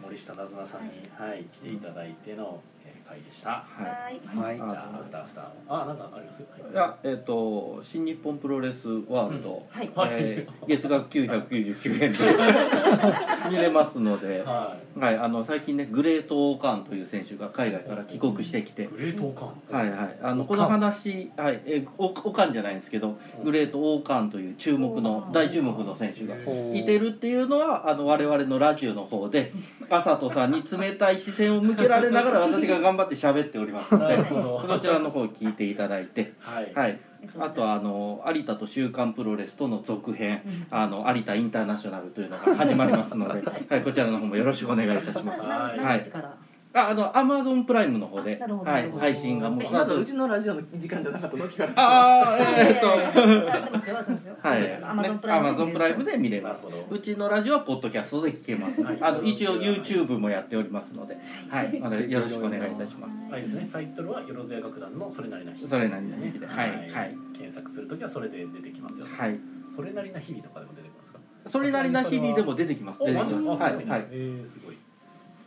[0.00, 3.50] 森下なずなさんに、はい、来ていただいての、えー、会でした。
[3.50, 4.20] ははい。
[4.38, 4.56] はい。
[4.56, 6.42] じゃあアフターアフターあなんかあります？
[6.42, 6.72] はい。
[6.72, 6.74] い。
[6.74, 9.90] やえっ、と新日本プロレスワールド、はい。
[9.94, 10.10] はい。
[10.12, 12.18] えー月額999円で
[13.50, 18.84] 見れますので、ははい、あの最近ねグレート・オーカーンという選手が海外から帰国してきて。
[18.84, 18.86] い。
[18.86, 19.76] グレートオカン。
[19.76, 26.36] はいはい、あのこの話、はい、えーおオカンじゃないんですけどグレート・オーカーンという注目の大注目の選手が
[26.74, 29.52] いてるっていうのはあの我々のラジオの方で
[29.88, 34.28] 朝とさんに冷たい視線を向けられながら私が頑張って喋っておりますの なで。
[34.28, 36.72] そちらの方聞いていただいて、はい。
[36.74, 36.98] はい、
[37.38, 45.40] あとはあの有田と週刊プロレスとの続編うんあの有田インターナショナルというのが始まりますので、 はい、こちらの方もよろしくお願いいたします。
[45.40, 46.49] はい何日から？
[46.72, 51.48] ああのアマゾンプライムの方で、はい配信がもうえスタート今のうちのラジオの時間じゃなかったの？
[51.48, 52.86] 聞かれたああえーっと
[53.50, 56.66] やってますよやってますよはい、アマゾンプねライム Amazon プライムで見れます。
[56.90, 61.18] うちのラジオはポッドキャストで聞けます、はいあの一応 YouTube もやっておりますので、
[61.48, 63.32] はい、まだよろしくお願いいたします。
[63.32, 63.68] はいですね。
[63.72, 65.68] タイトルはよろずや楽団のそれなりな日々。
[65.68, 66.74] それなりな日々でですねはいは
[67.04, 69.06] い検索するときはそれで出てきますよ。
[69.10, 69.40] はい、
[69.74, 71.50] それなりな日々とかでも出てくるんですか？
[71.50, 72.98] それなりな日々でも出てきます。
[73.00, 73.50] お出てきマジですか。
[73.50, 73.62] ます。
[73.62, 74.06] はい、はい。
[74.12, 74.76] えー、すごい。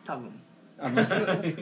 [0.05, 0.29] 多分
[0.79, 1.01] あの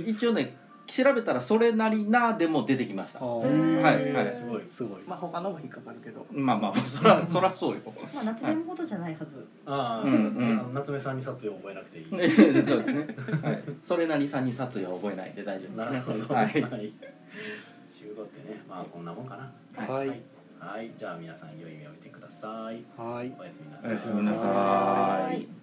[0.08, 0.56] 一応ね、
[0.88, 3.20] 調べたらそれなりなでも出てきました。
[3.20, 4.64] あはーいはいすごい。
[4.68, 7.82] すごいまあ他のも引っかかるけどまあまあそらそらそうよ。
[8.14, 10.46] まあ夏目ほどじゃないはずああ、うんそうですね。
[10.46, 12.06] うんあの夏目さんに撮影を覚えなくていい。
[12.10, 13.08] そうですね。
[13.42, 13.64] はい。
[13.86, 16.16] それなりさんに撮影は覚えないで大丈夫なですね。
[16.16, 16.34] るほど。
[16.34, 16.94] ははいい。。
[17.96, 19.86] 仕事ってね、まあこんなもんかな。
[19.86, 20.22] はい
[20.60, 22.84] はい、じゃあ皆さん良い目を見てください。
[22.96, 25.61] はいおやすみなさおやすみなさい。